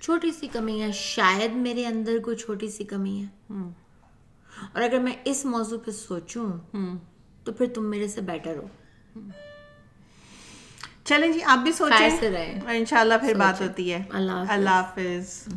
چھوٹی 0.00 0.32
سی 0.32 0.48
کمی 0.48 0.82
ہے۔ 0.82 0.92
شاید 0.92 1.52
میرے 1.52 1.86
اندر 1.86 2.18
کوئی 2.18 2.36
چھوٹی 2.36 2.70
سی 2.70 2.84
کمی 2.84 3.22
ہے۔ 3.22 3.52
اور 4.72 4.82
اگر 4.82 4.98
میں 4.98 5.12
اس 5.24 5.44
موضوع 5.44 5.78
پہ 5.84 5.90
سوچوں۔ 5.90 6.52
تو 7.44 7.52
پھر 7.52 7.66
تم 7.74 7.90
میرے 7.90 8.08
سے 8.08 8.20
بیٹر 8.20 8.56
ہو۔ 8.56 8.66
چلیں 11.04 11.32
جی 11.32 11.42
آپ 11.42 11.58
بھی 11.58 11.72
سوچیں۔ 11.72 12.30
رہیں۔ 12.30 12.60
اور 12.60 12.74
انشاءاللہ 12.74 13.14
پھر 13.20 13.34
بات 13.34 13.60
ہوتی 13.60 13.92
ہے۔ 13.92 14.04
اللہ 14.10 14.32
اللہ 14.48 14.70
حافظ۔ 14.70 15.48